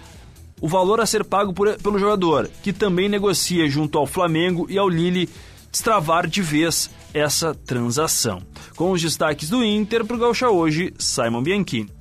o 0.66 0.68
valor 0.68 1.00
a 1.00 1.06
ser 1.06 1.24
pago 1.24 1.54
por, 1.54 1.78
pelo 1.78 2.00
jogador, 2.00 2.50
que 2.64 2.74
também 2.74 3.08
negocia 3.08 3.70
junto 3.70 4.00
ao 4.00 4.08
Flamengo 4.08 4.66
e 4.68 4.80
ao 4.80 4.90
Lille 4.90 5.30
destravar 5.72 6.26
de 6.26 6.42
vez 6.42 6.90
essa 7.14 7.54
transação. 7.54 8.42
Com 8.76 8.90
os 8.90 9.00
destaques 9.00 9.48
do 9.48 9.64
Inter 9.64 10.04
para 10.04 10.16
o 10.16 10.20
Gaúcha 10.20 10.50
hoje, 10.50 10.92
Simon 10.98 11.44
Bianchini. 11.44 11.92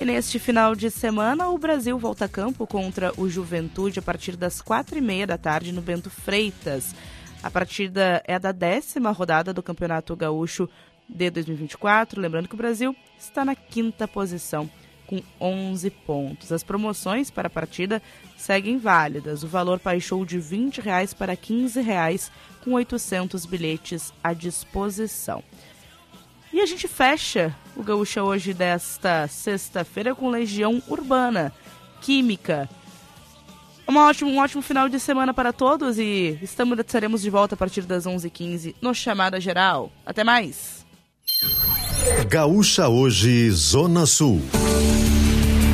E 0.00 0.06
neste 0.06 0.38
final 0.38 0.74
de 0.74 0.90
semana, 0.90 1.50
o 1.50 1.58
Brasil 1.58 1.98
volta 1.98 2.24
a 2.24 2.28
campo 2.28 2.66
contra 2.66 3.12
o 3.18 3.28
Juventude 3.28 3.98
a 3.98 4.02
partir 4.02 4.34
das 4.34 4.62
quatro 4.62 4.96
e 4.96 5.02
meia 5.02 5.26
da 5.26 5.36
tarde 5.36 5.70
no 5.70 5.82
Bento 5.82 6.08
Freitas. 6.08 6.94
A 7.42 7.50
partida 7.50 8.22
é 8.26 8.38
da 8.38 8.52
décima 8.52 9.10
rodada 9.10 9.52
do 9.52 9.62
Campeonato 9.62 10.16
Gaúcho 10.16 10.66
de 11.06 11.28
2024. 11.28 12.18
Lembrando 12.18 12.48
que 12.48 12.54
o 12.54 12.56
Brasil 12.56 12.96
está 13.18 13.44
na 13.44 13.54
quinta 13.54 14.08
posição 14.08 14.70
com 15.12 15.22
11 15.38 15.90
pontos. 15.90 16.50
As 16.50 16.62
promoções 16.62 17.30
para 17.30 17.48
a 17.48 17.50
partida 17.50 18.00
seguem 18.36 18.78
válidas. 18.78 19.42
O 19.42 19.48
valor 19.48 19.78
baixou 19.82 20.24
de 20.24 20.38
20 20.38 20.80
reais 20.80 21.12
para 21.12 21.36
15 21.36 21.80
reais, 21.82 22.32
com 22.64 22.72
800 22.72 23.44
bilhetes 23.44 24.12
à 24.24 24.32
disposição. 24.32 25.42
E 26.50 26.60
a 26.60 26.66
gente 26.66 26.88
fecha 26.88 27.54
o 27.76 27.82
Gaúcha 27.82 28.22
hoje 28.22 28.54
desta 28.54 29.28
sexta-feira 29.28 30.14
com 30.14 30.30
Legião 30.30 30.82
Urbana, 30.88 31.52
Química. 32.00 32.68
Uma 33.86 34.06
ótimo, 34.06 34.30
um 34.30 34.38
ótimo 34.38 34.62
final 34.62 34.88
de 34.88 34.98
semana 34.98 35.34
para 35.34 35.52
todos 35.52 35.98
e 35.98 36.38
estamos, 36.40 36.78
estaremos 36.78 37.20
de 37.20 37.28
volta 37.28 37.54
a 37.54 37.58
partir 37.58 37.82
das 37.82 38.06
11h15 38.06 38.74
no 38.80 38.94
Chamada 38.94 39.40
Geral. 39.40 39.90
Até 40.06 40.24
mais! 40.24 40.81
Gaúcha 42.28 42.88
Hoje, 42.88 43.50
Zona 43.50 44.06
Sul. 44.06 44.40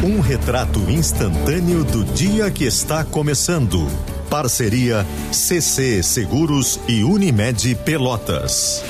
Um 0.03 0.21
retrato 0.21 0.79
instantâneo 0.91 1.85
do 1.85 2.05
dia 2.05 2.51
que 2.51 2.65
está 2.65 3.05
começando. 3.05 3.87
Parceria 4.29 5.07
CC 5.33 6.03
Seguros 6.03 6.79
e 6.87 7.03
Unimed 7.03 7.75
Pelotas. 7.85 8.83